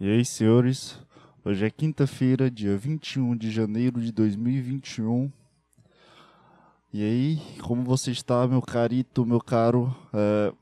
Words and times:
E 0.00 0.08
aí, 0.08 0.24
senhores? 0.24 0.96
Hoje 1.44 1.66
é 1.66 1.70
quinta-feira, 1.70 2.48
dia 2.48 2.78
21 2.78 3.36
de 3.36 3.50
janeiro 3.50 4.00
de 4.00 4.12
2021. 4.12 5.28
E 6.92 7.02
aí, 7.02 7.42
como 7.62 7.82
você 7.82 8.12
está, 8.12 8.46
meu 8.46 8.62
carito, 8.62 9.26
meu 9.26 9.40
caro? 9.40 9.92
É... 10.14 10.52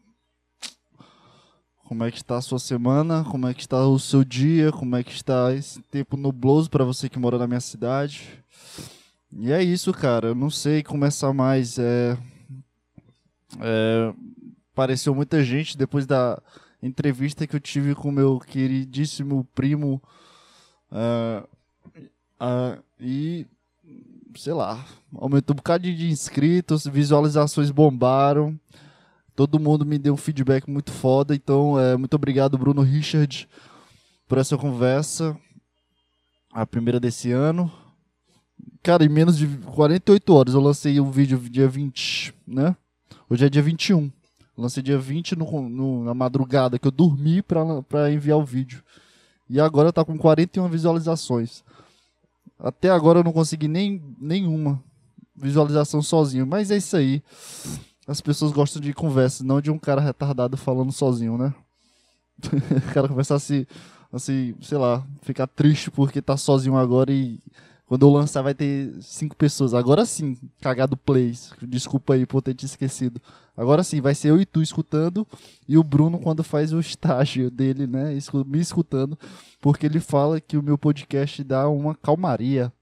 Como 1.84 2.02
é 2.02 2.10
que 2.10 2.16
está 2.16 2.38
a 2.38 2.40
sua 2.40 2.58
semana? 2.58 3.24
Como 3.24 3.46
é 3.46 3.52
que 3.52 3.60
está 3.60 3.86
o 3.86 3.98
seu 3.98 4.24
dia? 4.24 4.72
Como 4.72 4.96
é 4.96 5.04
que 5.04 5.12
está 5.12 5.52
esse 5.52 5.82
tempo 5.82 6.16
nubloso 6.16 6.70
para 6.70 6.82
você 6.82 7.06
que 7.06 7.18
mora 7.18 7.36
na 7.36 7.46
minha 7.46 7.60
cidade? 7.60 8.42
E 9.30 9.52
é 9.52 9.62
isso, 9.62 9.92
cara. 9.92 10.28
Eu 10.28 10.34
não 10.34 10.48
sei 10.48 10.82
começar 10.82 11.34
mais. 11.34 11.78
É... 11.78 12.16
É... 13.60 14.14
Apareceu 14.72 15.14
muita 15.14 15.44
gente 15.44 15.76
depois 15.76 16.06
da 16.06 16.42
entrevista 16.86 17.46
que 17.46 17.56
eu 17.56 17.60
tive 17.60 17.94
com 17.94 18.10
meu 18.10 18.38
queridíssimo 18.38 19.46
primo. 19.54 20.02
Uh, 20.90 21.46
uh, 22.40 22.82
e, 23.00 23.46
sei 24.36 24.52
lá, 24.52 24.84
aumentou 25.14 25.54
um 25.54 25.56
bocado 25.56 25.82
de 25.82 26.08
inscritos, 26.08 26.86
visualizações 26.86 27.70
bombaram. 27.70 28.58
Todo 29.34 29.60
mundo 29.60 29.84
me 29.84 29.98
deu 29.98 30.14
um 30.14 30.16
feedback 30.16 30.68
muito 30.68 30.90
foda. 30.90 31.34
Então, 31.34 31.78
é, 31.78 31.96
muito 31.96 32.14
obrigado, 32.14 32.56
Bruno 32.56 32.80
Richard, 32.80 33.46
por 34.26 34.38
essa 34.38 34.56
conversa. 34.56 35.36
A 36.52 36.64
primeira 36.64 36.98
desse 36.98 37.32
ano. 37.32 37.70
Cara, 38.82 39.04
em 39.04 39.10
menos 39.10 39.36
de 39.36 39.46
48 39.46 40.32
horas 40.32 40.54
eu 40.54 40.60
lancei 40.60 40.98
um 41.00 41.10
vídeo 41.10 41.38
dia 41.38 41.68
20, 41.68 42.32
né? 42.46 42.74
Hoje 43.28 43.44
é 43.44 43.48
dia 43.50 43.60
21. 43.60 44.10
Lancei 44.56 44.82
dia 44.82 44.98
20 44.98 45.36
no, 45.36 45.68
no, 45.68 46.04
na 46.04 46.14
madrugada 46.14 46.78
que 46.78 46.86
eu 46.86 46.90
dormi 46.90 47.42
para 47.42 48.10
enviar 48.10 48.38
o 48.38 48.44
vídeo. 48.44 48.82
E 49.48 49.60
agora 49.60 49.92
tá 49.92 50.04
com 50.04 50.16
41 50.16 50.68
visualizações. 50.68 51.62
Até 52.58 52.88
agora 52.88 53.20
eu 53.20 53.24
não 53.24 53.32
consegui 53.32 53.68
nem 53.68 54.02
nenhuma 54.18 54.82
visualização 55.36 56.00
sozinho. 56.02 56.46
Mas 56.46 56.70
é 56.70 56.78
isso 56.78 56.96
aí. 56.96 57.22
As 58.06 58.20
pessoas 58.20 58.52
gostam 58.52 58.80
de 58.80 58.94
conversa, 58.94 59.44
não 59.44 59.60
de 59.60 59.70
um 59.70 59.78
cara 59.78 60.00
retardado 60.00 60.56
falando 60.56 60.92
sozinho, 60.92 61.36
né? 61.36 61.52
o 62.88 62.92
cara 62.94 63.08
começar 63.08 63.34
a 63.34 63.40
se, 63.40 63.66
a 64.12 64.18
se, 64.18 64.54
sei 64.62 64.78
lá, 64.78 65.04
ficar 65.22 65.46
triste 65.46 65.90
porque 65.90 66.22
tá 66.22 66.36
sozinho 66.36 66.76
agora 66.76 67.12
e 67.12 67.40
quando 67.86 68.04
eu 68.04 68.10
lançar 68.10 68.42
vai 68.42 68.52
ter 68.52 68.92
cinco 69.00 69.36
pessoas. 69.36 69.72
Agora 69.72 70.04
sim, 70.04 70.36
cagado 70.60 70.96
plays. 70.96 71.52
Desculpa 71.62 72.14
aí 72.14 72.26
por 72.26 72.42
ter 72.42 72.52
te 72.52 72.66
esquecido. 72.66 73.20
Agora 73.56 73.82
sim, 73.84 74.00
vai 74.00 74.14
ser 74.14 74.30
eu 74.30 74.40
e 74.40 74.44
tu 74.44 74.60
escutando 74.60 75.26
e 75.68 75.78
o 75.78 75.84
Bruno 75.84 76.18
quando 76.18 76.42
faz 76.42 76.72
o 76.72 76.80
estágio 76.80 77.50
dele, 77.50 77.86
né, 77.86 78.18
me 78.46 78.58
escutando, 78.58 79.18
porque 79.60 79.86
ele 79.86 80.00
fala 80.00 80.40
que 80.40 80.58
o 80.58 80.62
meu 80.62 80.76
podcast 80.76 81.42
dá 81.44 81.68
uma 81.68 81.94
calmaria. 81.94 82.72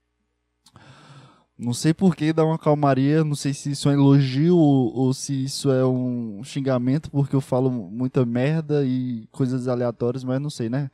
Não 1.57 1.73
sei 1.73 1.93
por 1.93 2.13
que 2.15 2.33
dá 2.33 2.43
uma 2.43 2.57
calmaria, 2.57 3.23
não 3.23 3.35
sei 3.35 3.53
se 3.53 3.71
isso 3.71 3.87
é 3.87 3.93
um 3.93 3.95
elogio 3.95 4.57
ou, 4.57 4.93
ou 4.93 5.13
se 5.13 5.45
isso 5.45 5.71
é 5.71 5.85
um 5.85 6.43
xingamento, 6.43 7.09
porque 7.09 7.33
eu 7.33 7.39
falo 7.39 7.71
muita 7.71 8.25
merda 8.25 8.83
e 8.85 9.25
coisas 9.31 9.65
aleatórias, 9.69 10.25
mas 10.25 10.41
não 10.41 10.49
sei, 10.49 10.67
né? 10.67 10.91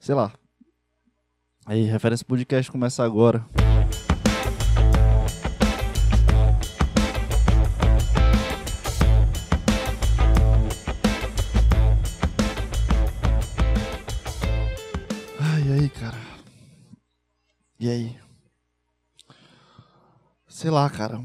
Sei 0.00 0.14
lá, 0.14 0.32
Aí, 1.70 1.84
referência 1.84 2.26
podcast 2.26 2.68
começa 2.68 3.04
agora. 3.04 3.46
Ai, 15.38 15.72
aí, 15.72 15.88
cara? 15.90 16.16
E 17.78 17.88
aí? 17.88 18.18
Sei 20.48 20.70
lá, 20.70 20.90
cara. 20.90 21.22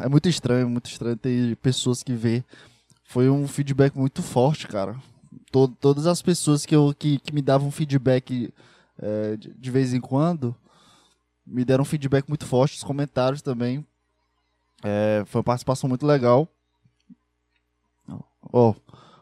É 0.00 0.06
muito 0.06 0.28
estranho, 0.28 0.68
muito 0.68 0.90
estranho 0.90 1.16
ter 1.16 1.56
pessoas 1.56 2.02
que 2.02 2.12
vê. 2.12 2.44
Foi 3.04 3.30
um 3.30 3.48
feedback 3.48 3.96
muito 3.96 4.22
forte, 4.22 4.68
cara 4.68 5.00
to, 5.54 5.68
todas 5.68 6.06
as 6.08 6.20
pessoas 6.20 6.66
que, 6.66 6.74
eu, 6.74 6.92
que, 6.98 7.20
que 7.20 7.32
me 7.32 7.40
davam 7.40 7.70
feedback 7.70 8.52
é, 8.98 9.36
de, 9.36 9.70
vez 9.70 9.94
em 9.94 10.00
quando 10.00 10.54
me 11.46 11.64
deram 11.64 11.84
feedback 11.84 12.28
muito 12.28 12.44
forte, 12.44 12.76
os 12.76 12.82
comentários 12.82 13.40
também. 13.40 13.86
É, 14.82 15.22
foi 15.26 15.38
uma 15.38 15.44
participação 15.44 15.88
muito 15.88 16.04
legal. 16.04 16.48
Ó, 18.52 18.70
oh, 18.70 18.74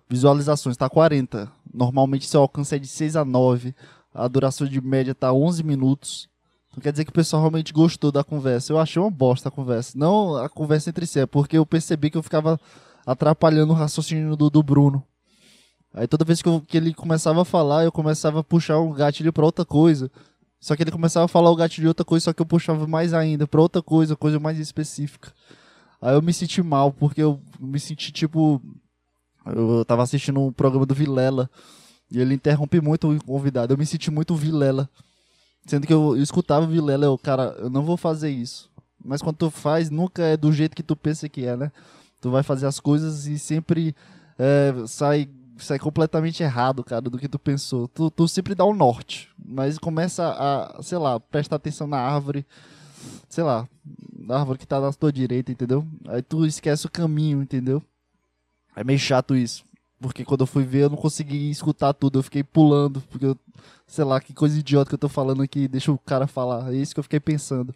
visualizações, 0.08 0.76
tá 0.76 0.88
40. 0.88 1.52
Normalmente 1.72 2.26
seu 2.26 2.40
alcance 2.40 2.74
é 2.74 2.78
de 2.78 2.86
6 2.86 3.16
a 3.16 3.24
9. 3.24 3.74
A 4.14 4.26
duração 4.26 4.66
de 4.66 4.80
média 4.80 5.14
tá 5.14 5.32
11 5.32 5.62
minutos. 5.62 6.28
Então 6.70 6.80
quer 6.80 6.92
dizer 6.92 7.04
que 7.04 7.10
o 7.10 7.14
pessoal 7.14 7.42
realmente 7.42 7.72
gostou 7.72 8.10
da 8.10 8.24
conversa. 8.24 8.72
Eu 8.72 8.78
achei 8.78 9.02
uma 9.02 9.10
bosta 9.10 9.48
a 9.48 9.52
conversa. 9.52 9.98
Não 9.98 10.36
a 10.36 10.48
conversa 10.48 10.90
entre 10.90 11.06
si, 11.06 11.20
é 11.20 11.26
porque 11.26 11.58
eu 11.58 11.66
percebi 11.66 12.08
que 12.10 12.16
eu 12.16 12.22
ficava 12.22 12.58
atrapalhando 13.04 13.72
o 13.72 13.76
raciocínio 13.76 14.36
do, 14.36 14.48
do 14.48 14.62
Bruno. 14.62 15.04
Aí 15.94 16.06
toda 16.06 16.24
vez 16.24 16.40
que, 16.40 16.48
eu, 16.48 16.60
que 16.60 16.76
ele 16.76 16.94
começava 16.94 17.42
a 17.42 17.44
falar, 17.44 17.84
eu 17.84 17.92
começava 17.92 18.40
a 18.40 18.44
puxar 18.44 18.78
um 18.80 18.92
gatilho 18.92 19.32
para 19.32 19.44
outra 19.44 19.64
coisa. 19.64 20.10
Só 20.58 20.76
que 20.76 20.82
ele 20.82 20.90
começava 20.90 21.24
a 21.24 21.28
falar 21.28 21.50
o 21.50 21.56
gatilho 21.56 21.84
de 21.84 21.88
outra 21.88 22.04
coisa, 22.04 22.24
só 22.24 22.32
que 22.32 22.40
eu 22.40 22.46
puxava 22.46 22.86
mais 22.86 23.12
ainda 23.12 23.46
para 23.46 23.60
outra 23.60 23.82
coisa, 23.82 24.16
coisa 24.16 24.38
mais 24.38 24.58
específica. 24.58 25.32
Aí 26.00 26.14
eu 26.14 26.22
me 26.22 26.32
senti 26.32 26.62
mal, 26.62 26.92
porque 26.92 27.22
eu 27.22 27.40
me 27.60 27.78
senti 27.78 28.10
tipo. 28.12 28.62
Eu 29.44 29.84
tava 29.84 30.02
assistindo 30.02 30.40
um 30.40 30.52
programa 30.52 30.86
do 30.86 30.94
Vilela 30.94 31.50
e 32.10 32.20
ele 32.20 32.34
interrompe 32.34 32.80
muito 32.80 33.10
o 33.10 33.24
convidado. 33.24 33.72
Eu 33.72 33.78
me 33.78 33.84
senti 33.84 34.10
muito 34.10 34.36
Vilela. 34.36 34.88
Sendo 35.66 35.86
que 35.86 35.92
eu, 35.92 36.16
eu 36.16 36.22
escutava 36.22 36.64
o 36.64 36.68
Vilela, 36.68 37.04
eu, 37.04 37.18
cara, 37.18 37.54
eu 37.58 37.68
não 37.68 37.84
vou 37.84 37.96
fazer 37.96 38.30
isso. 38.30 38.70
Mas 39.04 39.20
quando 39.20 39.36
tu 39.36 39.50
faz, 39.50 39.90
nunca 39.90 40.22
é 40.22 40.36
do 40.36 40.52
jeito 40.52 40.76
que 40.76 40.82
tu 40.82 40.94
pensa 40.94 41.28
que 41.28 41.44
é, 41.44 41.56
né? 41.56 41.72
Tu 42.20 42.30
vai 42.30 42.42
fazer 42.42 42.66
as 42.66 42.78
coisas 42.78 43.26
e 43.26 43.36
sempre 43.38 43.94
é, 44.38 44.72
sai 44.86 45.28
sai 45.64 45.78
completamente 45.78 46.42
errado, 46.42 46.84
cara, 46.84 47.02
do 47.02 47.18
que 47.18 47.28
tu 47.28 47.38
pensou. 47.38 47.88
Tu, 47.88 48.10
tu 48.10 48.28
sempre 48.28 48.54
dá 48.54 48.64
o 48.64 48.70
um 48.70 48.74
norte, 48.74 49.28
mas 49.44 49.78
começa 49.78 50.28
a, 50.28 50.82
sei 50.82 50.98
lá, 50.98 51.18
prestar 51.18 51.56
atenção 51.56 51.86
na 51.86 51.98
árvore, 51.98 52.46
sei 53.28 53.44
lá, 53.44 53.68
na 54.18 54.38
árvore 54.38 54.58
que 54.58 54.66
tá 54.66 54.80
na 54.80 54.92
tua 54.92 55.12
direita, 55.12 55.52
entendeu? 55.52 55.86
Aí 56.08 56.22
tu 56.22 56.46
esquece 56.46 56.86
o 56.86 56.90
caminho, 56.90 57.42
entendeu? 57.42 57.82
É 58.74 58.82
meio 58.82 58.98
chato 58.98 59.36
isso. 59.36 59.64
Porque 60.02 60.24
quando 60.24 60.40
eu 60.40 60.46
fui 60.46 60.64
ver, 60.64 60.84
eu 60.84 60.90
não 60.90 60.96
consegui 60.96 61.48
escutar 61.48 61.92
tudo. 61.92 62.18
Eu 62.18 62.22
fiquei 62.24 62.42
pulando. 62.42 63.00
Porque 63.08 63.24
eu, 63.24 63.36
sei 63.86 64.04
lá, 64.04 64.20
que 64.20 64.32
coisa 64.32 64.58
idiota 64.58 64.88
que 64.88 64.94
eu 64.94 64.98
tô 64.98 65.08
falando 65.08 65.42
aqui. 65.42 65.68
Deixa 65.68 65.92
o 65.92 65.98
cara 65.98 66.26
falar. 66.26 66.72
É 66.72 66.76
isso 66.76 66.92
que 66.92 66.98
eu 66.98 67.04
fiquei 67.04 67.20
pensando. 67.20 67.72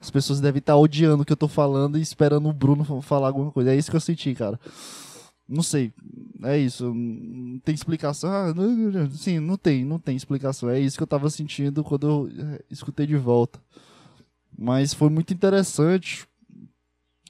As 0.00 0.10
pessoas 0.10 0.40
devem 0.40 0.60
estar 0.60 0.72
tá 0.72 0.78
odiando 0.78 1.22
o 1.22 1.26
que 1.26 1.32
eu 1.32 1.36
tô 1.36 1.48
falando 1.48 1.98
e 1.98 2.00
esperando 2.00 2.48
o 2.48 2.52
Bruno 2.52 3.02
falar 3.02 3.26
alguma 3.26 3.50
coisa. 3.50 3.72
É 3.72 3.76
isso 3.76 3.90
que 3.90 3.96
eu 3.96 4.00
senti, 4.00 4.34
cara. 4.34 4.58
Não 5.48 5.62
sei. 5.62 5.92
É 6.42 6.58
isso. 6.58 6.92
Não 6.92 7.58
tem 7.60 7.74
explicação. 7.74 8.30
Ah, 8.30 8.54
sim, 9.12 9.40
não 9.40 9.56
tem, 9.56 9.84
não 9.84 9.98
tem 9.98 10.14
explicação. 10.14 10.68
É 10.68 10.78
isso 10.78 10.96
que 10.96 11.02
eu 11.02 11.06
tava 11.06 11.30
sentindo 11.30 11.82
quando 11.82 12.06
eu 12.06 12.46
é, 12.54 12.64
escutei 12.70 13.06
de 13.06 13.16
volta. 13.16 13.58
Mas 14.56 14.92
foi 14.92 15.08
muito 15.08 15.32
interessante. 15.32 16.26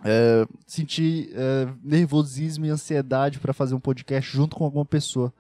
É, 0.05 0.47
sentir 0.67 1.31
é, 1.33 1.69
nervosismo 1.83 2.65
e 2.65 2.71
ansiedade 2.71 3.41
para 3.41 3.53
fazer 3.53 3.75
um 3.75 3.81
podcast 3.81 4.31
junto 4.31 4.57
com 4.57 4.65
alguma 4.65 4.84
pessoa. 4.84 5.33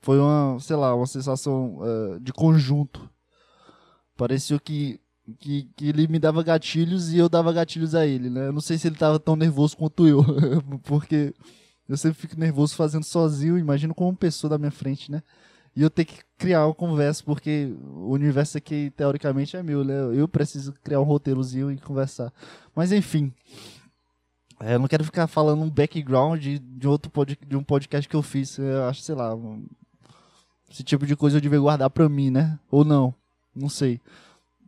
Foi 0.00 0.18
uma, 0.18 0.58
sei 0.60 0.76
lá, 0.76 0.94
uma 0.94 1.06
sensação 1.06 1.80
é, 1.82 2.18
de 2.18 2.32
conjunto. 2.32 3.10
Pareceu 4.16 4.58
que, 4.58 5.00
que, 5.38 5.68
que, 5.76 5.88
ele 5.88 6.08
me 6.08 6.18
dava 6.18 6.42
gatilhos 6.42 7.12
e 7.12 7.18
eu 7.18 7.28
dava 7.28 7.52
gatilhos 7.52 7.94
a 7.94 8.06
ele, 8.06 8.30
né? 8.30 8.48
Eu 8.48 8.52
não 8.52 8.60
sei 8.60 8.78
se 8.78 8.88
ele 8.88 8.96
tava 8.96 9.18
tão 9.18 9.36
nervoso 9.36 9.76
quanto 9.76 10.06
eu, 10.06 10.24
porque 10.84 11.34
eu 11.88 11.96
sempre 11.96 12.18
fico 12.18 12.38
nervoso 12.38 12.74
fazendo 12.74 13.04
sozinho, 13.04 13.58
imagino 13.58 13.94
como 13.94 14.10
uma 14.10 14.16
pessoa 14.16 14.50
da 14.50 14.58
minha 14.58 14.70
frente, 14.70 15.10
né? 15.10 15.22
E 15.74 15.82
eu 15.82 15.88
tenho 15.88 16.06
que 16.06 16.20
criar 16.36 16.66
uma 16.66 16.74
conversa, 16.74 17.22
porque 17.24 17.72
o 17.80 18.10
universo 18.10 18.58
aqui, 18.58 18.92
teoricamente, 18.96 19.56
é 19.56 19.62
meu, 19.62 19.84
né? 19.84 19.94
Eu 20.12 20.26
preciso 20.26 20.72
criar 20.82 21.00
um 21.00 21.04
roteirozinho 21.04 21.70
e 21.70 21.78
conversar. 21.78 22.32
Mas, 22.74 22.90
enfim. 22.90 23.32
É, 24.60 24.74
eu 24.74 24.78
não 24.80 24.88
quero 24.88 25.04
ficar 25.04 25.28
falando 25.28 25.62
um 25.62 25.70
background 25.70 26.44
de, 26.44 26.88
outro 26.88 27.10
pod, 27.10 27.38
de 27.46 27.56
um 27.56 27.62
podcast 27.62 28.08
que 28.08 28.16
eu 28.16 28.22
fiz. 28.22 28.58
Eu 28.58 28.84
acho, 28.86 29.02
sei 29.02 29.14
lá. 29.14 29.36
Esse 30.68 30.82
tipo 30.82 31.06
de 31.06 31.14
coisa 31.14 31.36
eu 31.36 31.40
devia 31.40 31.60
guardar 31.60 31.88
pra 31.90 32.08
mim, 32.08 32.30
né? 32.30 32.58
Ou 32.70 32.84
não. 32.84 33.14
Não 33.54 33.68
sei. 33.68 34.00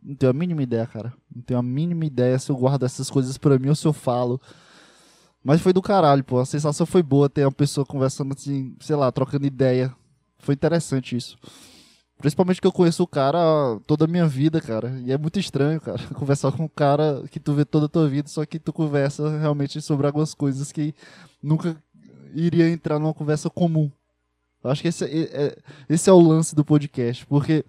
Não 0.01 0.15
tenho 0.15 0.29
a 0.29 0.33
mínima 0.33 0.63
ideia, 0.63 0.87
cara. 0.87 1.13
Não 1.35 1.41
tenho 1.43 1.59
a 1.59 1.63
mínima 1.63 2.05
ideia 2.05 2.39
se 2.39 2.49
eu 2.49 2.55
guardo 2.55 2.85
essas 2.85 3.09
coisas 3.09 3.37
pra 3.37 3.59
mim 3.59 3.69
ou 3.69 3.75
se 3.75 3.85
eu 3.85 3.93
falo. 3.93 4.41
Mas 5.43 5.61
foi 5.61 5.73
do 5.73 5.81
caralho, 5.81 6.23
pô. 6.23 6.39
A 6.39 6.45
sensação 6.45 6.85
foi 6.85 7.01
boa 7.01 7.29
ter 7.29 7.45
uma 7.45 7.51
pessoa 7.51 7.85
conversando 7.85 8.33
assim, 8.33 8.75
sei 8.79 8.95
lá, 8.95 9.11
trocando 9.11 9.45
ideia. 9.45 9.93
Foi 10.39 10.53
interessante 10.53 11.15
isso. 11.15 11.37
Principalmente 12.17 12.61
que 12.61 12.67
eu 12.67 12.71
conheço 12.71 13.01
o 13.01 13.07
cara 13.07 13.39
toda 13.87 14.05
a 14.05 14.07
minha 14.07 14.27
vida, 14.27 14.61
cara. 14.61 14.95
E 15.03 15.11
é 15.11 15.17
muito 15.17 15.39
estranho, 15.39 15.81
cara, 15.81 15.99
conversar 16.13 16.51
com 16.51 16.65
um 16.65 16.67
cara 16.67 17.23
que 17.31 17.39
tu 17.39 17.53
vê 17.53 17.65
toda 17.65 17.87
a 17.87 17.89
tua 17.89 18.07
vida, 18.07 18.27
só 18.27 18.45
que 18.45 18.59
tu 18.59 18.71
conversa 18.71 19.37
realmente 19.39 19.81
sobre 19.81 20.05
algumas 20.05 20.35
coisas 20.35 20.71
que 20.71 20.93
nunca 21.41 21.75
iria 22.33 22.69
entrar 22.69 22.99
numa 22.99 23.13
conversa 23.13 23.49
comum. 23.49 23.91
Eu 24.63 24.69
acho 24.69 24.83
que 24.83 24.87
esse 24.87 25.03
é, 25.05 25.45
é, 25.45 25.57
esse 25.89 26.09
é 26.09 26.13
o 26.13 26.19
lance 26.21 26.55
do 26.55 26.63
podcast, 26.63 27.25
porque 27.25 27.65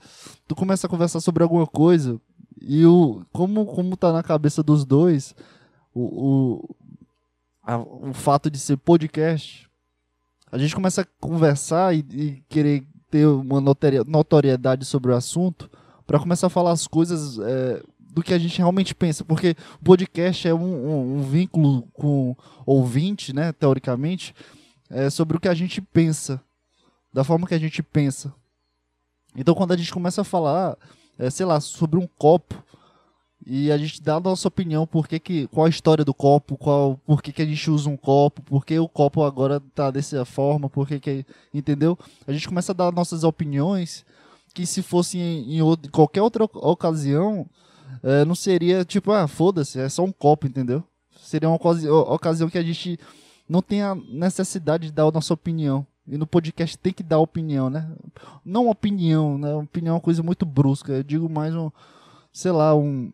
tu 0.47 0.55
começa 0.55 0.87
a 0.87 0.91
conversar 0.91 1.21
sobre 1.21 1.43
alguma 1.43 1.67
coisa 1.67 2.21
e 2.61 2.85
o 2.85 3.25
como 3.33 3.65
como 3.65 3.97
tá 3.97 4.13
na 4.13 4.23
cabeça 4.23 4.63
dos 4.63 4.85
dois 4.85 5.35
o, 5.95 6.03
o, 6.03 6.77
a, 7.63 7.79
o 7.79 8.13
fato 8.13 8.51
de 8.51 8.59
ser 8.59 8.77
podcast, 8.77 9.69
a 10.51 10.59
gente 10.59 10.75
começa 10.75 11.03
a 11.03 11.07
conversar 11.21 11.95
e, 11.95 12.05
e 12.11 12.45
querer 12.49 12.85
ter 13.11 13.27
uma 13.27 13.61
notoriedade 13.61 14.85
sobre 14.85 15.13
o 15.13 15.15
assunto 15.15 15.71
para 16.07 16.19
começar 16.19 16.49
a 16.49 16.51
falar 16.51 16.73
as 16.73 16.87
coisas 16.87 17.39
é, 17.39 17.83
do 17.99 18.23
que 18.23 18.35
a 18.35 18.39
gente 18.39 18.59
realmente 18.59 18.95
pensa, 18.95 19.25
porque 19.25 19.57
o 19.81 19.85
podcast 19.85 20.47
é 20.47 20.55
um, 20.55 20.59
um, 20.61 21.17
um 21.17 21.23
vínculo 21.23 21.83
com 21.93 22.37
ouvinte, 22.67 23.33
né, 23.33 23.53
teoricamente, 23.53 24.35
é, 24.91 25.09
sobre 25.09 25.37
o 25.37 25.41
que 25.41 25.49
a 25.49 25.55
gente 25.55 25.81
pensa, 25.81 26.41
da 27.13 27.25
forma 27.25 27.47
que 27.47 27.55
a 27.55 27.59
gente 27.59 27.83
pensa. 27.83 28.35
Então, 29.35 29.55
quando 29.55 29.73
a 29.73 29.77
gente 29.77 29.93
começa 29.93 30.21
a 30.21 30.25
falar, 30.25 30.77
é, 31.19 31.31
sei 31.31 31.47
lá, 31.47 31.61
sobre 31.61 31.99
um 31.99 32.07
copo, 32.07 32.63
e 33.47 33.73
a 33.73 33.79
gente 33.79 34.01
dá 34.03 34.17
a 34.17 34.21
nossa 34.21 34.47
opinião, 34.49 34.87
por 34.87 35.09
que 35.09 35.19
que, 35.19 35.47
qual 35.49 35.67
a 35.67 35.71
história 35.71 36.05
do 36.05 36.15
copo, 36.15 36.57
qual, 36.57 36.99
por 37.05 37.23
que, 37.23 37.33
que 37.33 37.43
a 37.43 37.47
gente 37.47 37.71
usa 37.71 37.91
um 37.91 37.97
copo, 37.97 38.43
por 38.43 38.65
que 38.65 38.79
o 38.79 38.89
copo 38.89 39.25
agora 39.25 39.61
tá 39.75 39.91
dessa 39.91 40.25
forma, 40.25 40.71
por 40.71 40.87
que 40.87 41.01
que, 41.01 41.27
entendeu? 41.53 41.99
A 42.27 42.33
gente 42.33 42.49
começa 42.49 42.73
a 42.73 42.75
dar 42.75 42.93
nossas 42.93 43.25
opiniões, 43.25 44.05
que 44.55 44.67
se 44.67 44.83
fosse 44.83 45.19
em, 45.19 45.57
em, 45.57 45.63
outro, 45.63 45.91
qualquer 45.91 46.23
outra 46.23 46.45
ocasião, 46.45 47.47
é, 48.03 48.25
não 48.25 48.35
seria 48.35 48.85
tipo, 48.85 49.11
ah, 49.13 49.27
foda-se, 49.27 49.81
é 49.81 49.89
só 49.89 50.05
um 50.05 50.13
copo, 50.13 50.47
entendeu? 50.47 50.83
Seria 51.21 51.49
uma 51.49 51.57
ocasião 51.57 52.49
que 52.49 52.59
a 52.59 52.63
gente 52.63 52.99
não 53.49 53.63
tem 53.63 53.83
a 53.83 53.95
necessidade 53.95 54.87
de 54.87 54.93
dar 54.93 55.05
a 55.05 55.11
nossa 55.11 55.35
opinião. 55.35 55.87
E 56.07 56.19
no 56.19 56.27
podcast 56.27 56.77
tem 56.77 56.93
que 56.93 57.03
dar 57.03 57.19
opinião, 57.19 57.71
né? 57.71 57.89
Não 58.45 58.69
opinião, 58.69 59.39
né? 59.39 59.55
Opinião 59.55 59.93
é 59.93 59.95
uma 59.95 60.01
coisa 60.01 60.23
muito 60.23 60.45
brusca. 60.45 60.93
Eu 60.93 61.03
digo 61.03 61.29
mais 61.29 61.55
um, 61.55 61.71
sei 62.33 62.51
lá, 62.51 62.75
um. 62.75 63.13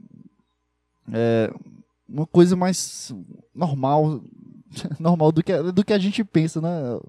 É, 1.13 1.53
uma 2.09 2.27
coisa 2.27 2.57
mais 2.57 3.15
normal. 3.55 4.21
normal 5.01 5.33
do 5.33 5.43
que, 5.43 5.57
do 5.73 5.85
que 5.85 5.93
a 5.93 5.99
gente 5.99 6.23
pensa, 6.25 6.61
né? 6.61 7.01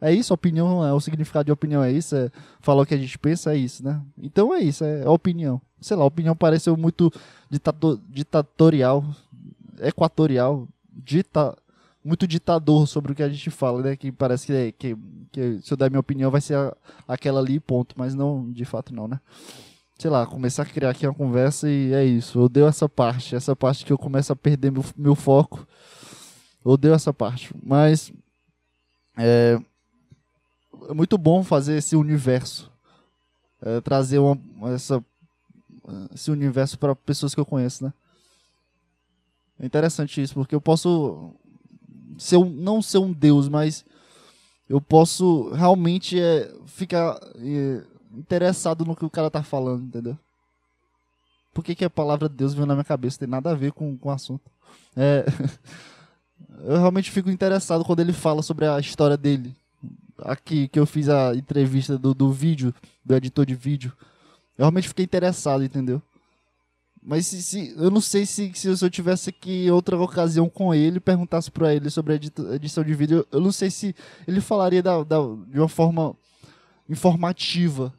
É 0.00 0.12
isso, 0.12 0.32
opinião, 0.32 0.86
é, 0.86 0.92
o 0.92 1.00
significado 1.00 1.46
de 1.46 1.52
opinião 1.52 1.82
é 1.82 1.90
isso, 1.90 2.14
é 2.14 2.30
falar 2.60 2.82
o 2.82 2.86
que 2.86 2.94
a 2.94 2.98
gente 2.98 3.18
pensa 3.18 3.52
é 3.52 3.56
isso, 3.56 3.84
né? 3.84 4.00
Então 4.22 4.54
é 4.54 4.60
isso, 4.60 4.84
é, 4.84 5.02
é 5.02 5.08
opinião. 5.08 5.60
Sei 5.80 5.96
lá, 5.96 6.04
opinião 6.04 6.36
pareceu 6.36 6.76
muito 6.76 7.12
ditador, 7.50 8.00
ditatorial, 8.08 9.04
equatorial, 9.80 10.68
dita, 10.92 11.56
muito 12.04 12.28
ditador 12.28 12.86
sobre 12.86 13.10
o 13.10 13.14
que 13.14 13.24
a 13.24 13.28
gente 13.28 13.50
fala, 13.50 13.82
né? 13.82 13.96
Que 13.96 14.12
parece 14.12 14.46
que, 14.46 14.72
que, 14.72 14.96
que 15.32 15.60
se 15.62 15.72
eu 15.72 15.76
der 15.76 15.90
minha 15.90 16.00
opinião 16.00 16.30
vai 16.30 16.40
ser 16.40 16.56
a, 16.56 16.76
aquela 17.08 17.40
ali 17.40 17.58
ponto, 17.58 17.96
mas 17.98 18.14
não, 18.14 18.48
de 18.52 18.64
fato 18.64 18.94
não, 18.94 19.08
né? 19.08 19.18
Sei 19.98 20.08
lá, 20.08 20.24
começar 20.24 20.62
a 20.62 20.66
criar 20.66 20.90
aqui 20.90 21.04
uma 21.06 21.14
conversa 21.14 21.68
e 21.68 21.92
é 21.92 22.04
isso. 22.04 22.38
Eu 22.38 22.44
odeio 22.44 22.66
essa 22.66 22.88
parte, 22.88 23.34
essa 23.34 23.56
parte 23.56 23.84
que 23.84 23.92
eu 23.92 23.98
começo 23.98 24.32
a 24.32 24.36
perder 24.36 24.70
meu, 24.70 24.84
meu 24.96 25.16
foco. 25.16 25.66
Eu 26.64 26.72
odeio 26.72 26.94
essa 26.94 27.12
parte, 27.12 27.52
mas... 27.60 28.12
É, 29.16 29.58
é 30.88 30.94
muito 30.94 31.18
bom 31.18 31.42
fazer 31.42 31.76
esse 31.76 31.96
universo. 31.96 32.70
É, 33.60 33.80
trazer 33.80 34.18
uma, 34.18 34.38
essa, 34.72 35.04
esse 36.14 36.30
universo 36.30 36.78
para 36.78 36.94
pessoas 36.94 37.34
que 37.34 37.40
eu 37.40 37.46
conheço, 37.46 37.84
né? 37.84 37.92
É 39.58 39.66
interessante 39.66 40.22
isso, 40.22 40.34
porque 40.34 40.54
eu 40.54 40.60
posso 40.60 41.34
ser 42.16 42.36
um, 42.36 42.48
não 42.48 42.80
ser 42.80 42.98
um 42.98 43.12
deus, 43.12 43.48
mas 43.48 43.84
eu 44.68 44.80
posso 44.80 45.50
realmente 45.50 46.20
é, 46.20 46.52
ficar 46.66 47.18
é, 47.36 47.82
interessado 48.14 48.84
no 48.84 48.96
que 48.96 49.04
o 49.04 49.10
cara 49.10 49.30
tá 49.30 49.42
falando, 49.42 49.84
entendeu? 49.84 50.18
Por 51.52 51.64
que, 51.64 51.74
que 51.74 51.84
a 51.84 51.90
palavra 51.90 52.28
Deus 52.28 52.54
veio 52.54 52.66
na 52.66 52.74
minha 52.74 52.84
cabeça? 52.84 53.18
Tem 53.18 53.28
nada 53.28 53.50
a 53.50 53.54
ver 53.54 53.72
com, 53.72 53.96
com 53.96 54.08
o 54.08 54.12
assunto. 54.12 54.50
É, 54.96 55.24
eu 56.64 56.78
realmente 56.78 57.10
fico 57.10 57.30
interessado 57.30 57.84
quando 57.84 58.00
ele 58.00 58.12
fala 58.12 58.42
sobre 58.42 58.66
a 58.66 58.78
história 58.78 59.16
dele, 59.16 59.54
aqui 60.18 60.68
que 60.68 60.78
eu 60.78 60.86
fiz 60.86 61.08
a 61.08 61.34
entrevista 61.34 61.98
do, 61.98 62.14
do 62.14 62.32
vídeo, 62.32 62.74
do 63.04 63.14
editor 63.14 63.46
de 63.46 63.54
vídeo, 63.54 63.92
eu 64.56 64.64
realmente 64.64 64.88
fiquei 64.88 65.04
interessado, 65.04 65.64
entendeu? 65.64 66.02
Mas 67.02 67.26
se, 67.26 67.42
se, 67.42 67.74
eu 67.76 67.90
não 67.90 68.00
sei 68.00 68.26
se, 68.26 68.52
se 68.54 68.68
eu 68.68 68.90
tivesse 68.90 69.30
aqui 69.30 69.70
outra 69.70 69.96
ocasião 69.98 70.48
com 70.48 70.74
ele, 70.74 71.00
perguntasse 71.00 71.50
para 71.50 71.74
ele 71.74 71.88
sobre 71.88 72.12
a 72.12 72.54
edição 72.54 72.84
de 72.84 72.94
vídeo, 72.94 73.26
eu 73.30 73.40
não 73.40 73.52
sei 73.52 73.70
se 73.70 73.94
ele 74.26 74.40
falaria 74.40 74.82
da, 74.82 75.02
da, 75.04 75.16
de 75.46 75.58
uma 75.58 75.68
forma 75.68 76.14
informativa. 76.88 77.92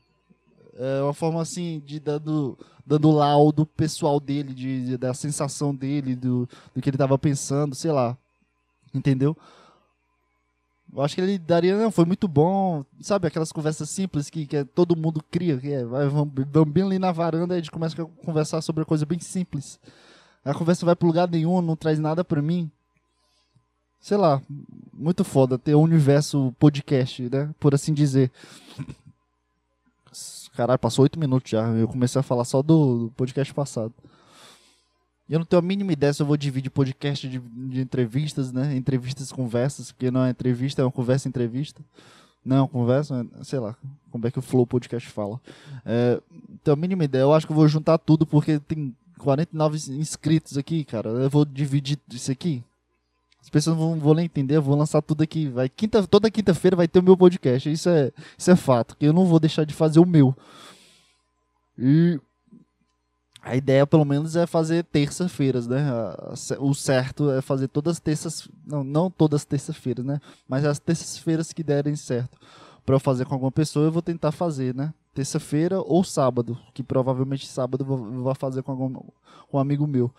É, 0.75 1.01
uma 1.01 1.13
forma 1.13 1.41
assim, 1.41 1.81
de 1.85 1.99
dando, 1.99 2.57
dando 2.85 3.11
laudo 3.11 3.65
pessoal 3.65 4.19
dele, 4.19 4.53
de, 4.53 4.85
de 4.85 4.97
da 4.97 5.13
sensação 5.13 5.75
dele, 5.75 6.15
do, 6.15 6.47
do 6.73 6.81
que 6.81 6.89
ele 6.89 6.95
estava 6.95 7.17
pensando, 7.17 7.75
sei 7.75 7.91
lá. 7.91 8.17
Entendeu? 8.93 9.35
Eu 10.91 11.03
acho 11.03 11.13
que 11.13 11.21
ele 11.21 11.37
daria, 11.37 11.77
não, 11.77 11.91
foi 11.91 12.03
muito 12.03 12.27
bom, 12.27 12.83
sabe, 12.99 13.27
aquelas 13.27 13.51
conversas 13.51 13.89
simples 13.91 14.27
que, 14.29 14.47
que 14.47 14.65
todo 14.65 14.95
mundo 14.95 15.23
cria, 15.29 15.57
que 15.57 15.71
é, 15.71 15.85
vai, 15.85 16.07
vamos, 16.07 16.33
bem 16.67 16.83
ali 16.83 16.97
na 16.97 17.11
varanda 17.11 17.53
e 17.53 17.57
a 17.57 17.59
gente 17.59 17.69
começa 17.69 18.01
a 18.01 18.05
conversar 18.25 18.61
sobre 18.61 18.83
coisa 18.85 19.05
bem 19.05 19.19
simples. 19.19 19.79
A 20.43 20.53
conversa 20.53 20.85
vai 20.85 20.95
pro 20.95 21.07
lugar 21.07 21.29
nenhum, 21.29 21.61
não 21.61 21.75
traz 21.75 21.99
nada 21.99 22.23
para 22.23 22.41
mim. 22.41 22.71
Sei 23.99 24.17
lá, 24.17 24.41
muito 24.93 25.23
foda 25.23 25.57
ter 25.57 25.75
um 25.75 25.81
universo 25.81 26.53
podcast, 26.57 27.29
né, 27.29 27.49
por 27.59 27.75
assim 27.75 27.93
dizer. 27.93 28.31
Caralho, 30.55 30.79
passou 30.79 31.03
oito 31.03 31.19
minutos 31.19 31.51
já, 31.51 31.67
eu 31.69 31.87
comecei 31.87 32.19
a 32.19 32.23
falar 32.23 32.43
só 32.43 32.61
do, 32.61 33.11
podcast 33.15 33.53
passado. 33.53 33.93
E 35.27 35.33
eu 35.33 35.39
não 35.39 35.45
tenho 35.45 35.59
a 35.59 35.63
mínima 35.63 35.93
ideia 35.93 36.11
se 36.11 36.21
eu 36.21 36.25
vou 36.25 36.35
dividir 36.35 36.71
podcast 36.71 37.29
de, 37.29 37.39
de 37.39 37.81
entrevistas, 37.81 38.51
né? 38.51 38.75
Entrevistas, 38.75 39.31
conversas, 39.31 39.91
porque 39.91 40.09
não 40.09 40.25
é 40.25 40.31
entrevista, 40.31 40.81
é 40.81 40.85
uma 40.85 40.91
conversa 40.91 41.29
entrevista. 41.29 41.83
Não 42.43 42.65
é 42.65 42.67
conversa, 42.67 43.27
é, 43.39 43.43
sei 43.43 43.59
lá, 43.59 43.75
como 44.09 44.25
é 44.25 44.31
que 44.31 44.39
o 44.39 44.41
Flow 44.41 44.65
Podcast 44.65 45.07
fala. 45.09 45.39
É, 45.85 46.19
tenho 46.63 46.73
a 46.73 46.79
mínima 46.79 47.03
ideia, 47.03 47.21
eu 47.21 47.33
acho 47.33 47.45
que 47.45 47.51
eu 47.51 47.55
vou 47.55 47.67
juntar 47.67 47.97
tudo, 47.99 48.25
porque 48.25 48.59
tem 48.59 48.95
49 49.19 49.77
inscritos 49.93 50.57
aqui, 50.57 50.83
cara. 50.83 51.09
Eu 51.09 51.29
vou 51.29 51.45
dividir 51.45 51.99
isso 52.11 52.31
aqui. 52.31 52.63
As 53.41 53.49
pessoas 53.49 53.77
não 53.77 53.89
vão, 53.89 53.99
vão 53.99 54.13
nem 54.13 54.25
entender, 54.25 54.57
eu 54.57 54.61
vou 54.61 54.75
lançar 54.75 55.01
tudo 55.01 55.23
aqui. 55.23 55.47
Vai, 55.47 55.69
quinta, 55.69 56.05
toda 56.05 56.29
quinta-feira 56.29 56.75
vai 56.75 56.87
ter 56.87 56.99
o 56.99 57.03
meu 57.03 57.17
podcast. 57.17 57.71
Isso 57.71 57.89
é, 57.89 58.11
isso 58.37 58.51
é 58.51 58.55
fato, 58.55 58.95
que 58.97 59.05
eu 59.05 59.13
não 59.13 59.25
vou 59.25 59.39
deixar 59.39 59.63
de 59.63 59.73
fazer 59.73 59.99
o 59.99 60.05
meu. 60.05 60.35
E 61.77 62.19
a 63.41 63.55
ideia, 63.55 63.87
pelo 63.87 64.03
menos, 64.03 64.35
é 64.35 64.45
fazer 64.45 64.83
terça-feiras, 64.83 65.65
né? 65.65 65.81
O 66.59 66.73
certo 66.73 67.31
é 67.31 67.41
fazer 67.41 67.69
todas 67.69 67.93
as 67.95 67.99
terças, 67.99 68.49
não, 68.65 68.83
não 68.83 69.09
todas 69.09 69.41
as 69.41 69.45
terças-feiras, 69.45 70.05
né? 70.05 70.19
Mas 70.47 70.65
as 70.65 70.77
terças-feiras 70.77 71.53
que 71.53 71.63
derem 71.63 71.95
certo 71.95 72.37
para 72.85 72.95
eu 72.95 72.99
fazer 72.99 73.25
com 73.25 73.33
alguma 73.33 73.51
pessoa, 73.51 73.85
eu 73.85 73.91
vou 73.91 74.01
tentar 74.01 74.31
fazer, 74.31 74.75
né? 74.75 74.93
Terça-feira 75.13 75.79
ou 75.79 76.03
sábado, 76.03 76.57
que 76.73 76.83
provavelmente 76.83 77.47
sábado 77.47 77.83
eu 77.83 78.21
vou 78.23 78.35
fazer 78.35 78.61
com 78.61 78.71
algum 78.71 78.93
com 78.93 79.57
um 79.57 79.59
amigo 79.59 79.87
meu. 79.87 80.13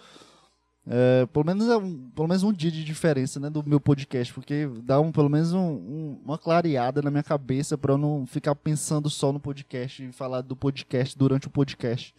É, 0.92 1.24
pelo 1.26 1.46
menos 1.46 1.68
é 1.68 1.76
um, 1.76 2.10
pelo 2.10 2.26
menos 2.26 2.42
um 2.42 2.52
dia 2.52 2.70
de 2.70 2.84
diferença, 2.84 3.38
né, 3.38 3.48
do 3.48 3.62
meu 3.64 3.78
podcast, 3.80 4.34
porque 4.34 4.68
dá 4.82 4.98
um, 5.00 5.12
pelo 5.12 5.28
menos 5.28 5.52
um, 5.52 5.60
um, 5.60 6.20
uma 6.24 6.36
clareada 6.36 7.00
na 7.00 7.10
minha 7.10 7.22
cabeça 7.22 7.78
para 7.78 7.92
eu 7.92 7.98
não 7.98 8.26
ficar 8.26 8.56
pensando 8.56 9.08
só 9.08 9.32
no 9.32 9.38
podcast 9.38 10.04
e 10.04 10.12
falar 10.12 10.40
do 10.40 10.56
podcast 10.56 11.16
durante 11.16 11.46
o 11.46 11.50
podcast 11.50 12.12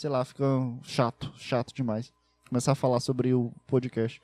sei 0.00 0.08
lá, 0.08 0.24
fica 0.24 0.44
chato, 0.82 1.30
chato 1.36 1.74
demais. 1.74 2.10
Começar 2.48 2.72
a 2.72 2.76
falar 2.76 3.00
sobre 3.00 3.34
o 3.34 3.52
podcast. 3.66 4.20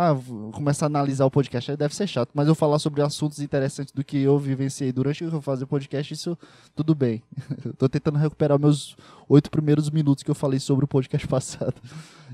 Ah, 0.00 0.16
começar 0.52 0.86
a 0.86 0.86
analisar 0.86 1.24
o 1.24 1.30
podcast, 1.30 1.72
aí 1.72 1.76
deve 1.76 1.92
ser 1.92 2.06
chato, 2.06 2.30
mas 2.32 2.46
eu 2.46 2.54
falar 2.54 2.78
sobre 2.78 3.02
assuntos 3.02 3.40
interessantes 3.40 3.92
do 3.92 4.04
que 4.04 4.16
eu 4.16 4.38
vivenciei 4.38 4.92
durante 4.92 5.24
eu 5.24 5.42
fazer 5.42 5.64
o 5.64 5.66
podcast, 5.66 6.14
isso 6.14 6.38
tudo 6.76 6.94
bem. 6.94 7.20
tô 7.76 7.88
tentando 7.88 8.16
recuperar 8.16 8.60
meus 8.60 8.96
oito 9.28 9.50
primeiros 9.50 9.90
minutos 9.90 10.22
que 10.22 10.30
eu 10.30 10.36
falei 10.36 10.60
sobre 10.60 10.84
o 10.84 10.88
podcast 10.88 11.26
passado. 11.26 11.74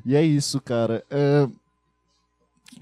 E 0.04 0.14
é 0.14 0.23
isso, 0.23 0.61
cara. 0.61 1.02
É... 1.11 1.49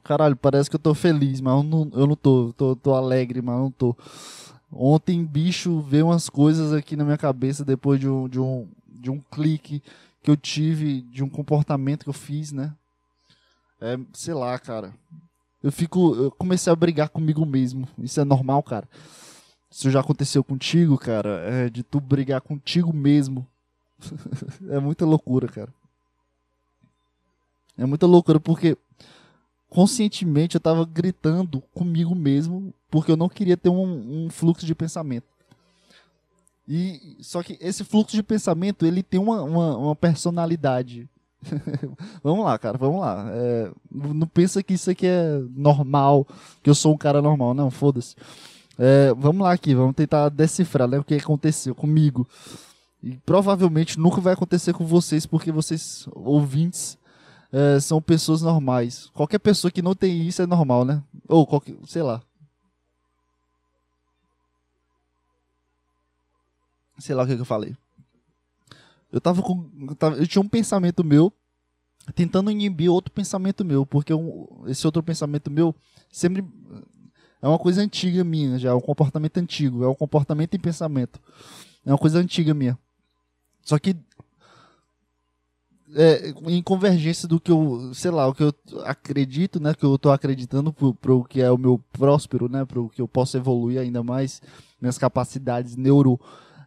Caralho, 0.02 0.34
parece 0.34 0.68
que 0.68 0.74
eu 0.74 0.80
tô 0.80 0.94
feliz, 0.94 1.40
mas 1.40 1.54
eu 1.54 1.62
não, 1.62 1.90
eu 1.94 2.06
não 2.08 2.16
tô. 2.16 2.52
tô. 2.56 2.74
Tô 2.74 2.92
alegre, 2.92 3.40
mas 3.40 3.54
eu 3.54 3.62
não 3.62 3.70
tô. 3.70 3.96
Ontem, 4.72 5.24
bicho, 5.24 5.80
veio 5.82 6.06
umas 6.06 6.28
coisas 6.28 6.72
aqui 6.72 6.96
na 6.96 7.04
minha 7.04 7.18
cabeça 7.18 7.64
depois 7.64 8.00
de 8.00 8.08
um, 8.08 8.28
de 8.28 8.40
um, 8.40 8.66
de 8.88 9.10
um 9.12 9.20
clique 9.30 9.80
que 10.24 10.30
eu 10.30 10.36
tive, 10.36 11.02
de 11.02 11.22
um 11.22 11.28
comportamento 11.28 12.02
que 12.02 12.10
eu 12.10 12.14
fiz, 12.14 12.50
né? 12.50 12.72
É, 13.82 13.98
sei 14.12 14.32
lá, 14.32 14.56
cara. 14.60 14.94
Eu 15.60 15.72
fico. 15.72 16.14
Eu 16.14 16.30
comecei 16.30 16.72
a 16.72 16.76
brigar 16.76 17.08
comigo 17.08 17.44
mesmo. 17.44 17.88
Isso 17.98 18.20
é 18.20 18.24
normal, 18.24 18.62
cara. 18.62 18.88
Isso 19.68 19.90
já 19.90 19.98
aconteceu 19.98 20.44
contigo, 20.44 20.96
cara. 20.96 21.40
É 21.50 21.68
de 21.68 21.82
tu 21.82 22.00
brigar 22.00 22.40
contigo 22.40 22.92
mesmo. 22.92 23.44
é 24.70 24.78
muita 24.78 25.04
loucura, 25.04 25.48
cara. 25.48 25.74
É 27.76 27.84
muita 27.84 28.06
loucura 28.06 28.38
porque 28.38 28.76
conscientemente 29.68 30.54
eu 30.54 30.60
tava 30.60 30.84
gritando 30.84 31.60
comigo 31.74 32.14
mesmo, 32.14 32.72
porque 32.88 33.10
eu 33.10 33.16
não 33.16 33.28
queria 33.28 33.56
ter 33.56 33.70
um, 33.70 34.26
um 34.26 34.30
fluxo 34.30 34.64
de 34.64 34.74
pensamento. 34.76 35.26
E 36.68 37.16
só 37.20 37.42
que 37.42 37.58
esse 37.60 37.82
fluxo 37.82 38.14
de 38.14 38.22
pensamento 38.22 38.86
ele 38.86 39.02
tem 39.02 39.18
uma, 39.18 39.42
uma, 39.42 39.76
uma 39.76 39.96
personalidade. 39.96 41.08
vamos 42.22 42.44
lá, 42.44 42.58
cara, 42.58 42.78
vamos 42.78 43.00
lá. 43.00 43.26
É, 43.30 43.70
não 43.90 44.26
pensa 44.26 44.62
que 44.62 44.74
isso 44.74 44.90
aqui 44.90 45.06
é 45.06 45.40
normal, 45.54 46.26
que 46.62 46.70
eu 46.70 46.74
sou 46.74 46.94
um 46.94 46.98
cara 46.98 47.20
normal, 47.20 47.54
não, 47.54 47.70
foda-se. 47.70 48.14
É, 48.78 49.12
vamos 49.14 49.42
lá 49.42 49.52
aqui, 49.52 49.74
vamos 49.74 49.94
tentar 49.94 50.28
decifrar 50.28 50.88
né, 50.88 50.98
o 50.98 51.04
que 51.04 51.14
aconteceu 51.14 51.74
comigo. 51.74 52.26
E 53.02 53.16
provavelmente 53.26 53.98
nunca 53.98 54.20
vai 54.20 54.32
acontecer 54.32 54.72
com 54.72 54.86
vocês, 54.86 55.26
porque 55.26 55.50
vocês, 55.50 56.06
ouvintes, 56.14 56.96
é, 57.52 57.80
são 57.80 58.00
pessoas 58.00 58.42
normais. 58.42 59.10
Qualquer 59.12 59.40
pessoa 59.40 59.70
que 59.70 59.82
não 59.82 59.94
tem 59.94 60.26
isso 60.26 60.40
é 60.40 60.46
normal, 60.46 60.84
né? 60.84 61.02
Ou 61.28 61.46
qualquer, 61.46 61.74
sei 61.86 62.02
lá. 62.02 62.22
Sei 66.98 67.14
lá 67.14 67.24
o 67.24 67.26
que, 67.26 67.34
que 67.34 67.40
eu 67.40 67.46
falei. 67.46 67.76
Eu 69.12 69.20
tava 69.20 69.42
com. 69.42 69.70
Eu, 70.18 70.26
tinha 70.26 70.42
um 70.42 70.48
pensamento 70.48 71.04
meu 71.04 71.32
tentando 72.14 72.50
inibir 72.50 72.90
outro 72.90 73.12
pensamento 73.12 73.64
meu, 73.64 73.86
porque 73.86 74.12
esse 74.66 74.84
outro 74.86 75.02
pensamento 75.02 75.50
meu 75.50 75.74
sempre 76.10 76.44
é 77.40 77.46
uma 77.46 77.58
coisa 77.58 77.80
antiga 77.80 78.24
minha, 78.24 78.58
já 78.58 78.70
é 78.70 78.74
um 78.74 78.80
comportamento 78.80 79.36
antigo, 79.38 79.84
é 79.84 79.88
um 79.88 79.94
comportamento 79.94 80.54
em 80.54 80.58
pensamento. 80.58 81.20
É 81.84 81.90
uma 81.92 81.98
coisa 81.98 82.18
antiga 82.18 82.54
minha. 82.54 82.78
Só 83.62 83.78
que 83.78 83.96
é, 85.94 86.30
em 86.46 86.62
convergência 86.62 87.28
do 87.28 87.38
que 87.38 87.50
eu, 87.50 87.92
sei 87.94 88.10
lá, 88.10 88.26
o 88.26 88.34
que 88.34 88.42
eu 88.42 88.54
acredito, 88.84 89.60
né, 89.60 89.74
que 89.74 89.84
eu 89.84 89.94
estou 89.94 90.12
acreditando 90.12 90.72
para 90.72 91.12
o 91.12 91.24
que 91.24 91.40
é 91.40 91.50
o 91.50 91.58
meu 91.58 91.78
próspero, 91.92 92.48
né, 92.48 92.64
para 92.64 92.80
o 92.80 92.88
que 92.88 93.02
eu 93.02 93.08
posso 93.08 93.36
evoluir 93.36 93.78
ainda 93.78 94.02
mais, 94.02 94.40
minhas 94.80 94.96
capacidades 94.96 95.76
neuro 95.76 96.18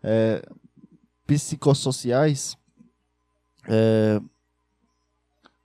é, 0.03 0.47
psicossociais. 1.25 2.57
É... 3.67 4.21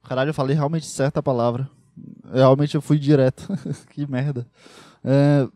Caralho, 0.04 0.30
eu 0.30 0.34
falei 0.34 0.56
realmente 0.56 0.86
certa 0.86 1.22
palavra. 1.22 1.68
Realmente 2.32 2.74
eu 2.74 2.82
fui 2.82 2.98
direto. 2.98 3.48
que 3.90 4.06
merda. 4.06 4.46
É... 5.04 5.48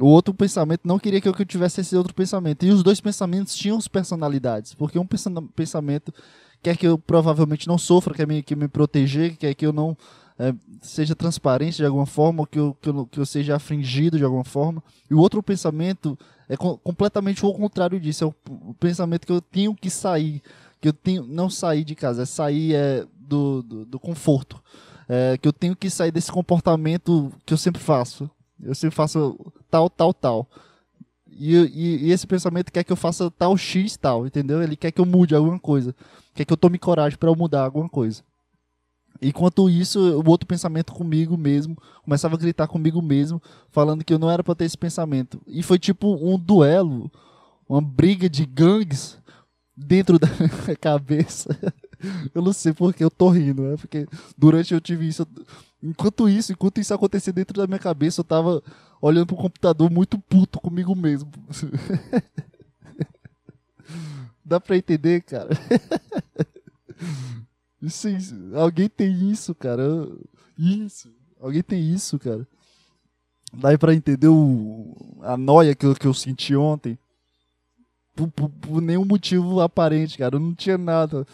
O 0.00 0.06
outro 0.06 0.32
pensamento 0.32 0.82
não 0.84 0.98
queria 0.98 1.20
que 1.20 1.28
eu 1.28 1.34
tivesse 1.44 1.80
esse 1.80 1.96
outro 1.96 2.14
pensamento. 2.14 2.64
E 2.64 2.70
os 2.70 2.82
dois 2.82 3.00
pensamentos 3.00 3.54
tinham 3.54 3.78
personalidades. 3.90 4.74
Porque 4.74 4.98
um 4.98 5.06
pensamento 5.06 6.12
quer 6.62 6.76
que 6.76 6.86
eu 6.86 6.98
provavelmente 6.98 7.66
não 7.66 7.78
sofra, 7.78 8.14
quer 8.14 8.26
me, 8.26 8.42
que 8.42 8.54
me 8.54 8.68
proteger, 8.68 9.36
quer 9.36 9.54
que 9.54 9.66
eu 9.66 9.72
não 9.72 9.96
é, 10.38 10.54
seja 10.80 11.16
transparente 11.16 11.78
de 11.78 11.84
alguma 11.84 12.06
forma, 12.06 12.46
que 12.46 12.58
eu, 12.58 12.76
que, 12.80 12.88
eu, 12.88 13.06
que 13.06 13.18
eu 13.18 13.26
seja 13.26 13.56
afringido 13.56 14.16
de 14.16 14.24
alguma 14.24 14.44
forma. 14.44 14.82
E 15.10 15.14
o 15.14 15.18
outro 15.18 15.42
pensamento 15.42 16.16
é 16.48 16.56
co 16.56 16.78
completamente 16.78 17.44
o 17.44 17.52
contrário 17.52 17.98
disso. 17.98 18.24
É 18.24 18.26
o, 18.26 18.34
o, 18.70 18.74
pensamento 18.74 19.26
que 19.26 19.32
eu 19.32 19.40
tenho 19.40 19.74
que 19.74 19.90
sair, 19.90 20.40
que 20.80 20.88
eu 20.88 20.92
tenho 20.92 21.24
não 21.26 21.50
sair 21.50 21.82
de 21.82 21.94
casa, 21.94 22.22
é 22.22 22.26
sair 22.26 22.74
é, 22.74 23.04
do, 23.18 23.62
do, 23.62 23.84
do 23.84 23.98
conforto. 23.98 24.62
É, 25.08 25.36
que 25.38 25.48
eu 25.48 25.52
tenho 25.52 25.74
que 25.74 25.90
sair 25.90 26.12
desse 26.12 26.30
comportamento 26.30 27.32
que 27.44 27.52
eu 27.52 27.58
sempre 27.58 27.82
faço. 27.82 28.30
Eu 28.62 28.74
sempre 28.74 28.94
faço 28.94 29.36
tal, 29.70 29.90
tal, 29.90 30.12
tal. 30.14 30.46
E, 31.26 31.54
e, 31.54 32.06
e, 32.06 32.10
esse 32.10 32.26
pensamento 32.26 32.72
quer 32.72 32.84
que 32.84 32.92
eu 32.92 32.96
faça 32.96 33.30
tal 33.30 33.56
X 33.56 33.96
tal, 33.96 34.26
entendeu? 34.26 34.62
Ele 34.62 34.76
quer 34.76 34.90
que 34.90 35.00
eu 35.00 35.06
mude 35.06 35.34
alguma 35.34 35.58
coisa. 35.58 35.94
Quer 36.34 36.44
que 36.44 36.52
eu 36.52 36.56
tome 36.56 36.78
coragem 36.78 37.18
para 37.18 37.32
mudar 37.34 37.64
alguma 37.64 37.88
coisa. 37.88 38.22
Enquanto 39.20 39.68
isso, 39.68 39.98
o 40.20 40.28
outro 40.28 40.46
pensamento 40.46 40.92
comigo 40.92 41.36
mesmo 41.36 41.76
começava 42.04 42.36
a 42.36 42.38
gritar 42.38 42.68
comigo 42.68 43.02
mesmo, 43.02 43.42
falando 43.70 44.04
que 44.04 44.14
eu 44.14 44.18
não 44.18 44.30
era 44.30 44.44
para 44.44 44.54
ter 44.54 44.64
esse 44.64 44.78
pensamento. 44.78 45.40
E 45.46 45.62
foi 45.62 45.78
tipo 45.78 46.14
um 46.14 46.38
duelo, 46.38 47.10
uma 47.68 47.82
briga 47.82 48.28
de 48.28 48.46
gangues 48.46 49.18
dentro 49.76 50.18
da 50.18 50.28
minha 50.28 50.48
cabeça. 50.80 51.48
Eu 52.34 52.42
não 52.42 52.52
sei 52.52 52.72
porque 52.72 53.02
eu 53.02 53.10
tô 53.10 53.28
rindo, 53.28 53.62
né? 53.62 53.76
Porque 53.76 54.06
durante 54.36 54.72
eu 54.72 54.80
tive 54.80 55.08
isso. 55.08 55.26
Enquanto 55.82 56.28
isso, 56.28 56.52
enquanto 56.52 56.78
isso 56.78 56.94
acontecia 56.94 57.32
dentro 57.32 57.58
da 57.58 57.66
minha 57.66 57.78
cabeça, 57.78 58.20
eu 58.20 58.24
tava 58.24 58.62
olhando 59.00 59.26
pro 59.26 59.36
computador 59.36 59.90
muito 59.90 60.18
puto 60.18 60.60
comigo 60.60 60.94
mesmo. 60.94 61.30
Dá 64.44 64.60
pra 64.60 64.76
entender, 64.76 65.22
cara? 65.22 65.50
Isso, 67.80 68.08
isso, 68.08 68.34
alguém 68.54 68.88
tem 68.88 69.30
isso, 69.30 69.54
cara. 69.54 69.84
Isso. 70.58 71.12
Alguém 71.40 71.62
tem 71.62 71.92
isso, 71.92 72.18
cara. 72.18 72.46
Dá 73.52 73.76
pra 73.78 73.94
entender 73.94 74.28
o, 74.28 74.94
a 75.22 75.36
noia 75.36 75.74
que 75.74 75.86
eu, 75.86 75.94
que 75.94 76.06
eu 76.06 76.12
senti 76.12 76.54
ontem. 76.54 76.98
Por, 78.14 78.28
por, 78.28 78.50
por 78.50 78.82
nenhum 78.82 79.04
motivo 79.04 79.60
aparente, 79.60 80.18
cara. 80.18 80.38
Não 80.38 80.54
tinha 80.54 80.76
nada. 80.76 81.26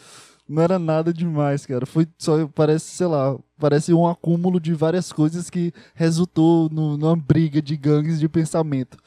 Não 0.47 0.63
era 0.63 0.79
nada 0.79 1.13
demais, 1.13 1.65
cara. 1.65 1.87
Foi 1.87 2.07
só, 2.19 2.47
parece, 2.49 2.85
sei 2.91 3.07
lá, 3.07 3.37
parece 3.59 3.95
um 3.95 4.07
acúmulo 4.07 4.61
de 4.61 4.75
várias 4.75 5.11
coisas 5.11 5.49
que 5.49 5.73
resultou 5.95 6.69
no, 6.69 6.99
numa 6.99 7.17
briga 7.17 7.63
de 7.63 7.77
gangues 7.77 8.21
de 8.21 8.29
pensamento. 8.29 8.99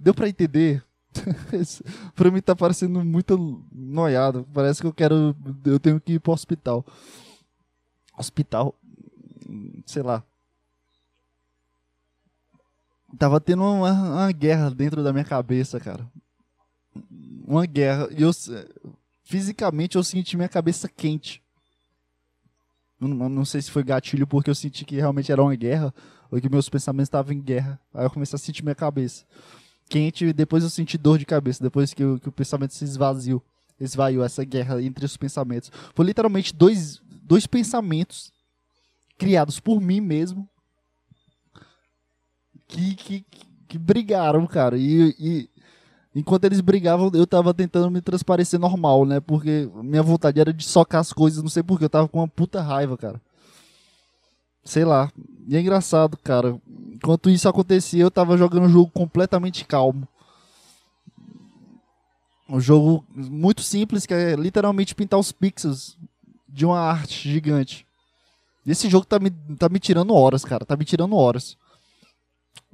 Deu 0.00 0.14
para 0.14 0.28
entender? 0.28 0.82
pra 2.14 2.30
mim 2.30 2.40
tá 2.40 2.54
parecendo 2.54 3.04
muito 3.04 3.64
noiado. 3.72 4.46
Parece 4.52 4.80
que 4.80 4.86
eu 4.86 4.92
quero. 4.92 5.36
Eu 5.64 5.78
tenho 5.78 6.00
que 6.00 6.14
ir 6.14 6.20
pro 6.20 6.32
hospital. 6.32 6.84
Hospital. 8.16 8.74
Sei 9.86 10.02
lá. 10.02 10.22
Tava 13.18 13.40
tendo 13.40 13.62
uma, 13.62 13.92
uma 13.92 14.32
guerra 14.32 14.70
dentro 14.70 15.04
da 15.04 15.12
minha 15.12 15.24
cabeça, 15.24 15.78
cara. 15.78 16.06
Uma 17.46 17.66
guerra. 17.66 18.08
E 18.10 18.22
eu 18.22 18.30
fisicamente 19.24 19.96
eu 19.96 20.04
senti 20.04 20.36
minha 20.36 20.48
cabeça 20.48 20.88
quente. 20.88 21.42
Não, 22.98 23.28
não 23.28 23.44
sei 23.44 23.60
se 23.60 23.70
foi 23.70 23.82
gatilho 23.82 24.26
porque 24.26 24.48
eu 24.48 24.54
senti 24.54 24.84
que 24.84 24.96
realmente 24.96 25.30
era 25.30 25.42
uma 25.42 25.54
guerra 25.54 25.92
ou 26.30 26.40
que 26.40 26.48
meus 26.48 26.68
pensamentos 26.68 27.08
estavam 27.08 27.32
em 27.32 27.40
guerra. 27.40 27.78
Aí 27.92 28.04
eu 28.04 28.10
comecei 28.10 28.36
a 28.36 28.38
sentir 28.38 28.62
minha 28.62 28.74
cabeça 28.74 29.24
quente 29.92 30.32
depois 30.32 30.64
eu 30.64 30.70
senti 30.70 30.96
dor 30.96 31.18
de 31.18 31.26
cabeça, 31.26 31.62
depois 31.62 31.92
que, 31.92 32.02
que 32.20 32.28
o 32.30 32.32
pensamento 32.32 32.72
se 32.72 32.82
esvaziou. 32.82 33.42
Esvaiu 33.78 34.24
essa 34.24 34.42
guerra 34.42 34.82
entre 34.82 35.04
os 35.04 35.18
pensamentos. 35.18 35.70
Foi 35.94 36.06
literalmente 36.06 36.54
dois, 36.54 37.02
dois 37.22 37.46
pensamentos 37.46 38.32
criados 39.18 39.60
por 39.60 39.82
mim 39.82 40.00
mesmo 40.00 40.48
que, 42.66 42.94
que, 42.94 43.24
que 43.68 43.78
brigaram, 43.78 44.46
cara. 44.46 44.78
E, 44.78 45.14
e 45.18 45.50
Enquanto 46.14 46.44
eles 46.44 46.60
brigavam, 46.60 47.10
eu 47.14 47.26
tava 47.26 47.54
tentando 47.54 47.90
me 47.90 48.02
transparecer 48.02 48.60
normal, 48.60 49.06
né? 49.06 49.18
Porque 49.18 49.70
minha 49.82 50.02
vontade 50.02 50.38
era 50.38 50.52
de 50.52 50.62
socar 50.62 51.00
as 51.00 51.10
coisas, 51.10 51.42
não 51.42 51.48
sei 51.48 51.62
porquê, 51.62 51.86
eu 51.86 51.90
tava 51.90 52.06
com 52.06 52.18
uma 52.18 52.28
puta 52.28 52.60
raiva, 52.60 52.98
cara. 52.98 53.18
Sei 54.62 54.84
lá. 54.84 55.10
E 55.46 55.56
é 55.56 55.60
engraçado, 55.60 56.16
cara. 56.16 56.58
Enquanto 56.92 57.30
isso 57.30 57.48
acontecia, 57.48 58.02
eu 58.02 58.10
tava 58.10 58.36
jogando 58.36 58.64
um 58.64 58.68
jogo 58.68 58.90
completamente 58.90 59.64
calmo. 59.64 60.06
Um 62.48 62.60
jogo 62.60 63.04
muito 63.14 63.62
simples, 63.62 64.06
que 64.06 64.14
é 64.14 64.34
literalmente 64.34 64.94
pintar 64.94 65.18
os 65.18 65.32
pixels 65.32 65.96
de 66.48 66.66
uma 66.66 66.78
arte 66.78 67.28
gigante. 67.28 67.86
Esse 68.66 68.88
jogo 68.88 69.06
tá 69.06 69.18
me, 69.18 69.30
tá 69.58 69.68
me 69.68 69.80
tirando 69.80 70.14
horas, 70.14 70.44
cara. 70.44 70.64
Tá 70.64 70.76
me 70.76 70.84
tirando 70.84 71.16
horas. 71.16 71.56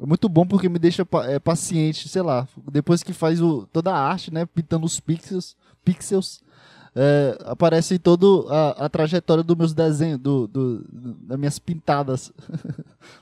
É 0.00 0.04
muito 0.06 0.28
bom 0.28 0.46
porque 0.46 0.68
me 0.68 0.78
deixa 0.78 1.06
é, 1.24 1.38
paciente, 1.38 2.08
sei 2.08 2.22
lá. 2.22 2.46
Depois 2.70 3.02
que 3.02 3.12
faz 3.12 3.40
o, 3.40 3.66
toda 3.72 3.92
a 3.92 3.98
arte, 3.98 4.32
né? 4.32 4.46
Pintando 4.46 4.84
os 4.84 5.00
pixels, 5.00 5.56
pixels 5.84 6.40
é, 7.00 7.38
aparece 7.44 7.96
toda 7.96 8.26
a, 8.76 8.88
trajetória 8.88 9.44
dos 9.44 9.56
meus 9.56 9.72
desenhos, 9.72 10.18
do, 10.18 10.48
do, 10.48 10.84
das 11.20 11.38
minhas 11.38 11.56
pintadas. 11.56 12.32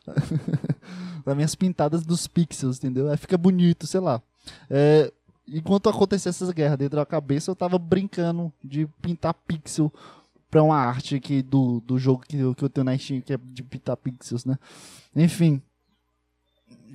das 1.26 1.36
minhas 1.36 1.54
pintadas 1.54 2.02
dos 2.02 2.26
pixels, 2.26 2.78
entendeu? 2.78 3.10
Aí 3.10 3.18
fica 3.18 3.36
bonito, 3.36 3.86
sei 3.86 4.00
lá. 4.00 4.22
É, 4.70 5.12
enquanto 5.46 5.90
acontecia 5.90 6.30
essas 6.30 6.50
guerras 6.52 6.78
dentro 6.78 6.96
da 6.96 7.04
cabeça, 7.04 7.50
eu 7.50 7.54
tava 7.54 7.78
brincando 7.78 8.50
de 8.64 8.86
pintar 9.02 9.34
pixel 9.34 9.92
pra 10.50 10.62
uma 10.62 10.78
arte 10.78 11.16
aqui 11.16 11.42
do, 11.42 11.80
do 11.80 11.98
jogo 11.98 12.24
que 12.26 12.38
eu, 12.38 12.54
que 12.54 12.64
eu 12.64 12.70
tenho 12.70 12.86
na 12.86 12.96
Steam, 12.96 13.20
que 13.20 13.34
é 13.34 13.38
de 13.38 13.62
pintar 13.62 13.98
pixels, 13.98 14.46
né? 14.46 14.58
Enfim. 15.14 15.60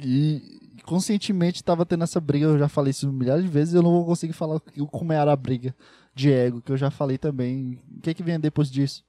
E 0.03 0.79
conscientemente 0.83 1.57
estava 1.57 1.85
tendo 1.85 2.03
essa 2.03 2.19
briga, 2.19 2.47
eu 2.47 2.57
já 2.57 2.67
falei 2.67 2.89
isso 2.89 3.11
milhares 3.13 3.43
de 3.43 3.51
vezes, 3.51 3.75
eu 3.75 3.83
não 3.83 3.91
vou 3.91 4.05
conseguir 4.05 4.33
falar 4.33 4.59
como 4.89 5.13
era 5.13 5.31
a 5.31 5.35
briga 5.35 5.75
de 6.13 6.31
ego, 6.31 6.61
que 6.61 6.71
eu 6.71 6.77
já 6.77 6.91
falei 6.91 7.17
também. 7.17 7.79
O 7.97 8.01
que 8.01 8.09
é 8.09 8.13
que 8.13 8.23
vem 8.23 8.39
depois 8.39 8.69
disso? 8.69 9.03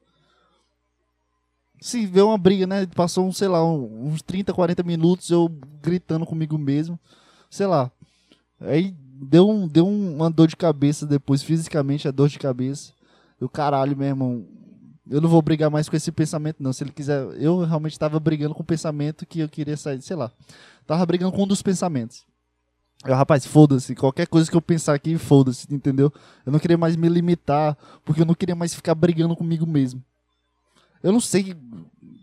Se 1.80 2.06
vê 2.06 2.20
uma 2.20 2.38
briga, 2.38 2.66
né? 2.66 2.86
Passou, 2.86 3.32
sei 3.32 3.48
lá, 3.48 3.64
uns 3.64 4.22
30, 4.22 4.52
40 4.52 4.82
minutos 4.84 5.30
eu 5.30 5.48
gritando 5.82 6.24
comigo 6.24 6.56
mesmo. 6.56 6.98
Sei 7.50 7.66
lá. 7.66 7.90
Aí 8.60 8.94
deu, 8.96 9.48
um, 9.48 9.66
deu 9.66 9.86
uma 9.86 10.30
dor 10.30 10.46
de 10.46 10.56
cabeça 10.56 11.06
depois, 11.06 11.42
fisicamente 11.42 12.06
a 12.06 12.12
dor 12.12 12.28
de 12.28 12.38
cabeça. 12.38 12.92
Eu, 13.40 13.48
caralho, 13.48 13.96
meu 13.96 14.06
irmão, 14.06 14.46
eu 15.10 15.20
não 15.20 15.28
vou 15.28 15.42
brigar 15.42 15.70
mais 15.70 15.88
com 15.88 15.96
esse 15.96 16.12
pensamento, 16.12 16.62
não. 16.62 16.72
Se 16.72 16.84
ele 16.84 16.92
quiser. 16.92 17.20
Eu 17.40 17.64
realmente 17.64 17.92
estava 17.92 18.20
brigando 18.20 18.54
com 18.54 18.62
o 18.62 18.66
pensamento 18.66 19.26
que 19.26 19.40
eu 19.40 19.48
queria 19.48 19.76
sair, 19.76 20.00
sei 20.02 20.16
lá. 20.16 20.30
Tava 20.86 21.04
brigando 21.04 21.32
com 21.32 21.42
um 21.42 21.46
dos 21.46 21.62
pensamentos. 21.62 22.24
Eu, 23.04 23.14
rapaz, 23.14 23.44
foda-se. 23.44 23.94
Qualquer 23.94 24.26
coisa 24.26 24.50
que 24.50 24.56
eu 24.56 24.62
pensar 24.62 24.94
aqui, 24.94 25.18
foda-se, 25.18 25.66
entendeu? 25.72 26.12
Eu 26.46 26.52
não 26.52 26.58
queria 26.58 26.78
mais 26.78 26.94
me 26.96 27.08
limitar, 27.08 27.76
porque 28.04 28.22
eu 28.22 28.26
não 28.26 28.34
queria 28.34 28.54
mais 28.54 28.74
ficar 28.74 28.94
brigando 28.94 29.36
comigo 29.36 29.66
mesmo. 29.66 30.02
Eu 31.02 31.12
não 31.12 31.20
sei. 31.20 31.56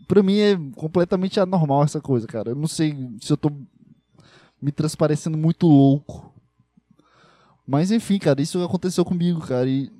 Pra 0.08 0.22
mim 0.22 0.38
é 0.38 0.56
completamente 0.74 1.38
anormal 1.38 1.84
essa 1.84 2.00
coisa, 2.00 2.26
cara. 2.26 2.50
Eu 2.50 2.56
não 2.56 2.66
sei 2.66 2.96
se 3.20 3.32
eu 3.32 3.36
tô 3.36 3.52
me 4.60 4.72
transparecendo 4.72 5.36
muito 5.36 5.66
louco. 5.66 6.32
Mas 7.66 7.90
enfim, 7.90 8.18
cara, 8.18 8.40
isso 8.40 8.62
aconteceu 8.64 9.04
comigo, 9.04 9.40
cara. 9.40 9.68
E 9.68 9.92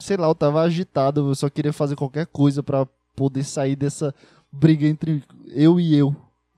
sei 0.00 0.16
lá, 0.16 0.28
eu 0.28 0.34
tava 0.34 0.62
agitado, 0.62 1.28
eu 1.28 1.34
só 1.34 1.50
queria 1.50 1.72
fazer 1.72 1.96
qualquer 1.96 2.26
coisa 2.26 2.62
para 2.62 2.86
poder 3.14 3.44
sair 3.44 3.76
dessa 3.76 4.14
briga 4.50 4.86
entre 4.86 5.22
eu 5.48 5.78
e 5.78 5.94
eu. 5.94 6.14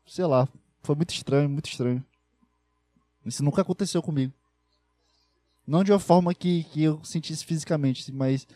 Sei 0.07 0.25
lá, 0.25 0.47
foi 0.83 0.95
muito 0.95 1.13
estranho, 1.13 1.49
muito 1.49 1.69
estranho. 1.69 2.05
Isso 3.25 3.43
nunca 3.43 3.63
aconteceu 3.63 4.03
comigo. 4.03 4.33
Não 5.67 5.83
de 5.83 5.93
uma 5.93 5.99
forma 5.99 6.35
que, 6.35 6.65
que 6.65 6.83
eu 6.83 7.01
sentisse 7.03 7.45
fisicamente, 7.45 8.13
mas. 8.13 8.47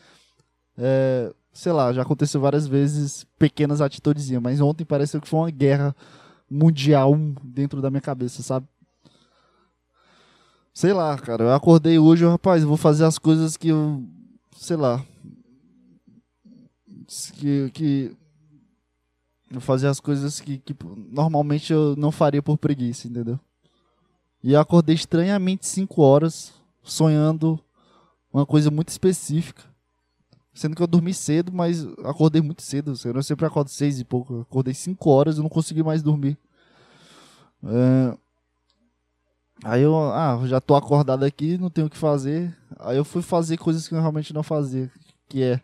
É, 0.76 1.34
sei 1.52 1.72
lá, 1.72 1.92
já 1.92 2.02
aconteceu 2.02 2.40
várias 2.40 2.66
vezes 2.66 3.26
pequenas 3.38 3.80
atitudes, 3.80 4.30
mas 4.40 4.60
ontem 4.60 4.84
pareceu 4.84 5.20
que 5.20 5.28
foi 5.28 5.40
uma 5.40 5.50
guerra 5.50 5.94
mundial 6.48 7.16
dentro 7.42 7.82
da 7.82 7.90
minha 7.90 8.00
cabeça, 8.00 8.42
sabe? 8.42 8.66
Sei 10.72 10.92
lá, 10.92 11.18
cara, 11.18 11.44
eu 11.44 11.52
acordei 11.52 11.98
hoje, 11.98 12.24
rapaz, 12.24 12.62
vou 12.62 12.76
fazer 12.76 13.04
as 13.04 13.18
coisas 13.18 13.56
que 13.56 13.68
eu 13.68 14.04
sei 14.58 14.76
lá, 14.76 15.04
que, 17.34 17.70
que 17.70 18.16
eu 19.50 19.60
fazia 19.60 19.88
as 19.88 20.00
coisas 20.00 20.40
que, 20.40 20.58
que 20.58 20.76
normalmente 21.10 21.72
eu 21.72 21.94
não 21.96 22.10
faria 22.10 22.42
por 22.42 22.58
preguiça, 22.58 23.06
entendeu? 23.06 23.38
E 24.42 24.52
eu 24.52 24.60
acordei 24.60 24.94
estranhamente 24.94 25.66
5 25.66 26.00
horas, 26.00 26.52
sonhando 26.82 27.58
uma 28.32 28.46
coisa 28.46 28.70
muito 28.70 28.88
específica. 28.88 29.64
Sendo 30.54 30.74
que 30.74 30.82
eu 30.82 30.86
dormi 30.86 31.14
cedo, 31.14 31.52
mas 31.52 31.84
acordei 32.04 32.42
muito 32.42 32.62
cedo. 32.62 32.92
Eu 33.04 33.22
sempre 33.22 33.46
acordo 33.46 33.70
seis 33.70 34.00
e 34.00 34.04
pouco. 34.04 34.34
Eu 34.34 34.40
acordei 34.42 34.74
5 34.74 35.10
horas 35.10 35.38
e 35.38 35.40
não 35.40 35.48
consegui 35.48 35.82
mais 35.82 36.02
dormir. 36.02 36.36
É... 37.64 38.16
Aí 39.64 39.82
eu, 39.82 39.96
ah, 39.96 40.40
já 40.46 40.60
tô 40.60 40.76
acordado 40.76 41.24
aqui, 41.24 41.58
não 41.58 41.70
tenho 41.70 41.88
o 41.88 41.90
que 41.90 41.96
fazer. 41.96 42.56
Aí 42.78 42.96
eu 42.96 43.04
fui 43.04 43.22
fazer 43.22 43.56
coisas 43.56 43.88
que 43.88 43.94
eu 43.94 44.00
realmente 44.00 44.32
não 44.32 44.42
fazia, 44.42 44.90
que 45.28 45.42
é 45.42 45.60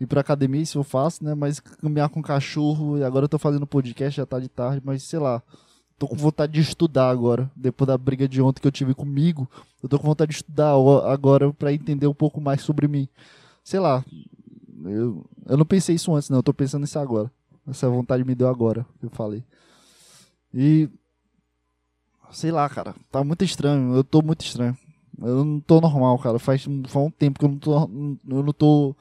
ir 0.00 0.06
pra 0.06 0.20
academia, 0.20 0.60
isso 0.60 0.78
eu 0.78 0.84
faço, 0.84 1.24
né? 1.24 1.34
Mas 1.34 1.60
caminhar 1.60 2.08
com 2.08 2.20
cachorro, 2.20 2.98
e 2.98 3.04
agora 3.04 3.24
eu 3.24 3.28
tô 3.28 3.38
fazendo 3.38 3.66
podcast, 3.66 4.16
já 4.16 4.26
tá 4.26 4.40
de 4.40 4.48
tarde, 4.48 4.82
mas 4.84 5.02
sei 5.04 5.18
lá. 5.18 5.42
Tô 5.98 6.06
com 6.06 6.16
vontade 6.16 6.52
de 6.52 6.60
estudar 6.60 7.08
agora, 7.08 7.50
depois 7.56 7.86
da 7.86 7.96
briga 7.96 8.28
de 8.28 8.42
ontem 8.42 8.60
que 8.60 8.66
eu 8.66 8.72
tive 8.72 8.94
comigo. 8.94 9.48
Eu 9.82 9.88
tô 9.88 9.98
com 9.98 10.06
vontade 10.06 10.30
de 10.30 10.36
estudar 10.36 10.74
agora 11.10 11.52
para 11.54 11.72
entender 11.72 12.06
um 12.06 12.14
pouco 12.14 12.40
mais 12.40 12.60
sobre 12.60 12.86
mim. 12.86 13.08
Sei 13.64 13.80
lá. 13.80 14.04
Eu, 14.84 15.24
eu 15.46 15.56
não 15.56 15.64
pensei 15.64 15.94
isso 15.94 16.14
antes, 16.14 16.28
não. 16.28 16.38
Eu 16.38 16.42
tô 16.42 16.52
pensando 16.52 16.82
nisso 16.82 16.98
agora. 16.98 17.30
Essa 17.66 17.88
vontade 17.88 18.24
me 18.24 18.34
deu 18.34 18.48
agora, 18.48 18.86
eu 19.02 19.10
falei. 19.10 19.42
E 20.52 20.88
sei 22.30 22.52
lá, 22.52 22.68
cara, 22.68 22.94
tá 23.10 23.24
muito 23.24 23.44
estranho. 23.44 23.94
Eu 23.94 24.04
tô 24.04 24.22
muito 24.22 24.44
estranho. 24.44 24.76
Eu 25.18 25.44
não 25.44 25.60
tô 25.60 25.80
normal, 25.80 26.18
cara. 26.18 26.38
Faz, 26.38 26.62
faz 26.62 27.06
um 27.06 27.10
tempo 27.10 27.38
que 27.38 27.44
eu 27.44 27.48
não 27.48 27.58
tô, 27.58 27.74
eu 28.28 28.42
não 28.42 28.52
tô 28.52 28.94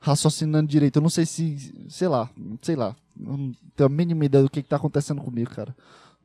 raciocinando 0.00 0.68
direito. 0.68 0.96
Eu 0.96 1.02
não 1.02 1.10
sei 1.10 1.24
se, 1.24 1.86
sei 1.88 2.08
lá, 2.08 2.28
sei 2.60 2.76
lá. 2.76 2.94
Eu 3.18 3.36
não 3.36 3.52
tenho 3.76 3.86
a 3.86 3.92
mínima 3.92 4.24
ideia 4.24 4.44
do 4.44 4.50
que, 4.50 4.62
que 4.62 4.68
tá 4.68 4.76
acontecendo 4.76 5.22
comigo, 5.22 5.50
cara. 5.50 5.74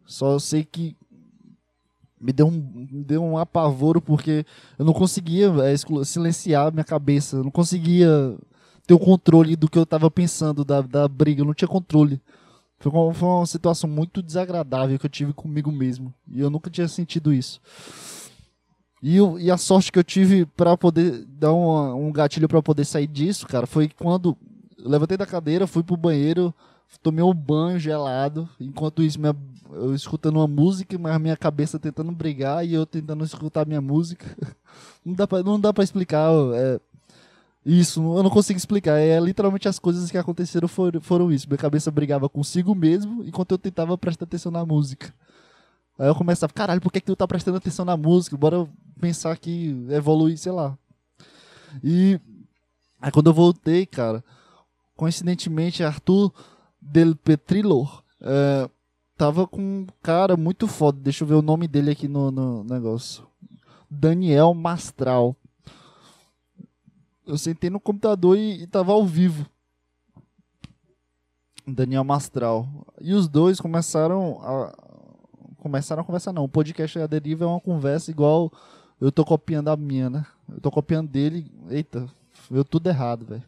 Só 0.06 0.38
sei 0.40 0.64
que 0.64 0.96
me 2.20 2.32
deu 2.32 2.48
um, 2.48 2.88
me 2.92 3.04
deu 3.04 3.24
um 3.24 3.38
apavoro 3.38 4.02
porque 4.02 4.46
eu 4.80 4.86
não 4.86 4.94
conseguia 4.94 5.48
é, 5.64 5.76
silenciar 6.06 6.72
minha 6.72 6.84
cabeça. 6.84 7.38
Eu 7.38 7.44
não 7.44 7.52
conseguia 7.52 8.38
ter 8.88 8.94
o 8.94 9.00
controle 9.00 9.56
do 9.56 9.70
que 9.70 9.78
eu 9.78 9.86
tava 9.86 10.10
pensando 10.10 10.64
da, 10.64 10.82
da 10.82 11.08
briga. 11.08 11.42
Eu 11.42 11.46
não 11.46 11.54
tinha 11.54 11.68
controle. 11.68 12.22
Foi 12.80 12.92
uma, 12.92 13.14
foi 13.14 13.28
uma 13.28 13.46
situação 13.46 13.90
muito 13.90 14.22
desagradável 14.22 14.98
que 14.98 15.06
eu 15.06 15.10
tive 15.10 15.34
comigo 15.34 15.72
mesmo. 15.72 16.14
E 16.30 16.40
eu 16.40 16.50
nunca 16.50 16.70
tinha 16.70 16.88
sentido 16.88 17.34
isso. 17.34 17.62
E, 19.02 19.18
e 19.40 19.52
a 19.52 19.58
sorte 19.58 19.92
que 19.92 20.00
eu 20.00 20.04
tive 20.04 20.46
para 20.46 20.78
poder 20.78 21.26
dar 21.28 21.52
uma, 21.52 21.94
um 21.94 22.10
gatilho 22.10 22.48
para 22.48 22.62
poder 22.62 22.86
sair 22.86 23.08
disso, 23.08 23.46
cara, 23.46 23.68
foi 23.68 23.90
quando 23.90 24.38
eu 24.78 24.90
levantei 24.90 25.18
da 25.18 25.26
cadeira, 25.26 25.68
fui 25.68 25.84
pro 25.84 25.98
banheiro, 25.98 26.54
tomei 27.02 27.24
um 27.24 27.34
banho 27.34 27.80
gelado. 27.80 28.48
Enquanto 28.60 29.02
isso, 29.04 29.20
minha, 29.20 29.36
eu 29.72 29.94
escutando 29.94 30.38
uma 30.38 30.48
música, 30.48 30.98
mas 30.98 31.20
minha 31.20 31.38
cabeça 31.38 31.80
tentando 31.80 32.12
brigar 32.12 32.66
e 32.66 32.74
eu 32.74 32.86
tentando 32.86 33.24
escutar 33.24 33.66
minha 33.66 33.82
música. 33.82 34.26
Não 35.06 35.14
dá 35.14 35.28
pra, 35.28 35.44
não 35.44 35.60
dá 35.60 35.74
pra 35.74 35.84
explicar. 35.84 36.32
É, 36.54 36.80
isso, 37.66 38.00
eu 38.00 38.24
não 38.24 38.30
consigo 38.30 38.58
explicar. 38.58 38.98
É 38.98 39.20
literalmente 39.20 39.68
as 39.68 39.78
coisas 39.78 40.10
que 40.10 40.18
aconteceram 40.18 40.68
foram, 40.68 41.02
foram 41.02 41.32
isso. 41.32 41.48
Minha 41.48 41.58
cabeça 41.58 41.92
brigava 41.92 42.30
consigo 42.30 42.74
mesmo 42.74 43.22
enquanto 43.24 43.52
eu 43.52 43.58
tentava 43.58 43.98
prestar 43.98 44.24
atenção 44.24 44.52
na 44.52 44.66
música. 44.66 45.14
Aí 46.00 46.08
eu 46.08 46.16
começava, 46.16 46.52
caralho, 46.54 46.82
por 46.82 46.92
que, 46.92 47.02
que 47.02 47.06
tu 47.06 47.16
tá 47.16 47.28
prestando 47.28 47.58
atenção 47.58 47.86
na 47.86 47.96
música? 47.96 48.36
Bora 48.38 48.68
pensar 49.00 49.38
que 49.38 49.76
evolui, 49.90 50.38
sei 50.38 50.52
lá. 50.52 50.78
E 51.84 52.20
aí 53.02 53.12
quando 53.12 53.28
eu 53.28 53.34
voltei, 53.34 53.86
cara, 53.86 54.24
coincidentemente, 54.96 55.84
Arthur 55.84 56.32
Del 56.86 57.16
Petrillo 57.16 57.88
é, 58.22 58.70
tava 59.18 59.48
com 59.48 59.62
um 59.62 59.88
cara 60.02 60.36
muito 60.36 60.68
foda. 60.68 61.00
Deixa 61.02 61.24
eu 61.24 61.28
ver 61.28 61.36
o 61.36 61.42
nome 61.42 61.68
dele 61.68 61.92
aqui 61.92 62.08
no, 62.08 62.32
no 62.32 62.64
negócio. 62.64 63.26
Daniel 63.90 64.54
Mastral 64.54 65.36
eu 67.26 67.38
sentei 67.38 67.70
no 67.70 67.80
computador 67.80 68.38
e, 68.38 68.64
e 68.64 68.68
tava 68.68 68.92
ao 68.92 69.06
vivo. 69.06 69.46
Daniel 71.66 72.04
Mastral. 72.04 72.68
E 73.00 73.14
os 73.14 73.28
dois 73.28 73.60
começaram 73.60 74.40
a. 74.42 74.76
Começaram 75.58 76.02
a 76.02 76.06
conversar, 76.06 76.34
não. 76.34 76.44
O 76.44 76.50
podcast 76.50 77.00
A 77.00 77.08
Deriva 77.08 77.46
é 77.46 77.48
uma 77.48 77.60
conversa 77.60 78.12
igual 78.12 78.52
eu 79.00 79.12
tô 79.12 79.24
copiando 79.24 79.70
a 79.70 79.78
minha, 79.78 80.10
né? 80.10 80.26
Eu 80.50 80.60
tô 80.60 80.70
copiando 80.70 81.10
dele. 81.10 81.50
Eita, 81.70 82.06
deu 82.52 82.66
tudo 82.66 82.88
errado, 82.90 83.26
velho. 83.26 83.44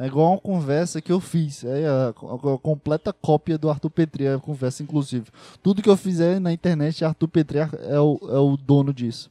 É 0.00 0.06
igual 0.06 0.30
uma 0.30 0.40
conversa 0.40 1.00
que 1.00 1.10
eu 1.10 1.18
fiz. 1.18 1.64
É 1.64 1.88
a, 1.88 2.14
a, 2.16 2.54
a, 2.54 2.58
completa 2.58 3.12
cópia 3.12 3.58
do 3.58 3.68
Arthur 3.68 3.90
Petri, 3.90 4.28
a 4.28 4.38
conversa, 4.38 4.82
inclusive. 4.82 5.26
Tudo 5.60 5.82
que 5.82 5.88
eu 5.88 5.96
fizer 5.96 6.40
na 6.40 6.52
internet, 6.52 7.04
Arthur 7.04 7.26
Petri 7.26 7.58
é 7.58 7.98
o, 7.98 8.18
é 8.30 8.38
o 8.38 8.56
dono 8.56 8.94
disso. 8.94 9.28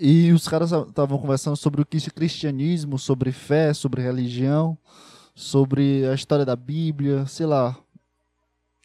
E 0.00 0.30
os 0.32 0.46
caras 0.46 0.70
estavam 0.70 1.18
conversando 1.18 1.56
sobre 1.56 1.82
o 1.82 1.84
que 1.84 1.96
é 1.96 2.10
cristianismo, 2.10 2.96
sobre 2.96 3.32
fé, 3.32 3.74
sobre 3.74 4.00
religião, 4.00 4.78
sobre 5.34 6.06
a 6.06 6.14
história 6.14 6.44
da 6.44 6.54
Bíblia, 6.54 7.26
sei 7.26 7.46
lá. 7.46 7.76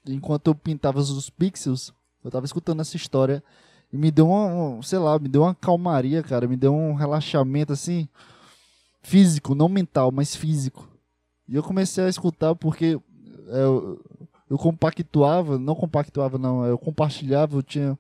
Enquanto 0.08 0.48
eu 0.48 0.56
pintava 0.56 1.00
os 1.00 1.30
pixels, 1.30 1.94
eu 2.24 2.32
tava 2.32 2.48
escutando 2.48 2.82
essa 2.82 2.96
história 2.96 3.44
e 3.94 3.98
me 3.98 4.10
deu 4.10 4.28
uma, 4.28 4.82
sei 4.82 4.98
lá, 4.98 5.20
me 5.20 5.30
deu 5.30 5.44
uma 5.44 5.54
calmaria, 5.54 6.24
cara, 6.24 6.48
me 6.48 6.56
deu 6.56 6.74
um 6.74 6.96
relaxamento 6.96 7.72
assim, 7.72 8.10
físico, 9.06 9.56
não 9.56 9.70
mental, 9.70 10.12
mas 10.12 10.36
físico. 10.36 10.90
E 11.48 11.56
eu 11.56 11.64
comecei 11.64 12.04
a 12.04 12.10
escutar 12.10 12.56
porque 12.56 13.00
eu, 13.48 14.04
eu 14.50 14.58
compactuava, 14.58 15.60
não 15.60 15.76
compactuava 15.76 16.38
não, 16.38 16.66
eu 16.66 16.78
compartilhava, 16.78 17.58
eu 17.58 17.64
tinha 17.64 17.98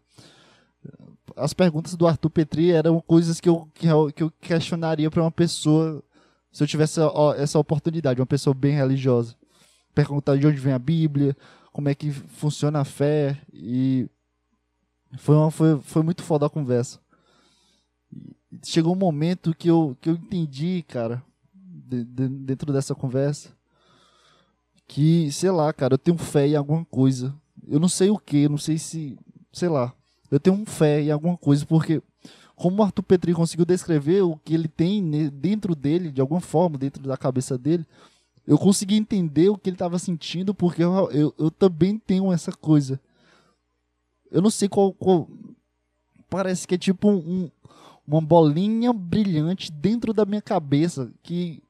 as 1.35 1.53
perguntas 1.53 1.95
do 1.95 2.07
Arthur 2.07 2.29
Petri 2.29 2.71
eram 2.71 2.99
coisas 3.01 3.39
que 3.39 3.49
eu, 3.49 3.67
que 3.73 3.87
eu, 3.87 4.11
que 4.11 4.23
eu 4.23 4.31
questionaria 4.39 5.09
para 5.09 5.21
uma 5.21 5.31
pessoa 5.31 6.03
se 6.51 6.63
eu 6.63 6.67
tivesse 6.67 7.01
essa 7.37 7.59
oportunidade, 7.59 8.21
uma 8.21 8.25
pessoa 8.25 8.53
bem 8.53 8.73
religiosa. 8.73 9.35
Perguntar 9.93 10.37
de 10.37 10.47
onde 10.47 10.57
vem 10.57 10.71
a 10.71 10.79
Bíblia, 10.79 11.35
como 11.73 11.89
é 11.89 11.95
que 11.95 12.09
funciona 12.11 12.79
a 12.79 12.85
fé 12.85 13.37
e 13.51 14.07
foi, 15.17 15.35
uma, 15.35 15.51
foi, 15.51 15.77
foi 15.81 16.01
muito 16.01 16.23
foda 16.23 16.45
a 16.45 16.49
conversa. 16.49 16.99
Chegou 18.63 18.93
um 18.93 18.97
momento 18.97 19.55
que 19.55 19.69
eu, 19.69 19.97
que 19.99 20.09
eu 20.09 20.13
entendi, 20.13 20.83
cara, 20.87 21.23
de, 21.53 22.03
de, 22.03 22.27
dentro 22.27 22.71
dessa 22.71 22.95
conversa, 22.95 23.49
que, 24.87 25.31
sei 25.31 25.51
lá, 25.51 25.71
cara, 25.73 25.95
eu 25.95 25.97
tenho 25.97 26.17
fé 26.17 26.47
em 26.47 26.55
alguma 26.55 26.85
coisa. 26.85 27.33
Eu 27.67 27.79
não 27.79 27.89
sei 27.89 28.09
o 28.09 28.17
que, 28.17 28.47
não 28.47 28.57
sei 28.57 28.77
se, 28.77 29.17
sei 29.51 29.69
lá. 29.69 29.93
Eu 30.29 30.39
tenho 30.39 30.65
fé 30.65 31.01
em 31.01 31.11
alguma 31.11 31.37
coisa, 31.37 31.65
porque 31.65 32.01
como 32.55 32.81
o 32.81 32.85
Arthur 32.85 33.03
Petri 33.03 33.33
conseguiu 33.33 33.65
descrever 33.65 34.21
o 34.21 34.37
que 34.37 34.53
ele 34.53 34.67
tem 34.67 35.29
dentro 35.29 35.75
dele, 35.75 36.11
de 36.11 36.21
alguma 36.21 36.39
forma, 36.39 36.77
dentro 36.77 37.03
da 37.03 37.17
cabeça 37.17 37.57
dele, 37.57 37.85
eu 38.47 38.57
consegui 38.57 38.95
entender 38.95 39.49
o 39.49 39.57
que 39.57 39.69
ele 39.69 39.75
estava 39.75 39.97
sentindo, 39.99 40.53
porque 40.53 40.83
eu, 40.83 41.11
eu, 41.11 41.33
eu, 41.37 41.51
também 41.51 41.97
tenho 41.97 42.31
essa 42.31 42.51
coisa. 42.51 42.99
Eu 44.31 44.41
não 44.41 44.49
sei 44.49 44.69
qual. 44.69 44.93
qual 44.93 45.27
parece 46.29 46.67
que 46.67 46.75
é 46.75 46.77
tipo 46.77 47.09
um, 47.09 47.49
uma 48.07 48.21
bolinha 48.21 48.93
brilhante 48.93 49.71
dentro 49.71 50.13
da 50.13 50.25
minha 50.25 50.41
cabeça 50.41 51.11
que, 51.23 51.63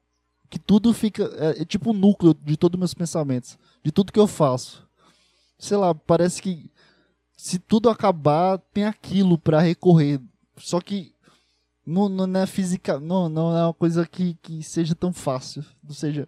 que 0.49 0.59
tudo 0.59 0.93
fica. 0.93 1.23
É, 1.37 1.61
é 1.61 1.65
tipo 1.65 1.91
o 1.91 1.93
núcleo 1.93 2.33
de 2.33 2.57
todos 2.57 2.75
os 2.77 2.79
meus 2.79 2.93
pensamentos. 2.93 3.57
De 3.83 3.91
tudo 3.91 4.11
que 4.11 4.19
eu 4.19 4.27
faço. 4.27 4.85
Sei 5.57 5.77
lá, 5.77 5.95
parece 5.95 6.41
que 6.41 6.69
se 7.37 7.59
tudo 7.59 7.89
acabar, 7.89 8.57
tem 8.73 8.85
aquilo 8.85 9.37
para 9.37 9.59
recorrer. 9.59 10.21
Só 10.57 10.79
que 10.79 11.13
não, 11.85 12.09
não 12.09 12.39
é 12.39 12.45
física. 12.45 12.99
Não, 12.99 13.29
não 13.29 13.55
é 13.55 13.63
uma 13.65 13.73
coisa 13.73 14.05
que, 14.05 14.35
que 14.41 14.63
seja 14.63 14.95
tão 14.95 15.13
fácil. 15.13 15.63
Ou 15.87 15.93
seja, 15.93 16.27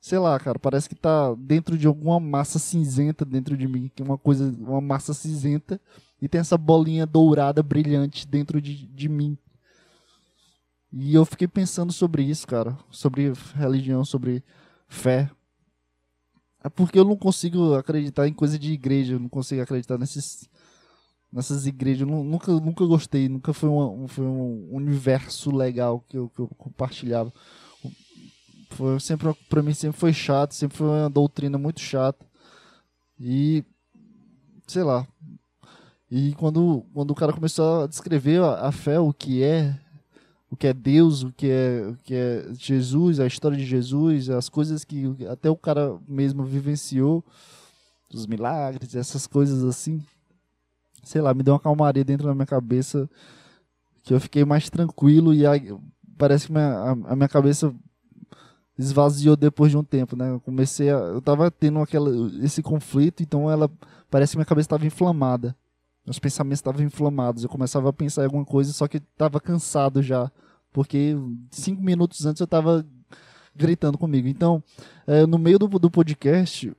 sei 0.00 0.18
lá, 0.18 0.38
cara, 0.38 0.58
parece 0.58 0.88
que 0.88 0.94
tá 0.94 1.34
dentro 1.34 1.78
de 1.78 1.86
alguma 1.86 2.18
massa 2.18 2.58
cinzenta 2.58 3.24
dentro 3.24 3.56
de 3.56 3.68
mim. 3.68 3.90
Que 3.94 4.02
é 4.02 4.04
uma 4.04 4.18
coisa. 4.18 4.54
Uma 4.58 4.80
massa 4.80 5.14
cinzenta. 5.14 5.80
E 6.20 6.28
tem 6.28 6.40
essa 6.40 6.56
bolinha 6.56 7.06
dourada 7.06 7.62
brilhante 7.62 8.26
dentro 8.26 8.60
de, 8.60 8.86
de 8.86 9.08
mim. 9.08 9.36
E 10.98 11.14
eu 11.14 11.26
fiquei 11.26 11.46
pensando 11.46 11.92
sobre 11.92 12.22
isso, 12.22 12.46
cara. 12.46 12.74
Sobre 12.90 13.30
religião, 13.54 14.02
sobre 14.02 14.42
fé. 14.88 15.30
É 16.64 16.70
porque 16.70 16.98
eu 16.98 17.04
não 17.04 17.18
consigo 17.18 17.74
acreditar 17.74 18.26
em 18.26 18.32
coisa 18.32 18.58
de 18.58 18.72
igreja. 18.72 19.12
Eu 19.12 19.20
não 19.20 19.28
consigo 19.28 19.60
acreditar 19.60 19.98
nesses, 19.98 20.48
nessas 21.30 21.66
igrejas. 21.66 22.08
Eu 22.08 22.24
nunca, 22.24 22.50
nunca 22.50 22.86
gostei. 22.86 23.28
Nunca 23.28 23.52
foi, 23.52 23.68
uma, 23.68 24.08
foi 24.08 24.24
um 24.24 24.74
universo 24.74 25.54
legal 25.54 26.02
que 26.08 26.16
eu, 26.16 26.30
que 26.30 26.40
eu 26.40 26.48
compartilhava. 26.56 27.30
Foi 28.70 28.98
sempre, 28.98 29.34
pra 29.50 29.62
mim 29.62 29.74
sempre 29.74 30.00
foi 30.00 30.14
chato. 30.14 30.54
Sempre 30.54 30.78
foi 30.78 30.86
uma 30.86 31.10
doutrina 31.10 31.58
muito 31.58 31.78
chata. 31.78 32.24
E. 33.20 33.62
Sei 34.66 34.82
lá. 34.82 35.06
E 36.10 36.32
quando, 36.36 36.86
quando 36.94 37.10
o 37.10 37.14
cara 37.14 37.34
começou 37.34 37.82
a 37.82 37.86
descrever 37.86 38.40
a, 38.40 38.68
a 38.68 38.72
fé, 38.72 38.98
o 38.98 39.12
que 39.12 39.42
é, 39.42 39.78
o 40.56 40.58
que 40.58 40.66
é 40.66 40.72
Deus, 40.72 41.22
o 41.22 41.30
que 41.30 41.50
é, 41.50 41.86
o 41.86 41.96
que 42.02 42.14
é 42.14 42.46
Jesus, 42.54 43.20
a 43.20 43.26
história 43.26 43.58
de 43.58 43.64
Jesus, 43.64 44.30
as 44.30 44.48
coisas 44.48 44.84
que 44.84 45.14
até 45.30 45.50
o 45.50 45.56
cara 45.56 45.98
mesmo 46.08 46.44
vivenciou, 46.44 47.22
os 48.12 48.26
milagres, 48.26 48.96
essas 48.96 49.26
coisas 49.26 49.62
assim. 49.62 50.02
Sei 51.04 51.20
lá, 51.20 51.34
me 51.34 51.42
deu 51.42 51.52
uma 51.52 51.60
calmaria 51.60 52.02
dentro 52.02 52.26
da 52.26 52.34
minha 52.34 52.46
cabeça 52.46 53.08
que 54.02 54.14
eu 54.14 54.20
fiquei 54.20 54.46
mais 54.46 54.70
tranquilo 54.70 55.34
e 55.34 55.42
parece 56.16 56.46
que 56.46 56.52
minha, 56.52 56.68
a, 56.68 56.90
a, 56.92 57.16
minha 57.16 57.28
cabeça 57.28 57.74
esvaziou 58.78 59.36
depois 59.36 59.70
de 59.70 59.76
um 59.76 59.84
tempo, 59.84 60.16
né? 60.16 60.30
Eu 60.30 60.40
comecei 60.40 60.88
a, 60.88 60.96
eu 60.96 61.20
tava 61.20 61.50
tendo 61.50 61.80
aquela 61.80 62.10
esse 62.42 62.62
conflito, 62.62 63.22
então 63.22 63.50
ela 63.50 63.70
parece 64.10 64.32
que 64.32 64.38
minha 64.38 64.46
cabeça 64.46 64.66
estava 64.66 64.86
inflamada. 64.86 65.54
Meus 66.06 66.18
pensamentos 66.18 66.60
estavam 66.60 66.82
inflamados. 66.82 67.42
Eu 67.42 67.50
começava 67.50 67.90
a 67.90 67.92
pensar 67.92 68.22
em 68.22 68.26
alguma 68.26 68.44
coisa, 68.44 68.72
só 68.72 68.88
que 68.88 68.98
estava 68.98 69.38
cansado 69.38 70.02
já. 70.02 70.30
Porque 70.76 71.16
cinco 71.50 71.80
minutos 71.80 72.26
antes 72.26 72.38
eu 72.38 72.44
estava 72.44 72.86
gritando 73.54 73.96
comigo. 73.96 74.28
Então, 74.28 74.62
é, 75.06 75.24
no 75.24 75.38
meio 75.38 75.58
do, 75.58 75.66
do 75.66 75.90
podcast, 75.90 76.70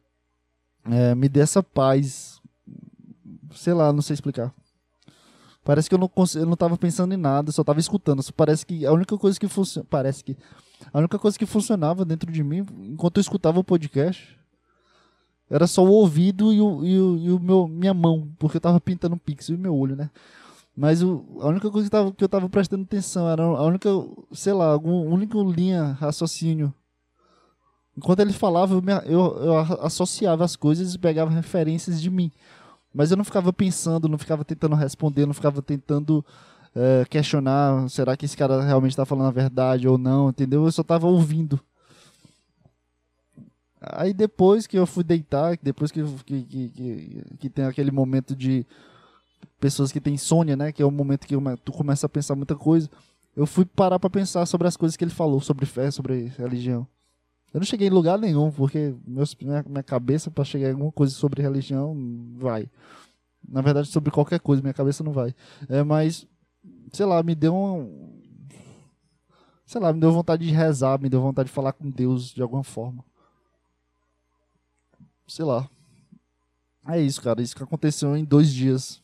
é, 0.86 1.16
me 1.16 1.28
dê 1.28 1.40
essa 1.40 1.64
paz. 1.64 2.40
Sei 3.56 3.74
lá, 3.74 3.92
não 3.92 4.04
sei 4.04 4.14
explicar. 4.14 4.54
Parece 5.64 5.90
que 5.90 5.96
eu 5.96 5.98
não, 5.98 6.12
eu 6.36 6.46
não 6.46 6.56
tava 6.56 6.78
pensando 6.78 7.12
em 7.12 7.18
nada, 7.18 7.52
só 7.52 7.64
tava 7.64 7.80
escutando. 7.80 8.22
Parece 8.34 8.68
que 8.68 8.86
a 8.86 8.92
única 8.92 9.18
coisa 9.18 9.40
que 9.40 9.48
funciona. 9.48 9.88
Parece 9.90 10.24
que. 10.24 10.38
A 10.94 11.00
única 11.00 11.18
coisa 11.18 11.36
que 11.36 11.48
funcionava 11.48 12.06
dentro 12.06 12.32
de 12.32 12.44
mim, 12.44 12.64
enquanto 12.84 13.18
eu 13.18 13.22
escutava 13.22 13.60
o 13.60 13.64
podcast, 13.64 14.38
era 15.50 15.66
só 15.66 15.84
o 15.84 15.90
ouvido 15.90 16.54
e 16.54 16.62
o, 16.62 16.86
e 16.86 17.00
o, 17.00 17.18
e 17.18 17.32
o 17.32 17.40
meu, 17.40 17.68
minha 17.68 17.96
mão, 17.96 18.32
porque 18.38 18.58
eu 18.58 18.62
tava 18.62 18.80
pintando 18.80 19.16
um 19.16 19.18
pixel 19.18 19.56
e 19.56 19.58
meu 19.58 19.76
olho, 19.76 19.96
né? 19.96 20.12
Mas 20.78 21.02
o, 21.02 21.26
a 21.42 21.48
única 21.48 21.72
coisa 21.72 21.88
que, 21.88 21.92
tava, 21.92 22.12
que 22.12 22.24
eu 22.24 22.30
tava 22.30 22.48
prestando 22.48 22.84
atenção 22.84 23.28
era 23.28 23.42
a 23.42 23.64
única, 23.64 23.90
sei 24.32 24.54
lá, 24.54 24.68
alguma 24.68 25.12
única 25.12 25.36
linha, 25.40 25.98
raciocínio. 26.00 26.72
Enquanto 27.98 28.20
ele 28.20 28.32
falava, 28.32 28.76
eu, 28.76 28.82
me, 28.84 28.92
eu, 29.06 29.38
eu 29.44 29.58
associava 29.82 30.46
as 30.46 30.56
coisas 30.56 30.94
e 30.94 31.00
pegava 31.00 31.32
referências 31.32 32.00
de 32.00 32.12
mim. 32.12 32.32
Mas 32.94 33.10
eu 33.10 33.18
não 33.18 33.24
ficava 33.24 33.52
pensando, 33.52 34.08
não 34.08 34.20
ficava 34.20 34.46
tentando 34.46 34.76
responder, 34.76 35.26
não 35.26 35.34
ficava 35.34 35.64
tentando 35.64 36.24
é, 36.76 37.06
questionar, 37.10 37.90
será 37.90 38.16
que 38.16 38.26
esse 38.26 38.38
cara 38.38 38.62
realmente 38.62 38.92
está 38.92 39.04
falando 39.04 39.30
a 39.30 39.32
verdade 39.32 39.88
ou 39.88 39.98
não, 39.98 40.30
entendeu? 40.30 40.64
Eu 40.64 40.72
só 40.72 40.84
tava 40.84 41.08
ouvindo. 41.08 41.60
Aí 43.82 44.14
depois 44.14 44.68
que 44.68 44.78
eu 44.78 44.86
fui 44.86 45.04
deitar, 45.04 45.58
depois 45.60 45.92
que, 45.92 46.04
que, 46.24 46.44
que, 46.44 47.24
que, 47.40 47.50
tem 47.50 47.66
aquele 47.66 47.90
momento 47.90 48.36
de 48.36 48.64
pessoas 49.60 49.92
que 49.92 50.00
têm 50.00 50.16
insônia, 50.16 50.56
né? 50.56 50.72
Que 50.72 50.82
é 50.82 50.86
o 50.86 50.92
momento 50.92 51.28
que 51.28 51.36
tu 51.64 51.72
começa 51.72 52.06
a 52.06 52.10
pensar 52.10 52.36
muita 52.36 52.56
coisa. 52.56 52.90
Eu 53.36 53.46
fui 53.46 53.66
parar 53.66 54.00
para 54.00 54.10
pensar 54.10 54.46
sobre 54.46 54.68
as 54.68 54.76
coisas 54.76 54.98
que 54.98 55.04
ele 55.04 55.12
falou, 55.12 55.40
sobre 55.40 55.66
fé, 55.66 55.92
sobre 55.92 56.32
religião. 56.38 56.88
Eu 57.54 57.60
não 57.60 57.66
cheguei 57.66 57.88
em 57.88 57.92
lugar 57.92 58.18
nenhum, 58.18 58.52
porque 58.52 58.96
meus, 59.06 59.36
minha, 59.36 59.64
minha 59.68 59.84
cabeça 59.84 60.30
para 60.30 60.44
chegar 60.44 60.70
em 60.70 60.74
alguma 60.74 60.92
coisa 60.92 61.14
sobre 61.14 61.42
religião 61.42 61.96
vai. 62.38 62.70
Na 63.48 63.62
verdade, 63.62 63.88
sobre 63.88 64.12
qualquer 64.12 64.40
coisa, 64.40 64.62
minha 64.62 64.74
cabeça 64.74 65.04
não 65.04 65.12
vai. 65.12 65.34
É, 65.70 65.84
mas, 65.84 66.28
sei 66.92 67.06
lá, 67.06 67.22
me 67.24 67.36
deu 67.36 67.56
um. 67.56 68.18
Sei 69.66 69.80
lá, 69.80 69.94
me 69.94 70.00
deu 70.00 70.12
vontade 70.12 70.46
de 70.46 70.52
rezar, 70.52 71.00
me 71.00 71.10
deu 71.10 71.22
vontade 71.22 71.48
de 71.48 71.54
falar 71.54 71.74
com 71.74 71.90
Deus 71.90 72.34
de 72.34 72.42
alguma 72.42 72.64
forma 72.64 73.04
sei 75.28 75.46
lá. 75.46 75.70
É 76.88 77.00
isso, 77.02 77.22
cara. 77.22 77.42
Isso 77.42 77.56
que 77.56 77.64
aconteceu 77.64 78.16
em 78.16 78.24
dois 78.24 78.52
dias. 78.52 79.02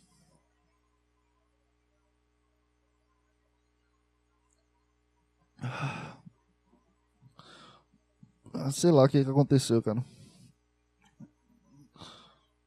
Sei 8.72 8.92
lá 8.92 9.04
o 9.04 9.10
que, 9.10 9.24
que 9.24 9.30
aconteceu, 9.30 9.82
cara. 9.82 10.04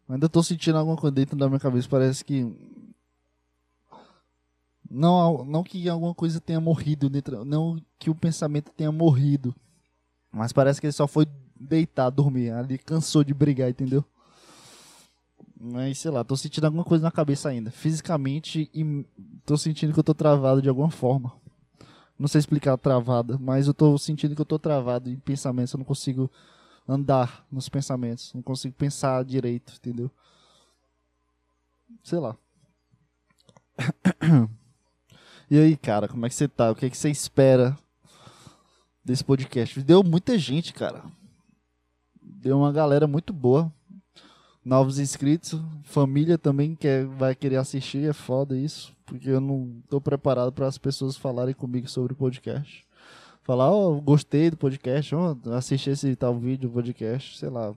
Ainda 0.09 0.29
tô 0.29 0.43
sentindo 0.43 0.79
alguma 0.79 0.97
coisa 0.97 1.15
dentro 1.15 1.37
da 1.37 1.49
minha 1.49 1.59
cabeça. 1.59 1.89
Parece 1.89 2.25
que. 2.25 2.47
Não, 4.89 5.45
não 5.45 5.65
que 5.65 5.89
alguma 5.89 6.15
coisa 6.15 6.41
tenha 6.41 6.61
morrido 6.61 7.11
dentro. 7.11 7.45
Não 7.45 7.81
que 7.99 8.09
o 8.09 8.15
pensamento 8.15 8.71
tenha 8.71 8.93
morrido. 8.93 9.55
Mas 10.31 10.53
parece 10.53 10.81
que 10.81 10.87
ele 10.87 10.93
só 10.93 11.09
foi 11.09 11.27
deitar, 11.59 12.11
dormir. 12.11 12.51
Ali 12.53 12.79
cansou 12.79 13.25
de 13.25 13.35
brigar, 13.35 13.69
entendeu? 13.69 14.05
Mas 15.59 15.99
sei 15.99 16.11
lá, 16.11 16.23
tô 16.23 16.37
sentindo 16.37 16.67
alguma 16.67 16.85
coisa 16.85 17.03
na 17.03 17.11
cabeça 17.11 17.49
ainda. 17.49 17.71
Fisicamente 17.71 18.71
e 18.73 19.05
tô 19.45 19.57
sentindo 19.57 19.93
que 19.93 19.99
eu 19.99 20.05
tô 20.05 20.15
travado 20.15 20.63
de 20.63 20.69
alguma 20.69 20.91
forma. 20.91 21.33
Não 22.19 22.29
sei 22.29 22.39
explicar 22.39 22.77
travada, 22.79 23.39
mas 23.39 23.67
eu 23.67 23.75
tô 23.75 23.97
sentindo 23.99 24.35
que 24.35 24.41
eu 24.41 24.47
tô 24.47 24.59
travado 24.59 25.11
em 25.11 25.17
pensamentos. 25.17 25.73
Eu 25.73 25.79
não 25.79 25.85
consigo 25.85 26.31
andar 26.89 27.47
nos 27.51 27.69
pensamentos. 27.69 28.33
Não 28.35 28.43
consigo 28.43 28.75
pensar 28.75 29.25
direito, 29.25 29.75
entendeu? 29.77 30.11
Sei 32.03 32.19
lá. 32.19 32.37
E 35.49 35.57
aí, 35.57 35.77
cara, 35.77 36.09
como 36.09 36.27
é 36.27 36.29
que 36.29 36.35
você 36.35 36.49
tá? 36.49 36.73
O 36.73 36.75
que 36.75 36.87
é 36.87 36.91
que 36.91 36.97
você 36.97 37.09
espera 37.09 37.79
desse 39.05 39.23
podcast? 39.23 39.81
Deu 39.81 40.03
muita 40.03 40.37
gente, 40.37 40.75
cara 40.75 41.05
deu 42.47 42.59
uma 42.59 42.73
galera 42.73 43.09
muito 43.09 43.33
boa. 43.33 43.73
Novos 44.67 44.99
inscritos, 44.99 45.63
família 45.85 46.37
também 46.37 46.75
que 46.75 47.05
vai 47.17 47.37
querer 47.37 47.55
assistir, 47.55 48.11
é 48.11 48.13
foda 48.13 48.59
isso, 48.59 48.93
porque 49.07 49.31
eu 49.31 49.41
não 49.41 49.81
tô 49.89 50.01
preparado 50.01 50.51
para 50.51 50.67
as 50.67 50.77
pessoas 50.77 51.17
falarem 51.17 51.55
comigo 51.55 51.89
sobre 51.89 52.15
o 52.15 52.17
podcast. 52.17 52.85
Falar, 53.45 53.71
ó, 53.71 53.93
oh, 53.93 54.01
gostei 54.01 54.51
do 54.51 54.57
podcast, 54.57 55.15
ó, 55.15 55.37
oh, 55.47 55.53
assisti 55.53 55.91
esse 55.91 56.17
tal 56.17 56.37
vídeo, 56.37 56.69
podcast, 56.69 57.39
sei 57.39 57.49
lá. 57.49 57.73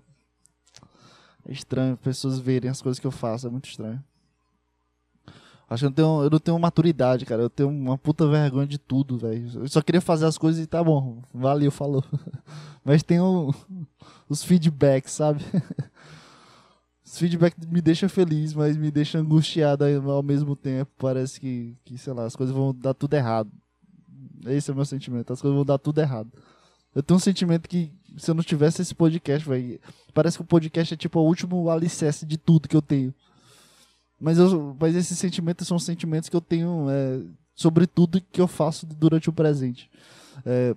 É 1.47 1.51
estranho 1.51 1.95
pessoas 1.95 2.39
verem 2.39 2.71
as 2.71 2.81
coisas 2.81 2.97
que 2.97 3.05
eu 3.05 3.11
faço, 3.11 3.45
é 3.45 3.51
muito 3.51 3.69
estranho. 3.69 4.03
Acho 5.69 5.81
que 5.81 5.85
eu 5.85 5.89
não, 5.89 5.95
tenho, 5.95 6.23
eu 6.23 6.29
não 6.31 6.39
tenho 6.39 6.57
maturidade, 6.57 7.23
cara. 7.23 7.43
Eu 7.43 7.51
tenho 7.51 7.69
uma 7.69 7.99
puta 7.99 8.27
vergonha 8.27 8.65
de 8.65 8.79
tudo, 8.79 9.15
velho. 9.15 9.47
Eu 9.59 9.67
só 9.67 9.79
queria 9.83 10.01
fazer 10.01 10.25
as 10.25 10.39
coisas 10.39 10.63
e 10.63 10.65
tá 10.65 10.83
bom. 10.83 11.21
Valeu, 11.31 11.69
falou. 11.69 12.03
Mas 12.83 13.03
tem 13.03 13.19
os 14.27 14.43
feedbacks, 14.43 15.11
sabe? 15.11 15.45
Os 17.11 17.17
feedbacks 17.17 17.65
me 17.65 17.81
deixam 17.81 18.07
feliz, 18.07 18.53
mas 18.53 18.77
me 18.77 18.91
deixam 18.91 19.21
angustiado 19.21 19.83
ao 19.83 20.21
mesmo 20.21 20.55
tempo. 20.55 20.91
Parece 20.99 21.39
que, 21.39 21.75
que, 21.83 21.97
sei 21.97 22.13
lá, 22.13 22.25
as 22.25 22.35
coisas 22.35 22.55
vão 22.55 22.71
dar 22.71 22.93
tudo 22.93 23.15
errado. 23.15 23.49
Esse 24.45 24.69
é 24.69 24.73
o 24.73 24.75
meu 24.75 24.85
sentimento. 24.85 25.33
As 25.33 25.41
coisas 25.41 25.55
vão 25.55 25.65
dar 25.65 25.79
tudo 25.79 25.99
errado. 25.99 26.31
Eu 26.93 27.01
tenho 27.01 27.17
um 27.17 27.19
sentimento 27.19 27.67
que 27.67 27.91
se 28.15 28.29
eu 28.29 28.35
não 28.35 28.43
tivesse 28.43 28.83
esse 28.83 28.93
podcast, 28.93 29.47
parece 30.13 30.37
que 30.37 30.43
o 30.43 30.45
podcast 30.45 30.93
é 30.93 30.97
tipo 30.97 31.19
o 31.19 31.25
último 31.25 31.67
alicerce 31.71 32.27
de 32.27 32.37
tudo 32.37 32.69
que 32.69 32.75
eu 32.75 32.81
tenho. 32.81 33.11
Mas, 34.19 34.37
eu, 34.37 34.77
mas 34.79 34.95
esses 34.95 35.17
sentimentos 35.17 35.67
são 35.67 35.79
sentimentos 35.79 36.29
que 36.29 36.35
eu 36.35 36.41
tenho 36.41 36.85
é, 36.91 37.21
sobre 37.55 37.87
tudo 37.87 38.21
que 38.31 38.39
eu 38.39 38.47
faço 38.47 38.85
durante 38.85 39.31
o 39.31 39.33
presente. 39.33 39.89
É, 40.45 40.75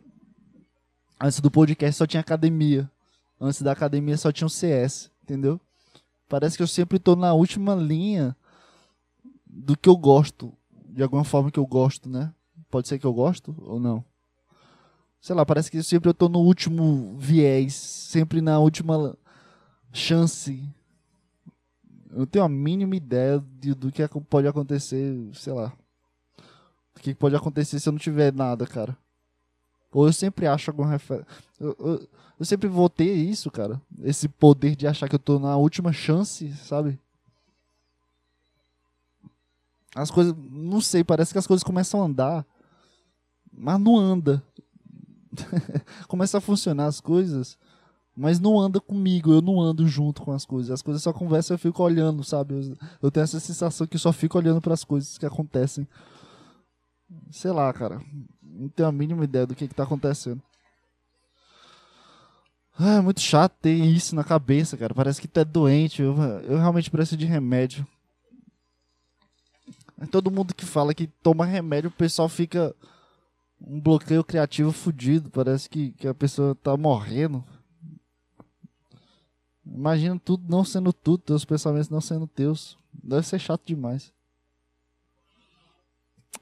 antes 1.20 1.40
do 1.40 1.50
podcast 1.50 1.98
só 1.98 2.06
tinha 2.06 2.22
academia. 2.22 2.90
Antes 3.38 3.60
da 3.60 3.72
academia 3.72 4.16
só 4.16 4.32
tinha 4.32 4.46
o 4.46 4.50
CS, 4.50 5.10
entendeu? 5.22 5.60
Parece 6.32 6.56
que 6.56 6.62
eu 6.62 6.66
sempre 6.66 6.96
estou 6.96 7.14
na 7.14 7.34
última 7.34 7.74
linha 7.74 8.34
do 9.46 9.76
que 9.76 9.86
eu 9.86 9.94
gosto. 9.94 10.50
De 10.88 11.02
alguma 11.02 11.24
forma 11.24 11.50
que 11.50 11.58
eu 11.58 11.66
gosto, 11.66 12.08
né? 12.08 12.32
Pode 12.70 12.88
ser 12.88 12.98
que 12.98 13.04
eu 13.04 13.12
gosto 13.12 13.54
ou 13.58 13.78
não. 13.78 14.02
Sei 15.20 15.36
lá, 15.36 15.44
parece 15.44 15.70
que 15.70 15.82
sempre 15.82 16.08
eu 16.08 16.14
tô 16.14 16.30
no 16.30 16.38
último 16.38 17.18
viés, 17.18 17.74
sempre 17.74 18.40
na 18.40 18.58
última 18.58 19.14
chance. 19.92 20.66
Eu 22.10 22.20
não 22.20 22.26
tenho 22.26 22.46
a 22.46 22.48
mínima 22.48 22.96
ideia 22.96 23.44
de, 23.60 23.74
do 23.74 23.92
que 23.92 24.02
pode 24.30 24.48
acontecer, 24.48 25.14
sei 25.34 25.52
lá. 25.52 25.70
O 26.96 27.00
que 27.00 27.14
pode 27.14 27.36
acontecer 27.36 27.78
se 27.78 27.86
eu 27.86 27.92
não 27.92 27.98
tiver 27.98 28.32
nada, 28.32 28.66
cara. 28.66 28.96
Ou 29.92 30.06
eu 30.06 30.12
sempre 30.12 30.46
acho 30.46 30.70
alguma 30.70 30.88
referência. 30.88 31.26
Eu, 31.60 31.76
eu, 31.78 32.08
eu, 32.40 32.44
sempre 32.44 32.66
vou 32.66 32.88
ter 32.88 33.12
isso, 33.12 33.50
cara. 33.50 33.80
Esse 34.02 34.26
poder 34.28 34.74
de 34.74 34.86
achar 34.86 35.08
que 35.08 35.14
eu 35.14 35.18
tô 35.18 35.38
na 35.38 35.56
última 35.56 35.92
chance, 35.92 36.50
sabe? 36.56 36.98
As 39.94 40.10
coisas. 40.10 40.34
Não 40.50 40.80
sei, 40.80 41.04
parece 41.04 41.32
que 41.32 41.38
as 41.38 41.46
coisas 41.46 41.62
começam 41.62 42.00
a 42.00 42.06
andar. 42.06 42.46
Mas 43.52 43.78
não 43.78 43.98
anda. 43.98 44.42
Começa 46.08 46.38
a 46.38 46.40
funcionar 46.40 46.86
as 46.86 47.00
coisas. 47.00 47.58
Mas 48.14 48.38
não 48.38 48.60
anda 48.60 48.78
comigo, 48.78 49.32
eu 49.32 49.40
não 49.40 49.60
ando 49.60 49.86
junto 49.86 50.22
com 50.22 50.32
as 50.32 50.44
coisas. 50.44 50.70
As 50.70 50.82
coisas 50.82 51.02
só 51.02 51.12
conversam, 51.12 51.54
eu 51.54 51.58
fico 51.58 51.82
olhando, 51.82 52.22
sabe? 52.22 52.54
Eu, 52.54 52.76
eu 53.02 53.10
tenho 53.10 53.24
essa 53.24 53.40
sensação 53.40 53.86
que 53.86 53.96
eu 53.96 54.00
só 54.00 54.12
fico 54.12 54.36
olhando 54.36 54.60
para 54.60 54.74
as 54.74 54.84
coisas 54.84 55.16
que 55.16 55.24
acontecem. 55.24 55.86
Sei 57.30 57.50
lá, 57.50 57.72
cara. 57.72 58.00
Não 58.52 58.68
tenho 58.68 58.88
a 58.88 58.92
mínima 58.92 59.24
ideia 59.24 59.46
do 59.46 59.54
que, 59.54 59.66
que 59.66 59.74
tá 59.74 59.84
acontecendo. 59.84 60.42
Ah, 62.78 62.94
é 62.96 63.00
muito 63.00 63.20
chato 63.20 63.52
ter 63.60 63.72
isso 63.72 64.14
na 64.14 64.24
cabeça, 64.24 64.76
cara. 64.76 64.94
Parece 64.94 65.20
que 65.20 65.28
tu 65.28 65.40
é 65.40 65.44
doente. 65.44 66.02
Eu, 66.02 66.16
eu 66.42 66.58
realmente 66.58 66.90
preciso 66.90 67.16
de 67.16 67.26
remédio. 67.26 67.86
Todo 70.10 70.30
mundo 70.30 70.54
que 70.54 70.66
fala 70.66 70.94
que 70.94 71.06
toma 71.06 71.44
remédio, 71.44 71.88
o 71.88 71.92
pessoal 71.92 72.28
fica 72.28 72.74
um 73.60 73.80
bloqueio 73.80 74.24
criativo 74.24 74.72
fudido. 74.72 75.30
Parece 75.30 75.68
que, 75.68 75.92
que 75.92 76.08
a 76.08 76.14
pessoa 76.14 76.54
tá 76.54 76.76
morrendo. 76.76 77.44
Imagina 79.64 80.18
tudo 80.18 80.44
não 80.48 80.64
sendo 80.64 80.92
tudo, 80.92 81.22
teus 81.22 81.44
pensamentos 81.44 81.88
não 81.88 82.00
sendo 82.00 82.26
teus. 82.26 82.76
Deve 82.92 83.26
ser 83.26 83.38
chato 83.38 83.62
demais. 83.64 84.12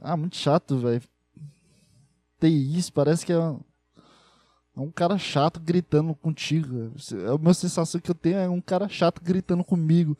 Ah, 0.00 0.16
muito 0.16 0.36
chato, 0.36 0.78
velho. 0.78 1.02
Isso, 2.48 2.92
parece 2.92 3.24
que 3.24 3.32
é 3.32 3.38
um, 3.38 3.60
é 4.76 4.80
um 4.80 4.90
cara 4.90 5.18
chato 5.18 5.60
gritando 5.60 6.14
contigo. 6.14 6.92
É 7.12 7.34
a 7.34 7.38
minha 7.38 7.54
sensação 7.54 8.00
que 8.00 8.10
eu 8.10 8.14
tenho 8.14 8.38
é 8.38 8.48
um 8.48 8.60
cara 8.60 8.88
chato 8.88 9.20
gritando 9.22 9.64
comigo. 9.64 10.16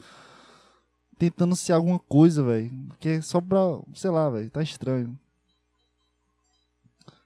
Tentando 1.18 1.54
ser 1.54 1.72
alguma 1.72 1.98
coisa, 1.98 2.42
velho. 2.42 2.70
Que 2.98 3.08
é 3.10 3.20
só 3.20 3.40
pra. 3.40 3.58
Sei 3.94 4.10
lá, 4.10 4.28
velho. 4.30 4.50
Tá 4.50 4.62
estranho. 4.62 5.18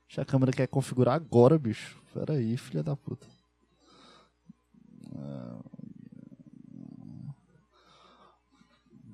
Que 0.08 0.20
a 0.20 0.24
câmera 0.24 0.52
quer 0.52 0.68
configurar 0.68 1.14
agora, 1.14 1.58
bicho. 1.58 2.00
Pera 2.12 2.34
aí, 2.34 2.56
filha 2.56 2.82
da 2.82 2.94
puta. 2.94 3.26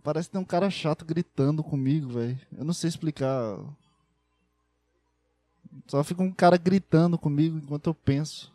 Parece 0.03 0.29
que 0.29 0.33
tem 0.33 0.40
um 0.40 0.47
cara 0.47 0.71
chato 0.71 1.05
gritando 1.05 1.62
comigo, 1.62 2.09
velho. 2.11 2.38
Eu 2.57 2.64
não 2.64 2.73
sei 2.73 2.88
explicar. 2.88 3.59
Só 5.87 6.03
fica 6.05 6.23
um 6.23 6.33
cara 6.33 6.57
gritando 6.57 7.19
comigo 7.19 7.57
enquanto 7.59 7.89
eu 7.89 7.95
penso. 7.95 8.53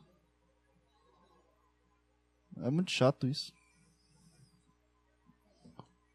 É 2.61 2.69
muito 2.69 2.91
chato 2.91 3.27
isso. 3.27 3.53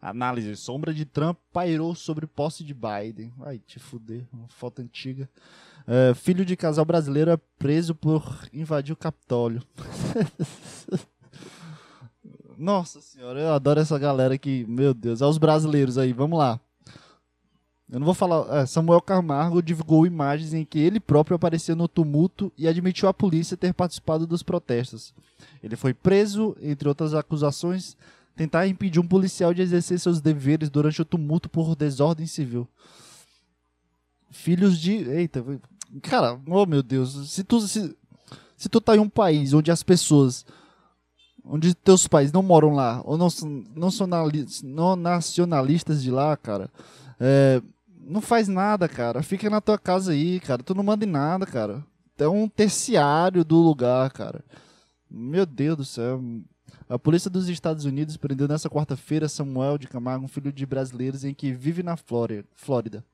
Análise 0.00 0.54
sombra 0.56 0.92
de 0.92 1.04
Trump 1.04 1.38
pairou 1.52 1.94
sobre 1.94 2.26
posse 2.26 2.62
de 2.62 2.74
Biden. 2.74 3.32
Ai, 3.42 3.59
te 3.59 3.78
fuder, 3.78 4.24
uma 4.32 4.48
foto 4.48 4.82
antiga. 4.82 5.28
É, 5.87 6.14
filho 6.14 6.44
de 6.44 6.56
casal 6.56 6.85
brasileiro 6.85 7.30
é 7.30 7.38
preso 7.59 7.94
por 7.94 8.48
invadir 8.52 8.92
o 8.92 8.96
Capitólio. 8.96 9.62
Nossa 12.59 13.00
senhora, 13.00 13.40
eu 13.40 13.52
adoro 13.52 13.80
essa 13.80 13.98
galera 13.98 14.38
que, 14.38 14.64
meu 14.66 14.94
Deus, 14.94 15.20
é 15.20 15.26
os 15.26 15.38
brasileiros 15.38 15.98
aí, 15.98 16.12
vamos 16.12 16.38
lá. 16.38 16.59
Eu 17.88 18.00
não 18.00 18.04
vou 18.04 18.14
falar. 18.14 18.62
É, 18.62 18.66
Samuel 18.66 19.00
Camargo 19.00 19.62
divulgou 19.62 20.06
imagens 20.06 20.52
em 20.52 20.64
que 20.64 20.78
ele 20.78 20.98
próprio 20.98 21.37
aparecia 21.37 21.76
no 21.76 21.87
tumulto 21.87 22.52
e 22.59 22.66
admitiu 22.66 23.09
à 23.09 23.14
polícia 23.14 23.56
ter 23.56 23.72
participado 23.72 24.26
dos 24.26 24.42
protestos. 24.42 25.14
Ele 25.62 25.76
foi 25.76 25.94
preso, 25.94 26.56
entre 26.61 26.88
outras 26.88 27.14
acusações, 27.14 27.96
tentar 28.37 28.66
impedir 28.66 29.01
um 29.01 29.07
policial 29.07 29.53
de 29.55 29.62
exercer 29.62 29.99
seus 29.99 30.20
deveres 30.20 30.68
durante 30.68 31.01
o 31.01 31.05
tumulto 31.05 31.49
por 31.49 31.75
desordem 31.75 32.27
civil. 32.27 32.68
Filhos 34.31 34.79
de. 34.79 34.92
Eita, 35.09 35.44
cara, 36.03 36.38
oh 36.46 36.66
meu 36.66 36.83
Deus, 36.83 37.31
se 37.31 37.42
tu, 37.42 37.61
se, 37.61 37.96
se 38.57 38.68
tu 38.68 38.81
tá 38.81 38.94
em 38.96 39.01
um 39.01 39.09
país 39.09 39.53
onde 39.53 39.70
as 39.70 39.83
pessoas 39.83 40.44
onde 41.49 41.75
teus 41.75 42.09
pais 42.09 42.33
não 42.33 42.42
moram 42.42 42.75
lá, 42.75 43.01
ou 43.05 43.16
não, 43.16 43.29
não 43.75 43.90
são 43.90 44.09
não 44.64 44.96
nacionalistas 44.96 46.03
de 46.03 46.11
lá, 46.11 46.37
cara, 46.37 46.68
é, 47.20 47.62
não 48.07 48.20
faz 48.20 48.49
nada, 48.49 48.88
cara. 48.88 49.22
Fica 49.22 49.51
na 49.51 49.61
tua 49.61 49.79
casa 49.79 50.12
aí, 50.12 50.40
cara. 50.40 50.62
Tu 50.62 50.75
não 50.75 50.83
manda 50.83 51.05
em 51.05 51.09
nada, 51.09 51.46
cara. 51.46 51.85
É 52.18 52.29
um 52.29 52.49
terciário 52.49 53.44
do 53.44 53.57
lugar, 53.57 54.11
cara. 54.11 54.44
Meu 55.11 55.44
Deus 55.44 55.77
do 55.77 55.85
céu. 55.85 56.22
A 56.88 56.96
polícia 56.96 57.29
dos 57.29 57.49
Estados 57.49 57.85
Unidos 57.85 58.16
prendeu 58.16 58.46
nessa 58.46 58.70
quarta-feira 58.70 59.29
Samuel 59.29 59.77
de 59.77 59.88
Camargo, 59.88 60.25
um 60.25 60.29
filho 60.29 60.53
de 60.53 60.64
brasileiros 60.64 61.25
em 61.25 61.35
que 61.35 61.53
vive 61.53 61.83
na 61.83 61.96
Flórida. 61.96 63.05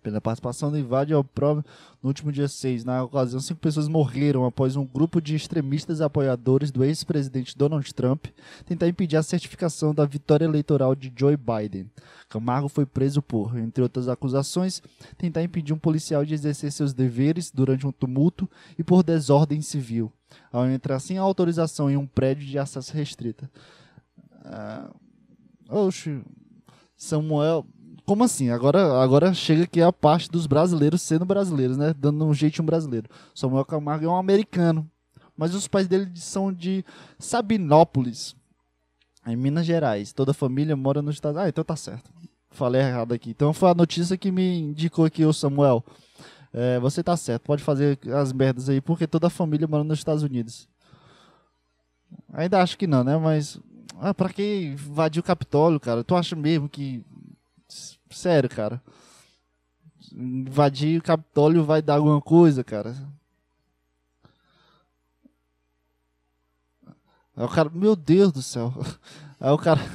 Pela 0.00 0.20
participação 0.20 0.70
do 0.70 0.78
invade 0.78 1.12
ao 1.12 1.22
prova 1.22 1.64
no 2.02 2.08
último 2.08 2.32
dia 2.32 2.48
6. 2.48 2.84
Na 2.84 3.04
ocasião, 3.04 3.40
cinco 3.40 3.60
pessoas 3.60 3.88
morreram 3.88 4.44
após 4.44 4.76
um 4.76 4.84
grupo 4.84 5.20
de 5.20 5.34
extremistas 5.34 6.00
apoiadores 6.00 6.70
do 6.70 6.84
ex-presidente 6.84 7.56
Donald 7.56 7.92
Trump 7.94 8.26
tentar 8.64 8.88
impedir 8.88 9.16
a 9.16 9.22
certificação 9.22 9.94
da 9.94 10.04
vitória 10.04 10.44
eleitoral 10.44 10.94
de 10.94 11.12
Joe 11.14 11.36
Biden. 11.36 11.90
Camargo 12.28 12.68
foi 12.68 12.86
preso 12.86 13.20
por, 13.20 13.58
entre 13.58 13.82
outras 13.82 14.08
acusações, 14.08 14.82
tentar 15.18 15.42
impedir 15.42 15.72
um 15.72 15.78
policial 15.78 16.24
de 16.24 16.34
exercer 16.34 16.72
seus 16.72 16.94
deveres 16.94 17.50
durante 17.50 17.86
um 17.86 17.92
tumulto 17.92 18.48
e 18.78 18.82
por 18.82 19.02
desordem 19.02 19.60
civil, 19.60 20.10
ao 20.50 20.66
entrar 20.66 20.98
sem 20.98 21.18
autorização 21.18 21.90
em 21.90 21.96
um 21.96 22.06
prédio 22.06 22.46
de 22.46 22.58
acesso 22.58 22.94
restrita. 22.94 23.50
Ah, 24.44 24.90
oxe, 25.68 26.22
Samuel 26.96 27.66
como 28.04 28.24
assim? 28.24 28.50
Agora, 28.50 29.02
agora 29.02 29.32
chega 29.32 29.64
aqui 29.64 29.80
a 29.80 29.92
parte 29.92 30.30
dos 30.30 30.46
brasileiros 30.46 31.02
sendo 31.02 31.24
brasileiros, 31.24 31.76
né? 31.76 31.94
Dando 31.96 32.24
um 32.26 32.34
jeitinho 32.34 32.66
brasileiro. 32.66 33.08
Samuel 33.34 33.64
Camargo 33.64 34.04
é 34.04 34.08
um 34.08 34.16
americano. 34.16 34.88
Mas 35.36 35.54
os 35.54 35.66
pais 35.66 35.88
dele 35.88 36.10
são 36.14 36.52
de 36.52 36.84
Sabinópolis, 37.18 38.36
em 39.26 39.36
Minas 39.36 39.66
Gerais. 39.66 40.12
Toda 40.12 40.32
a 40.32 40.34
família 40.34 40.76
mora 40.76 41.00
nos 41.00 41.14
Estados 41.14 41.36
Unidos. 41.36 41.46
Ah, 41.46 41.48
então 41.48 41.64
tá 41.64 41.76
certo. 41.76 42.10
Falei 42.50 42.82
errado 42.82 43.12
aqui. 43.14 43.30
Então 43.30 43.52
foi 43.52 43.70
a 43.70 43.74
notícia 43.74 44.16
que 44.16 44.30
me 44.30 44.60
indicou 44.60 45.04
aqui 45.04 45.24
o 45.24 45.32
Samuel. 45.32 45.84
É, 46.52 46.78
você 46.80 47.02
tá 47.02 47.16
certo, 47.16 47.44
pode 47.44 47.62
fazer 47.62 47.98
as 48.14 48.30
merdas 48.30 48.68
aí, 48.68 48.78
porque 48.78 49.06
toda 49.06 49.28
a 49.28 49.30
família 49.30 49.66
mora 49.66 49.82
nos 49.82 49.98
Estados 49.98 50.22
Unidos. 50.22 50.68
Ainda 52.30 52.60
acho 52.60 52.76
que 52.76 52.86
não, 52.86 53.02
né? 53.02 53.16
Mas. 53.16 53.58
Ah, 53.98 54.12
pra 54.12 54.28
que 54.28 54.74
invadir 54.74 55.20
o 55.20 55.22
Capitólio, 55.22 55.80
cara? 55.80 56.04
Tu 56.04 56.14
acha 56.14 56.36
mesmo 56.36 56.68
que 56.68 57.04
Sério, 58.12 58.48
cara. 58.48 58.82
Invadir 60.12 60.98
o 60.98 61.02
Capitólio 61.02 61.64
vai 61.64 61.80
dar 61.80 61.96
alguma 61.96 62.20
coisa, 62.20 62.62
cara. 62.62 62.94
Aí 67.36 67.44
o 67.44 67.48
cara, 67.48 67.70
meu 67.70 67.96
Deus 67.96 68.30
do 68.32 68.42
céu. 68.42 68.72
Aí 69.40 69.50
o 69.50 69.58
cara. 69.58 69.80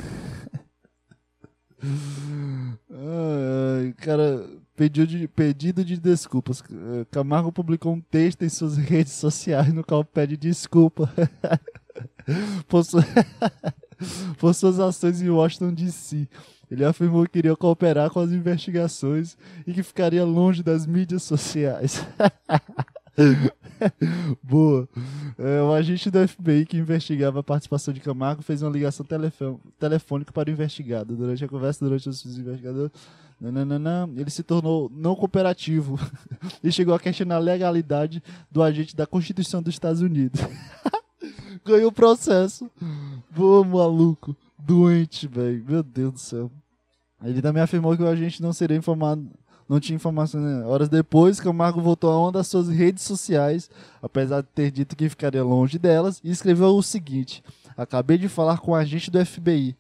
Ai, 2.89 3.93
cara, 3.93 4.49
pediu 4.75 5.05
de, 5.05 5.27
pedido 5.27 5.85
de 5.85 5.97
desculpas. 5.97 6.63
Camargo 7.11 7.51
publicou 7.51 7.93
um 7.93 8.01
texto 8.01 8.43
em 8.43 8.49
suas 8.49 8.77
redes 8.77 9.13
sociais 9.13 9.71
no 9.71 9.83
qual 9.83 10.03
pede 10.03 10.35
desculpa 10.35 11.11
por, 12.67 12.83
sua... 12.83 13.03
por 14.37 14.53
suas 14.55 14.79
ações 14.79 15.21
em 15.21 15.29
Washington 15.29 15.73
DC. 15.73 16.27
Ele 16.69 16.83
afirmou 16.83 17.23
que 17.23 17.31
queria 17.31 17.55
cooperar 17.55 18.09
com 18.09 18.19
as 18.19 18.31
investigações 18.31 19.37
e 19.65 19.73
que 19.73 19.81
ficaria 19.81 20.25
longe 20.25 20.61
das 20.61 20.85
mídias 20.85 21.23
sociais. 21.23 22.05
Boa. 24.43 24.87
É, 25.37 25.61
o 25.61 25.73
agente 25.73 26.11
do 26.11 26.27
FBI 26.27 26.65
que 26.65 26.77
investigava 26.77 27.39
a 27.39 27.43
participação 27.43 27.93
de 27.93 27.99
Camargo 27.99 28.43
fez 28.43 28.61
uma 28.61 28.71
ligação 28.71 29.05
telefônica 29.79 30.31
para 30.31 30.49
o 30.49 30.51
investigado. 30.51 31.15
Durante 31.15 31.43
a 31.43 31.47
conversa, 31.47 31.85
durante 31.85 32.09
os 32.09 32.37
investigadores, 32.37 32.91
nananana, 33.39 34.09
ele 34.15 34.29
se 34.29 34.43
tornou 34.43 34.91
não 34.93 35.15
cooperativo 35.15 35.97
e 36.63 36.71
chegou 36.71 36.93
a 36.93 36.99
questionar 36.99 37.35
a 37.35 37.39
legalidade 37.39 38.21
do 38.51 38.61
agente 38.61 38.95
da 38.95 39.07
Constituição 39.07 39.61
dos 39.63 39.73
Estados 39.73 40.01
Unidos. 40.01 40.41
Ganhou 41.65 41.89
o 41.89 41.93
processo. 41.93 42.69
Boa, 43.31 43.63
maluco 43.63 44.35
doente, 44.57 45.27
velho. 45.27 45.63
Meu 45.67 45.83
Deus 45.83 46.13
do 46.13 46.19
céu. 46.19 46.51
Ele 47.23 47.41
também 47.41 47.63
afirmou 47.63 47.95
que 47.95 48.03
o 48.03 48.07
agente 48.07 48.41
não 48.41 48.53
seria 48.53 48.77
informado, 48.77 49.27
não 49.67 49.79
tinha 49.79 49.95
informação. 49.95 50.39
Né? 50.39 50.65
Horas 50.65 50.87
depois, 50.89 51.39
Camargo 51.39 51.81
voltou 51.81 52.11
a 52.11 52.19
uma 52.19 52.31
das 52.31 52.47
suas 52.47 52.69
redes 52.69 53.03
sociais, 53.03 53.69
apesar 54.01 54.41
de 54.41 54.47
ter 54.47 54.71
dito 54.71 54.95
que 54.95 55.09
ficaria 55.09 55.43
longe 55.43 55.79
delas, 55.79 56.21
e 56.23 56.29
escreveu 56.29 56.75
o 56.75 56.83
seguinte: 56.83 57.43
Acabei 57.75 58.17
de 58.17 58.27
falar 58.29 58.59
com 58.59 58.71
o 58.71 58.75
agente 58.75 59.09
do 59.09 59.23
FBI. 59.23 59.75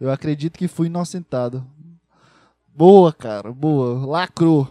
Eu 0.00 0.10
acredito 0.10 0.58
que 0.58 0.68
fui 0.68 0.86
inocentado. 0.86 1.64
Boa, 2.74 3.12
cara, 3.12 3.52
boa. 3.52 4.04
Lacrou. 4.06 4.68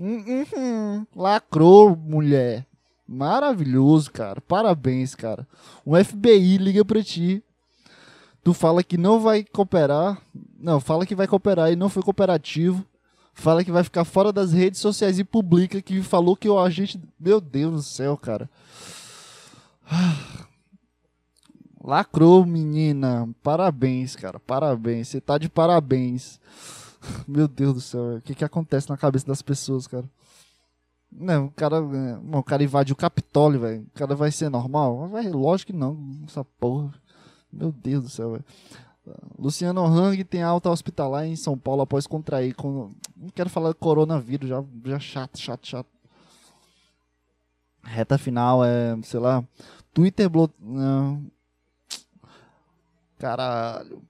Hum, 0.00 0.24
hum, 0.26 0.46
hum. 0.56 1.06
Lacrou, 1.14 1.96
mulher. 1.96 2.66
Maravilhoso, 3.06 4.10
cara. 4.10 4.40
Parabéns, 4.40 5.14
cara. 5.14 5.46
O 5.84 5.96
FBI 6.02 6.58
liga 6.58 6.84
pra 6.84 7.02
ti 7.02 7.42
tu 8.48 8.54
fala 8.54 8.82
que 8.82 8.96
não 8.96 9.20
vai 9.20 9.44
cooperar, 9.44 10.22
não, 10.58 10.80
fala 10.80 11.04
que 11.04 11.14
vai 11.14 11.26
cooperar 11.26 11.70
e 11.70 11.76
não 11.76 11.90
foi 11.90 12.02
cooperativo, 12.02 12.82
fala 13.34 13.62
que 13.62 13.70
vai 13.70 13.84
ficar 13.84 14.06
fora 14.06 14.32
das 14.32 14.54
redes 14.54 14.80
sociais 14.80 15.18
e 15.18 15.24
publica 15.24 15.82
que 15.82 16.00
falou 16.00 16.34
que 16.34 16.48
o 16.48 16.58
agente, 16.58 16.98
meu 17.20 17.42
Deus 17.42 17.72
do 17.74 17.82
céu, 17.82 18.16
cara. 18.16 18.48
Lacrou, 21.84 22.46
menina. 22.46 23.28
Parabéns, 23.42 24.16
cara. 24.16 24.40
Parabéns. 24.40 25.08
Você 25.08 25.20
tá 25.20 25.36
de 25.36 25.48
parabéns. 25.48 26.40
Meu 27.28 27.48
Deus 27.48 27.74
do 27.74 27.80
céu. 27.80 28.16
O 28.16 28.20
que 28.20 28.34
que 28.34 28.44
acontece 28.44 28.90
na 28.90 28.96
cabeça 28.96 29.26
das 29.26 29.40
pessoas, 29.40 29.86
cara? 29.86 30.04
Não, 31.10 31.46
o 31.46 31.50
cara, 31.50 31.80
o 31.80 32.42
cara 32.42 32.64
invade 32.64 32.92
o 32.92 32.96
Capitólio, 32.96 33.60
velho. 33.60 33.82
O 33.82 33.98
cara 33.98 34.14
vai 34.14 34.30
ser 34.30 34.50
normal? 34.50 35.08
Lógico 35.32 35.72
que 35.72 35.78
não. 35.78 35.98
Essa 36.26 36.44
porra. 36.44 36.92
Meu 37.52 37.72
Deus 37.72 38.04
do 38.04 38.10
céu, 38.10 38.32
velho. 38.32 38.44
Luciano 39.38 39.84
Hang 39.84 40.22
tem 40.24 40.42
alta 40.42 40.70
hospitalar 40.70 41.26
em 41.26 41.36
São 41.36 41.56
Paulo 41.56 41.82
após 41.82 42.06
contrair. 42.06 42.54
Com... 42.54 42.92
Não 43.16 43.28
quero 43.34 43.48
falar 43.48 43.72
coronavírus, 43.74 44.48
já, 44.48 44.62
já 44.84 44.98
chato, 44.98 45.38
chato, 45.38 45.66
chato. 45.66 45.88
Reta 47.82 48.18
final 48.18 48.64
é, 48.64 48.98
sei 49.02 49.20
lá. 49.20 49.44
Twitter 49.94 50.28
blo... 50.28 50.50
Caralho. 53.18 54.02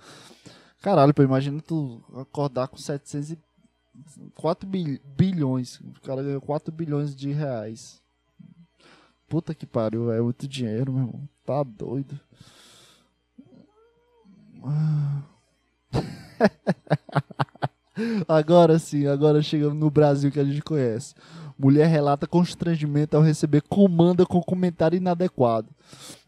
Caralho, 0.81 1.13
pô, 1.13 1.21
imagina 1.21 1.61
tu 1.61 2.01
acordar 2.15 2.67
com 2.67 2.77
704 2.77 4.67
bilhões. 5.15 5.79
O 5.79 6.01
cara 6.01 6.23
ganhou 6.23 6.41
4 6.41 6.73
bilhões 6.73 7.15
de 7.15 7.31
reais. 7.31 8.01
Puta 9.27 9.55
que 9.55 9.65
pariu, 9.65 10.11
é 10.11 10.21
muito 10.21 10.47
dinheiro, 10.47 10.93
meu 10.93 11.03
irmão. 11.03 11.27
Tá 11.45 11.63
doido. 11.63 12.19
agora 18.27 18.77
sim, 18.79 19.07
agora 19.07 19.41
chegamos 19.41 19.77
no 19.77 19.89
Brasil 19.89 20.31
que 20.31 20.39
a 20.39 20.43
gente 20.43 20.61
conhece. 20.61 21.15
Mulher 21.57 21.87
relata 21.87 22.27
constrangimento 22.27 23.15
ao 23.15 23.23
receber 23.23 23.61
comanda 23.61 24.25
com 24.25 24.41
comentário 24.41 24.97
inadequado. 24.97 25.69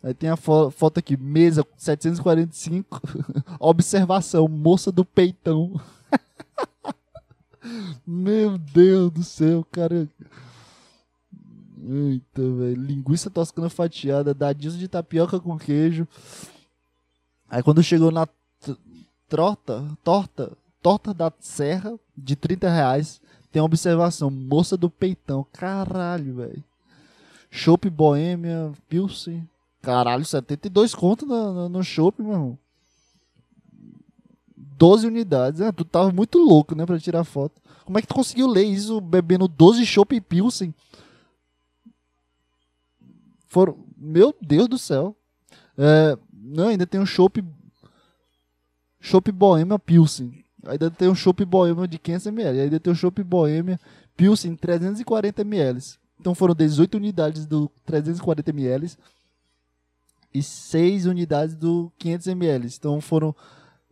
Aí 0.02 0.14
tem 0.14 0.30
a 0.30 0.38
fo 0.38 0.72
foto 0.72 1.00
aqui, 1.00 1.18
mesa 1.18 1.66
745, 1.76 3.02
observação, 3.60 4.48
moça 4.48 4.90
do 4.92 5.04
peitão. 5.04 5.80
Meu 8.08 8.58
Deus 8.58 9.12
do 9.12 9.24
céu, 9.24 9.68
cara. 9.70 10.08
Eita, 11.88 12.42
velho. 12.42 12.82
Linguiça 12.82 13.30
toscana 13.30 13.70
fatiada, 13.70 14.34
dadinhos 14.34 14.78
de 14.78 14.88
tapioca 14.88 15.40
com 15.40 15.58
queijo. 15.58 16.08
Aí 17.50 17.64
quando 17.64 17.82
chegou 17.82 18.12
na 18.12 18.28
torta, 19.30 19.86
torta, 20.04 20.52
torta 20.82 21.14
da 21.14 21.32
serra, 21.40 21.98
de 22.16 22.36
30 22.36 22.70
reais, 22.70 23.22
Tem 23.50 23.62
uma 23.62 23.68
observação, 23.68 24.30
moça 24.30 24.76
do 24.76 24.90
peitão. 24.90 25.46
Caralho, 25.54 26.36
velho. 26.36 26.64
Chopp 27.50 27.90
Boêmia, 27.90 28.72
Pilsen. 28.90 29.48
Caralho, 29.82 30.26
72 30.26 30.94
conto 30.94 31.26
no, 31.26 31.54
no, 31.54 31.70
no 31.70 31.84
Chopp, 31.84 32.22
meu 32.22 32.34
irmão. 32.34 32.60
12 34.78 35.08
unidades. 35.08 35.62
Ah, 35.62 35.72
tu 35.72 35.86
tava 35.86 36.12
muito 36.12 36.38
louco, 36.38 36.76
né, 36.76 36.86
pra 36.86 37.00
tirar 37.00 37.24
foto. 37.24 37.62
Como 37.86 37.98
é 37.98 38.02
que 38.02 38.08
tu 38.08 38.14
conseguiu 38.14 38.48
ler 38.48 38.66
isso 38.66 39.00
bebendo 39.00 39.48
12 39.48 39.86
Chopp 39.86 40.20
Pilsen? 40.22 40.74
Foram. 43.48 43.78
Meu 43.98 44.36
Deus 44.42 44.68
do 44.68 44.78
céu. 44.78 45.16
É, 45.78 46.18
não, 46.32 46.70
ainda 46.70 46.86
tem 46.86 47.00
um 47.00 47.06
Chopp. 47.06 47.44
Chopp 49.00 49.32
Boêmia 49.32 49.80
Pilsen. 49.80 50.44
Ainda 50.66 50.92
tem 50.92 51.08
um 51.08 51.16
Chopp 51.16 51.44
Boêmia 51.46 51.88
de 51.88 51.98
500ml. 51.98 52.62
Ainda 52.62 52.80
tem 52.80 52.92
um 52.92 52.96
Chopp 52.96 53.24
Boêmia 53.24 53.80
Pilsen 54.16 54.56
340ml. 54.56 55.98
Então 56.20 56.34
foram 56.34 56.56
18 56.56 56.96
unidades 56.96 57.46
do 57.46 57.72
340ml 57.88 58.98
e 60.34 60.42
6 60.44 61.06
unidades 61.06 61.56
do 61.56 61.92
500ml. 62.00 62.76
Então 62.78 63.00
foram, 63.00 63.36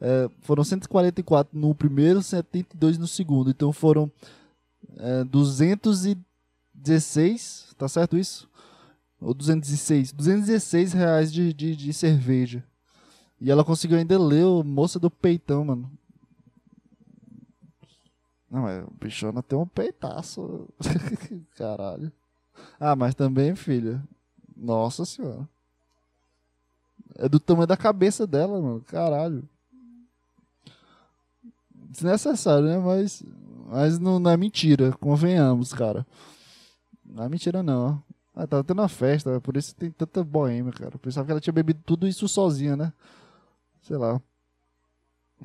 é, 0.01 0.27
foram 0.41 0.63
144 0.63 1.55
no 1.57 1.75
primeiro, 1.75 2.21
72 2.21 2.97
no 2.97 3.07
segundo. 3.07 3.51
Então 3.51 3.71
foram 3.71 4.11
é, 4.97 5.23
216, 5.23 7.73
tá 7.77 7.87
certo 7.87 8.17
isso? 8.17 8.49
Ou 9.19 9.33
206? 9.33 10.11
216 10.11 10.93
reais 10.93 11.31
de, 11.31 11.53
de, 11.53 11.75
de 11.75 11.93
cerveja. 11.93 12.63
E 13.39 13.51
ela 13.51 13.63
conseguiu 13.65 13.97
ainda 13.97 14.17
ler 14.17 14.45
o 14.45 14.63
Moça 14.63 14.99
do 14.99 15.09
Peitão, 15.09 15.65
mano. 15.65 15.91
Não, 18.49 18.67
é, 18.67 18.83
o 18.83 18.91
bichona 18.91 19.43
tem 19.43 19.57
um 19.57 19.67
peitaço. 19.67 20.69
Caralho. 21.57 22.11
Ah, 22.79 22.95
mas 22.95 23.13
também, 23.13 23.55
filha. 23.55 24.01
Nossa 24.55 25.03
senhora. 25.05 25.47
É 27.15 27.27
do 27.27 27.39
tamanho 27.39 27.67
da 27.67 27.75
cabeça 27.75 28.25
dela, 28.25 28.61
mano. 28.61 28.81
Caralho. 28.81 29.47
Desnecessário, 31.89 32.65
né? 32.65 32.77
Mas, 32.77 33.23
mas 33.67 33.99
não, 33.99 34.19
não 34.19 34.31
é 34.31 34.37
mentira. 34.37 34.91
Convenhamos, 34.93 35.73
cara. 35.73 36.05
Não 37.05 37.23
é 37.23 37.29
mentira, 37.29 37.61
não. 37.61 38.01
Ah, 38.35 38.45
tava 38.45 38.63
tendo 38.65 38.81
uma 38.81 38.89
festa, 38.89 39.39
por 39.39 39.55
isso 39.55 39.73
tem 39.75 39.89
tanta 39.89 40.21
boêmia, 40.23 40.73
cara. 40.73 40.97
Pensava 40.97 41.25
que 41.25 41.31
ela 41.31 41.39
tinha 41.39 41.53
bebido 41.53 41.79
tudo 41.85 42.05
isso 42.05 42.27
sozinha, 42.27 42.75
né? 42.75 42.91
Sei 43.81 43.95
lá. 43.95 44.21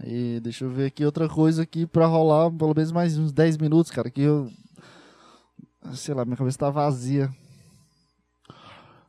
E 0.05 0.41
deixa 0.41 0.65
eu 0.65 0.71
ver 0.71 0.87
aqui 0.87 1.05
outra 1.05 1.29
coisa 1.29 1.63
aqui 1.63 1.87
pra 1.87 2.07
rolar 2.07 2.51
pelo 2.51 2.75
menos 2.75 2.91
mais 2.91 3.17
uns 3.17 3.33
10 3.33 3.59
minutos, 3.59 3.93
cara. 3.93 4.11
Que 4.11 4.23
eu. 4.23 4.51
Sei 5.95 6.15
lá, 6.15 6.25
minha 6.25 6.37
cabeça 6.37 6.59
tá 6.59 6.71
vazia. 6.71 7.31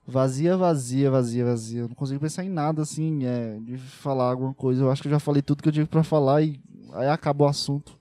Vazia, 0.06 0.58
vazia, 0.58 1.10
vazia, 1.10 1.46
vazia. 1.46 1.82
Eu 1.82 1.88
não 1.88 1.96
consigo 1.96 2.20
pensar 2.20 2.44
em 2.44 2.50
nada 2.50 2.82
assim, 2.82 3.26
é, 3.26 3.60
de 3.60 3.78
falar 3.78 4.32
alguma 4.32 4.54
coisa. 4.54 4.84
Eu 4.84 4.92
acho 4.92 5.02
que 5.02 5.08
eu 5.08 5.12
já 5.12 5.20
falei 5.20 5.42
tudo 5.42 5.64
que 5.64 5.70
eu 5.70 5.74
tive 5.74 5.88
pra 5.88 6.04
falar 6.04 6.42
e 6.44 6.60
aí 6.94 7.08
acabou 7.08 7.48
o 7.48 7.50
assunto. 7.50 8.01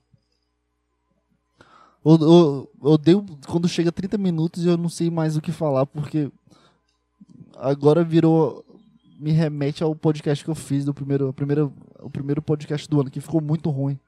Eu, 2.03 2.69
odeio 2.79 3.25
quando 3.47 3.67
chega 3.67 3.91
30 3.91 4.17
minutos 4.17 4.63
e 4.63 4.67
eu 4.67 4.77
não 4.77 4.89
sei 4.89 5.09
mais 5.09 5.37
o 5.37 5.41
que 5.41 5.51
falar, 5.51 5.85
porque 5.85 6.31
agora 7.55 8.03
virou 8.03 8.65
me 9.19 9.31
remete 9.31 9.83
ao 9.83 9.95
podcast 9.95 10.43
que 10.43 10.49
eu 10.49 10.55
fiz 10.55 10.83
do 10.83 10.95
primeiro, 10.95 11.31
primeiro, 11.31 11.71
o 11.99 12.09
primeiro 12.09 12.41
podcast 12.41 12.89
do 12.89 12.99
ano, 12.99 13.11
que 13.11 13.21
ficou 13.21 13.39
muito 13.39 13.69
ruim. 13.69 13.99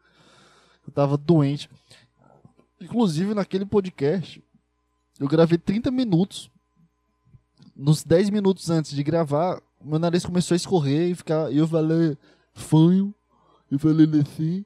Eu 0.87 0.91
tava 0.91 1.15
doente. 1.15 1.69
Inclusive, 2.81 3.35
naquele 3.35 3.63
podcast, 3.63 4.43
eu 5.19 5.27
gravei 5.27 5.59
30 5.59 5.91
minutos. 5.91 6.49
Nos 7.75 8.03
10 8.03 8.31
minutos 8.31 8.71
antes 8.71 8.91
de 8.91 9.03
gravar, 9.03 9.61
meu 9.83 9.99
nariz 9.99 10.25
começou 10.25 10.55
a 10.55 10.57
escorrer 10.57 11.11
e 11.11 11.15
ficar. 11.15 11.51
E 11.53 11.59
eu 11.59 11.67
falei, 11.67 12.17
fanho. 12.55 13.13
Eu 13.69 13.77
falei 13.77 14.07
assim. 14.19 14.65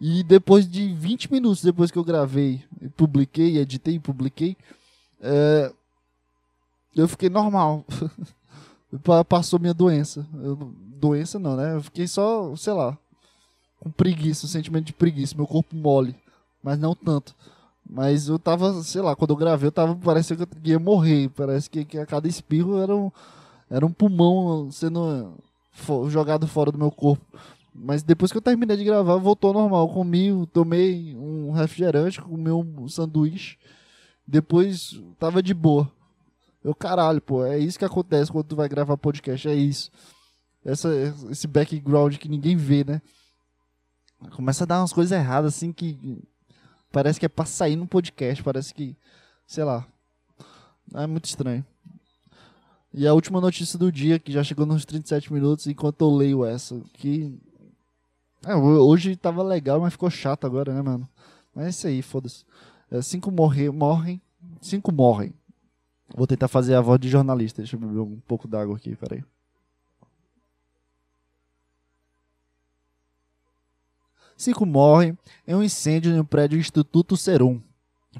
E 0.00 0.22
depois 0.22 0.68
de 0.68 0.94
20 0.94 1.32
minutos 1.32 1.62
depois 1.62 1.90
que 1.90 1.98
eu 1.98 2.04
gravei, 2.04 2.62
publiquei, 2.96 3.58
editei 3.58 3.94
e 3.94 4.00
publiquei, 4.00 4.56
é, 5.20 5.72
eu 6.94 7.08
fiquei 7.08 7.28
normal. 7.28 7.84
passou 9.28 9.58
minha 9.58 9.74
doença. 9.74 10.26
Eu, 10.42 10.56
doença 10.56 11.38
não, 11.38 11.56
né? 11.56 11.74
Eu 11.74 11.82
fiquei 11.82 12.06
só, 12.06 12.54
sei 12.56 12.72
lá, 12.72 12.96
com 13.80 13.90
preguiça, 13.90 14.46
um 14.46 14.48
sentimento 14.48 14.86
de 14.86 14.92
preguiça, 14.92 15.36
meu 15.36 15.46
corpo 15.46 15.76
mole, 15.76 16.14
mas 16.62 16.78
não 16.78 16.94
tanto. 16.94 17.34
Mas 17.88 18.28
eu 18.28 18.38
tava, 18.38 18.82
sei 18.82 19.00
lá, 19.00 19.16
quando 19.16 19.30
eu 19.30 19.36
gravei, 19.36 19.68
eu 19.68 19.72
tava, 19.72 19.94
parece 19.96 20.36
que 20.36 20.42
eu 20.42 20.48
ia 20.64 20.78
morrer, 20.78 21.30
parece 21.30 21.70
que, 21.70 21.84
que 21.84 21.98
a 21.98 22.04
cada 22.04 22.28
espirro 22.28 22.78
era 22.78 22.94
um, 22.94 23.10
era 23.70 23.86
um 23.86 23.92
pulmão 23.92 24.70
sendo 24.70 25.34
jogado 26.08 26.46
fora 26.46 26.70
do 26.70 26.78
meu 26.78 26.90
corpo. 26.90 27.24
Mas 27.80 28.02
depois 28.02 28.32
que 28.32 28.38
eu 28.38 28.42
terminei 28.42 28.76
de 28.76 28.84
gravar, 28.84 29.16
voltou 29.16 29.52
normal. 29.52 29.88
Comi, 29.88 30.46
tomei 30.52 31.14
um 31.16 31.52
refrigerante, 31.52 32.20
comi 32.20 32.50
um 32.50 32.88
sanduíche. 32.88 33.56
Depois 34.26 35.00
tava 35.18 35.42
de 35.42 35.54
boa. 35.54 35.90
Eu, 36.62 36.74
caralho, 36.74 37.20
pô, 37.20 37.44
é 37.44 37.58
isso 37.58 37.78
que 37.78 37.84
acontece 37.84 38.32
quando 38.32 38.46
tu 38.46 38.56
vai 38.56 38.68
gravar 38.68 38.96
podcast, 38.96 39.48
é 39.48 39.54
isso. 39.54 39.90
Essa, 40.64 40.88
esse 41.30 41.46
background 41.46 42.16
que 42.16 42.28
ninguém 42.28 42.56
vê, 42.56 42.84
né? 42.84 43.00
Começa 44.34 44.64
a 44.64 44.66
dar 44.66 44.80
umas 44.80 44.92
coisas 44.92 45.16
erradas, 45.16 45.54
assim, 45.54 45.72
que 45.72 46.20
parece 46.90 47.20
que 47.20 47.26
é 47.26 47.28
pra 47.28 47.44
sair 47.44 47.76
no 47.76 47.86
podcast, 47.86 48.42
parece 48.42 48.74
que, 48.74 48.96
sei 49.46 49.62
lá. 49.62 49.86
É 50.94 51.06
muito 51.06 51.26
estranho. 51.26 51.64
E 52.92 53.06
a 53.06 53.14
última 53.14 53.40
notícia 53.40 53.78
do 53.78 53.92
dia, 53.92 54.18
que 54.18 54.32
já 54.32 54.42
chegou 54.42 54.66
nos 54.66 54.84
37 54.84 55.32
minutos, 55.32 55.66
enquanto 55.66 56.02
eu 56.02 56.14
leio 56.14 56.44
essa, 56.44 56.80
que... 56.94 57.38
É, 58.46 58.54
hoje 58.54 59.16
tava 59.16 59.42
legal, 59.42 59.80
mas 59.80 59.92
ficou 59.92 60.10
chato 60.10 60.46
agora, 60.46 60.72
né, 60.72 60.82
mano? 60.82 61.08
Mas 61.54 61.66
é 61.66 61.68
isso 61.70 61.86
aí, 61.86 62.02
foda-se. 62.02 62.44
É, 62.90 63.02
cinco 63.02 63.30
morrer, 63.30 63.70
morrem, 63.70 64.20
cinco 64.60 64.92
morrem 64.92 65.34
Vou 66.14 66.26
tentar 66.26 66.48
fazer 66.48 66.74
a 66.74 66.80
voz 66.80 66.98
de 66.98 67.08
jornalista. 67.08 67.60
Deixa 67.60 67.76
eu 67.76 67.80
beber 67.80 68.00
um 68.00 68.18
pouco 68.26 68.48
d'água 68.48 68.76
aqui, 68.76 68.96
peraí. 68.96 69.22
Cinco 74.36 74.64
morrem 74.64 75.18
em 75.46 75.54
um 75.54 75.62
incêndio 75.62 76.16
no 76.16 76.24
prédio 76.24 76.58
Instituto 76.58 77.16
Serum. 77.16 77.60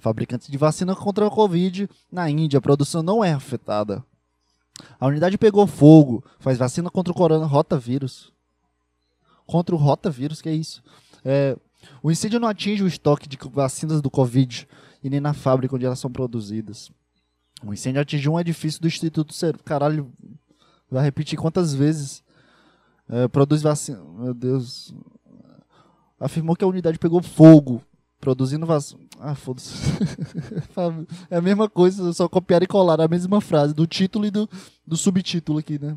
Fabricante 0.01 0.51
de 0.51 0.59
vacina 0.59 0.95
contra 0.95 1.27
a 1.27 1.31
Covid 1.31 1.89
na 2.11 2.29
Índia. 2.29 2.59
A 2.59 2.63
produção 2.63 3.03
não 3.03 3.25
é 3.25 3.33
afetada. 3.33 4.05
A 5.01 5.07
unidade 5.07 5.39
pegou 5.39 5.67
fogo. 5.67 6.23
Faz 6.39 6.59
vacina 6.59 6.91
contra 6.91 7.13
o 7.13 7.17
corona 7.17 7.47
rotavírus. 7.47 8.33
Contra 9.49 9.75
o 9.75 9.79
rotavírus, 9.79 10.43
que 10.43 10.49
é 10.51 10.55
isso? 10.55 10.83
É, 11.25 11.57
o 12.03 12.11
incêndio 12.11 12.39
não 12.39 12.47
atinge 12.47 12.83
o 12.83 12.87
estoque 12.87 13.27
de 13.27 13.39
vacinas 13.51 14.03
do 14.03 14.11
Covid 14.11 14.69
e 15.03 15.09
nem 15.09 15.21
na 15.21 15.33
fábrica 15.33 15.75
onde 15.75 15.87
elas 15.87 15.99
são 15.99 16.13
produzidas. 16.13 16.91
O 17.65 17.73
incêndio 17.73 18.03
atingiu 18.03 18.35
um 18.35 18.39
edifício 18.39 18.79
do 18.79 18.87
Instituto 18.87 19.33
Serum. 19.33 19.59
Caralho, 19.65 20.13
vai 20.91 21.03
repetir 21.03 21.39
quantas 21.39 21.73
vezes? 21.73 22.23
É, 23.09 23.27
produz 23.27 23.63
vacina. 23.63 24.05
Meu 24.19 24.35
Deus. 24.35 24.95
Afirmou 26.21 26.55
que 26.55 26.63
a 26.63 26.69
unidade 26.69 26.99
pegou 26.99 27.23
fogo, 27.23 27.83
produzindo 28.21 28.67
vacina. 28.67 29.01
Ah, 29.19 29.35
foda-se. 29.35 29.73
é 31.31 31.39
a 31.39 31.41
mesma 31.41 31.71
coisa, 31.71 32.13
só 32.13 32.29
copiar 32.29 32.63
e 32.63 32.67
colar 32.67 33.01
a 33.01 33.09
mesma 33.09 33.41
frase, 33.41 33.73
do 33.73 33.87
título 33.87 34.27
e 34.27 34.31
do, 34.31 34.47
do 34.87 34.95
subtítulo 34.95 35.59
aqui, 35.59 35.79
né? 35.79 35.97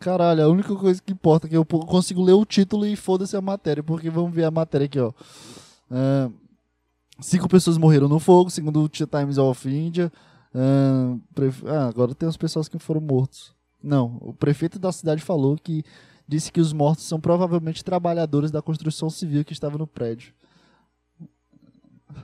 Caralho, 0.00 0.42
a 0.42 0.48
única 0.48 0.74
coisa 0.74 1.00
que 1.00 1.12
importa 1.12 1.46
é 1.46 1.50
que 1.50 1.56
eu 1.56 1.64
consigo 1.64 2.24
ler 2.24 2.32
o 2.32 2.46
título 2.46 2.86
e 2.86 2.96
foda-se 2.96 3.36
a 3.36 3.40
matéria, 3.42 3.82
porque 3.82 4.08
vamos 4.08 4.34
ver 4.34 4.44
a 4.44 4.50
matéria 4.50 4.86
aqui, 4.86 4.98
ó. 4.98 5.10
Uh, 5.90 6.32
cinco 7.20 7.46
pessoas 7.46 7.76
morreram 7.76 8.08
no 8.08 8.18
fogo, 8.18 8.48
segundo 8.48 8.82
o 8.82 8.88
Times 8.88 9.36
of 9.36 9.68
India. 9.68 10.10
Ah, 10.54 11.86
agora 11.86 12.14
tem 12.14 12.26
as 12.26 12.36
pessoas 12.38 12.66
que 12.66 12.78
foram 12.78 13.02
mortos. 13.02 13.54
Não, 13.82 14.16
o 14.22 14.32
prefeito 14.32 14.78
da 14.78 14.90
cidade 14.90 15.22
falou 15.22 15.56
que 15.56 15.84
disse 16.26 16.50
que 16.50 16.62
os 16.62 16.72
mortos 16.72 17.04
são 17.04 17.20
provavelmente 17.20 17.84
trabalhadores 17.84 18.50
da 18.50 18.62
construção 18.62 19.10
civil 19.10 19.44
que 19.44 19.52
estavam 19.52 19.78
no 19.78 19.86
prédio. 19.86 20.32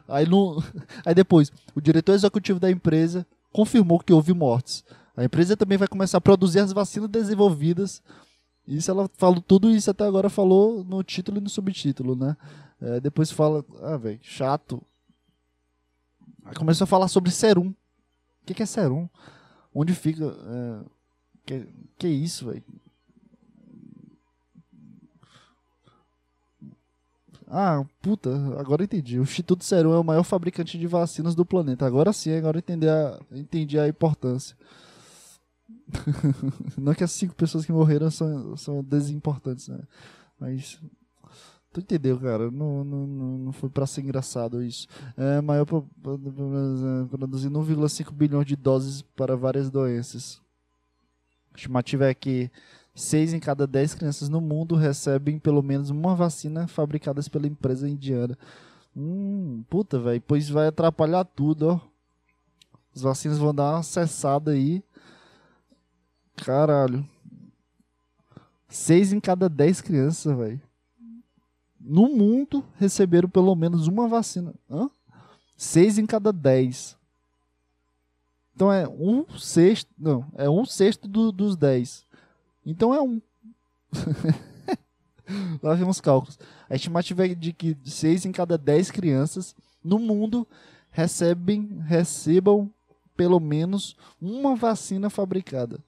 Aí, 0.08 0.26
no, 0.26 0.62
aí 1.04 1.14
depois, 1.14 1.52
o 1.74 1.80
diretor 1.80 2.14
executivo 2.14 2.58
da 2.58 2.70
empresa 2.70 3.26
confirmou 3.52 4.00
que 4.00 4.14
houve 4.14 4.32
mortes. 4.32 4.82
A 5.16 5.24
empresa 5.24 5.56
também 5.56 5.78
vai 5.78 5.88
começar 5.88 6.18
a 6.18 6.20
produzir 6.20 6.60
as 6.60 6.72
vacinas 6.72 7.08
desenvolvidas. 7.08 8.02
Isso 8.66 8.90
ela 8.90 9.08
falou, 9.16 9.40
tudo 9.40 9.70
isso 9.70 9.90
até 9.90 10.04
agora 10.04 10.28
falou 10.28 10.84
no 10.84 11.02
título 11.02 11.38
e 11.38 11.40
no 11.40 11.48
subtítulo, 11.48 12.14
né? 12.14 12.36
É, 12.80 13.00
depois 13.00 13.30
fala, 13.30 13.64
ah, 13.82 13.96
velho, 13.96 14.18
chato. 14.22 14.82
Aí 16.44 16.54
começou 16.54 16.84
a 16.84 16.88
falar 16.88 17.08
sobre 17.08 17.30
serum 17.30 17.72
que, 18.46 18.54
que 18.54 18.62
é 18.62 18.66
serum? 18.66 19.08
Onde 19.74 19.92
fica. 19.92 20.24
É, 20.24 20.80
que, 21.44 21.68
que 21.98 22.08
isso, 22.08 22.46
velho? 22.46 22.62
Ah, 27.48 27.84
puta, 28.00 28.30
agora 28.58 28.84
entendi. 28.84 29.18
O 29.18 29.22
Instituto 29.22 29.64
Serum 29.64 29.92
é 29.92 29.98
o 29.98 30.04
maior 30.04 30.24
fabricante 30.24 30.78
de 30.78 30.86
vacinas 30.86 31.34
do 31.34 31.44
planeta. 31.44 31.86
Agora 31.86 32.12
sim, 32.12 32.32
agora 32.32 32.58
entendi 32.58 32.88
a, 32.88 33.20
entendi 33.30 33.78
a 33.78 33.86
importância. 33.86 34.56
Não 36.76 36.94
que 36.94 37.04
as 37.04 37.12
cinco 37.12 37.34
pessoas 37.34 37.64
que 37.64 37.72
morreram 37.72 38.10
são, 38.10 38.56
são 38.56 38.82
desimportantes, 38.82 39.68
né? 39.68 39.80
Mas. 40.38 40.80
Tu 41.72 41.80
entendeu, 41.80 42.18
cara? 42.18 42.50
Não, 42.50 42.82
não, 42.82 43.06
não, 43.06 43.52
foi 43.52 43.68
pra 43.68 43.86
ser 43.86 44.00
engraçado 44.00 44.62
isso. 44.62 44.88
É 45.14 45.42
maior 45.42 45.66
produzindo 45.66 47.60
1,5 47.60 48.12
bilhões 48.12 48.46
de 48.46 48.56
doses 48.56 49.02
para 49.02 49.36
várias 49.36 49.70
doenças. 49.70 50.40
A 51.52 51.56
estimativa 51.56 52.06
é 52.06 52.14
que 52.14 52.50
6 52.94 53.34
em 53.34 53.38
cada 53.38 53.66
10 53.66 53.94
crianças 53.94 54.30
no 54.30 54.40
mundo 54.40 54.74
recebem 54.74 55.38
pelo 55.38 55.62
menos 55.62 55.90
uma 55.90 56.14
vacina 56.14 56.66
fabricada 56.66 57.20
pela 57.30 57.46
empresa 57.46 57.86
indiana. 57.86 58.38
Hum, 58.96 59.62
puta, 59.68 59.98
velho. 59.98 60.22
Pois 60.26 60.48
vai 60.48 60.68
atrapalhar 60.68 61.24
tudo, 61.24 61.68
ó. 61.68 61.80
As 62.94 63.02
vacinas 63.02 63.36
vão 63.36 63.54
dar 63.54 63.74
uma 63.74 63.82
cessada 63.82 64.52
aí. 64.52 64.82
Caralho. 66.36 67.08
6 68.68 69.12
em 69.12 69.20
cada 69.20 69.48
10 69.48 69.80
crianças, 69.80 70.36
velho. 70.36 70.60
No 71.80 72.08
mundo 72.08 72.64
receberam 72.78 73.28
pelo 73.28 73.54
menos 73.54 73.86
uma 73.86 74.08
vacina. 74.08 74.54
Hã? 74.70 74.90
6 75.56 75.98
em 75.98 76.06
cada 76.06 76.32
10. 76.32 76.96
Então 78.54 78.72
é 78.72 78.88
um 78.88 79.24
sexto. 79.38 79.90
Não, 79.98 80.26
é 80.34 80.48
um 80.48 80.64
sexto 80.64 81.06
do, 81.06 81.30
dos 81.30 81.56
10. 81.56 82.04
Então 82.64 82.92
é 82.92 83.00
um. 83.00 83.20
Lá 85.62 85.74
vem 85.74 85.88
os 85.88 86.00
cálculos. 86.00 86.38
A 86.68 86.74
estimativa 86.74 87.26
é 87.26 87.34
de 87.34 87.52
que 87.52 87.76
6 87.84 88.26
em 88.26 88.32
cada 88.32 88.58
10 88.58 88.90
crianças 88.90 89.54
no 89.82 89.98
mundo 89.98 90.46
recebem, 90.90 91.80
recebam 91.84 92.72
pelo 93.16 93.38
menos 93.38 93.96
uma 94.20 94.56
vacina 94.56 95.08
fabricada. 95.08 95.82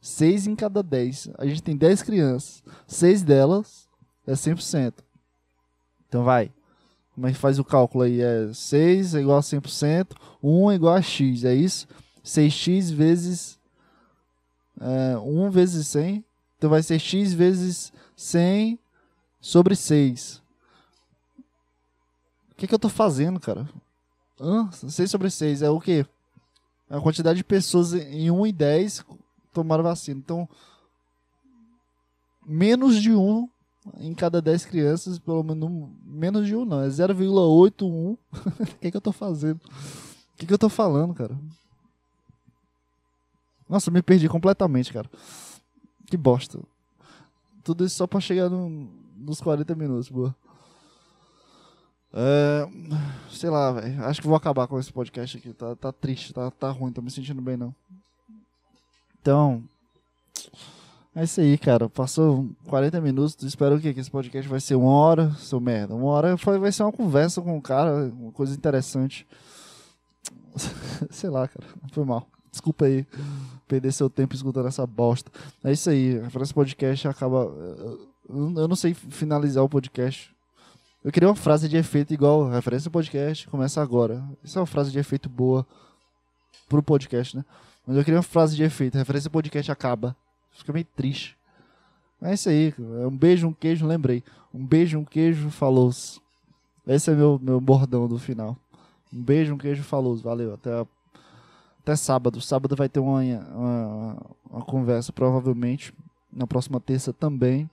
6 0.00 0.46
em 0.46 0.56
cada 0.56 0.82
10. 0.82 1.30
A 1.38 1.46
gente 1.46 1.62
tem 1.62 1.76
10 1.76 2.02
crianças. 2.02 2.62
6 2.86 3.22
delas 3.22 3.88
é 4.26 4.32
100%. 4.32 4.94
Então 6.08 6.24
vai. 6.24 6.52
Como 7.14 7.26
é 7.26 7.32
que 7.32 7.38
faz 7.38 7.58
o 7.58 7.64
cálculo 7.64 8.04
aí? 8.04 8.20
É 8.20 8.52
6 8.52 9.14
é 9.14 9.20
igual 9.20 9.38
a 9.38 9.42
100%. 9.42 10.16
1 10.42 10.70
é 10.70 10.74
igual 10.74 10.94
a 10.94 11.02
x. 11.02 11.44
É 11.44 11.54
isso? 11.54 11.86
6x 12.24 12.92
vezes 12.92 13.58
é, 14.80 15.18
1 15.18 15.50
vezes 15.50 15.86
100. 15.88 16.24
Então 16.56 16.70
vai 16.70 16.82
ser 16.82 16.98
x 16.98 17.32
vezes 17.32 17.92
100 18.16 18.78
sobre 19.40 19.76
6. 19.76 20.42
O 22.50 22.54
que, 22.56 22.66
que 22.66 22.74
eu 22.74 22.76
estou 22.76 22.90
fazendo, 22.90 23.40
cara? 23.40 23.68
Hã? 24.38 24.70
6 24.72 25.10
sobre 25.10 25.30
6 25.30 25.62
é 25.62 25.70
o 25.70 25.80
quê? 25.80 26.06
É 26.88 26.96
a 26.96 27.00
quantidade 27.00 27.38
de 27.38 27.44
pessoas 27.44 27.94
em 27.94 28.30
1 28.30 28.46
e 28.46 28.52
10 28.52 29.04
tomaram 29.52 29.82
vacina. 29.82 30.18
Então, 30.18 30.48
menos 32.46 33.00
de 33.00 33.12
1 33.12 33.48
em 33.98 34.14
cada 34.14 34.42
10 34.42 34.66
crianças, 34.66 35.18
pelo 35.18 35.42
menos 35.42 35.88
menos 36.04 36.46
de 36.46 36.54
1 36.54 36.64
não, 36.64 36.82
é 36.82 36.88
0,81. 36.88 37.82
o 37.82 38.18
que, 38.80 38.90
que 38.90 38.96
eu 38.96 38.98
estou 38.98 39.12
fazendo? 39.12 39.60
O 39.64 40.36
que, 40.36 40.46
que 40.46 40.52
eu 40.52 40.56
estou 40.56 40.70
falando, 40.70 41.14
cara? 41.14 41.38
Nossa, 43.68 43.90
me 43.90 44.02
perdi 44.02 44.28
completamente, 44.28 44.92
cara. 44.92 45.08
Que 46.06 46.16
bosta. 46.16 46.58
Tudo 47.62 47.84
isso 47.84 47.96
só 47.96 48.06
pra 48.06 48.18
chegar 48.18 48.48
no, 48.48 48.90
nos 49.16 49.40
40 49.40 49.74
minutos, 49.74 50.08
boa. 50.08 50.34
É, 52.12 52.68
sei 53.30 53.48
lá, 53.48 53.70
velho. 53.72 54.04
Acho 54.04 54.20
que 54.20 54.26
vou 54.26 54.36
acabar 54.36 54.66
com 54.66 54.78
esse 54.78 54.92
podcast 54.92 55.38
aqui. 55.38 55.52
Tá, 55.52 55.76
tá 55.76 55.92
triste, 55.92 56.32
tá, 56.32 56.50
tá 56.50 56.70
ruim, 56.70 56.92
tô 56.92 57.00
me 57.00 57.10
sentindo 57.10 57.40
bem 57.40 57.56
não. 57.56 57.74
Então. 59.20 59.62
É 61.14 61.24
isso 61.24 61.40
aí, 61.40 61.58
cara. 61.58 61.88
Passou 61.88 62.48
40 62.66 63.00
minutos. 63.00 63.36
Espero 63.42 63.80
que, 63.80 63.88
esse 63.88 64.10
podcast 64.10 64.48
vai 64.48 64.60
ser 64.60 64.76
uma 64.76 64.92
hora, 64.92 65.30
seu 65.32 65.60
merda. 65.60 65.94
Uma 65.94 66.10
hora 66.10 66.36
vai 66.36 66.72
ser 66.72 66.82
uma 66.82 66.92
conversa 66.92 67.42
com 67.42 67.56
o 67.58 67.62
cara, 67.62 68.06
uma 68.06 68.32
coisa 68.32 68.54
interessante. 68.54 69.26
sei 71.10 71.30
lá, 71.30 71.48
cara. 71.48 71.66
Foi 71.92 72.04
mal. 72.04 72.26
Desculpa 72.50 72.84
aí 72.84 73.06
perder 73.68 73.92
seu 73.92 74.10
tempo 74.10 74.34
escutando 74.34 74.68
essa 74.68 74.86
bosta. 74.86 75.30
É 75.62 75.72
isso 75.72 75.90
aí. 75.90 76.18
A 76.20 76.30
frase 76.30 76.54
podcast 76.54 77.06
acaba. 77.08 77.52
Eu 78.28 78.68
não 78.68 78.76
sei 78.76 78.94
finalizar 78.94 79.62
o 79.62 79.68
podcast. 79.68 80.34
Eu 81.02 81.10
queria 81.10 81.28
uma 81.28 81.36
frase 81.36 81.68
de 81.68 81.76
efeito 81.76 82.12
igual 82.12 82.50
referência 82.50 82.90
podcast, 82.90 83.48
começa 83.48 83.80
agora. 83.80 84.22
Isso 84.44 84.58
é 84.58 84.60
uma 84.60 84.66
frase 84.66 84.90
de 84.90 84.98
efeito 84.98 85.28
boa 85.30 85.66
pro 86.68 86.82
podcast, 86.82 87.36
né? 87.36 87.44
Mas 87.90 87.96
eu 87.96 88.04
queria 88.04 88.18
uma 88.18 88.22
frase 88.22 88.54
de 88.54 88.62
efeito, 88.62 88.96
referência 88.96 89.28
podcast 89.28 89.72
acaba. 89.72 90.14
Fica 90.52 90.72
meio 90.72 90.86
triste. 90.94 91.36
É 92.22 92.32
isso 92.32 92.48
aí. 92.48 92.72
Um 92.78 93.10
beijo, 93.10 93.48
um 93.48 93.52
queijo, 93.52 93.84
lembrei. 93.84 94.22
Um 94.54 94.64
beijo, 94.64 94.96
um 94.96 95.04
queijo, 95.04 95.50
falou 95.50 95.90
-se. 95.90 96.20
Esse 96.86 97.10
é 97.10 97.14
meu, 97.16 97.36
meu 97.42 97.60
bordão 97.60 98.06
do 98.06 98.16
final. 98.16 98.56
Um 99.12 99.20
beijo, 99.20 99.54
um 99.54 99.58
queijo, 99.58 99.82
falou. 99.82 100.14
Valeu, 100.18 100.54
até 100.54 100.86
até 101.80 101.96
sábado. 101.96 102.40
Sábado 102.40 102.76
vai 102.76 102.88
ter 102.88 103.00
uma, 103.00 103.22
uma, 103.22 104.16
uma 104.48 104.62
conversa, 104.64 105.12
provavelmente. 105.12 105.92
Na 106.32 106.46
próxima 106.46 106.78
terça 106.78 107.12
também. 107.12 107.68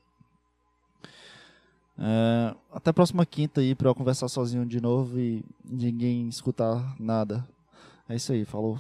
É, 1.96 2.56
até 2.74 2.90
a 2.90 2.94
próxima 2.94 3.24
quinta 3.24 3.62
aí 3.62 3.76
pra 3.76 3.90
eu 3.90 3.94
conversar 3.94 4.28
sozinho 4.30 4.66
de 4.66 4.82
novo 4.82 5.20
e 5.20 5.46
ninguém 5.64 6.28
escutar 6.28 6.96
nada. 7.00 7.48
É 8.10 8.16
isso 8.16 8.34
aí, 8.34 8.46
falou. 8.46 8.80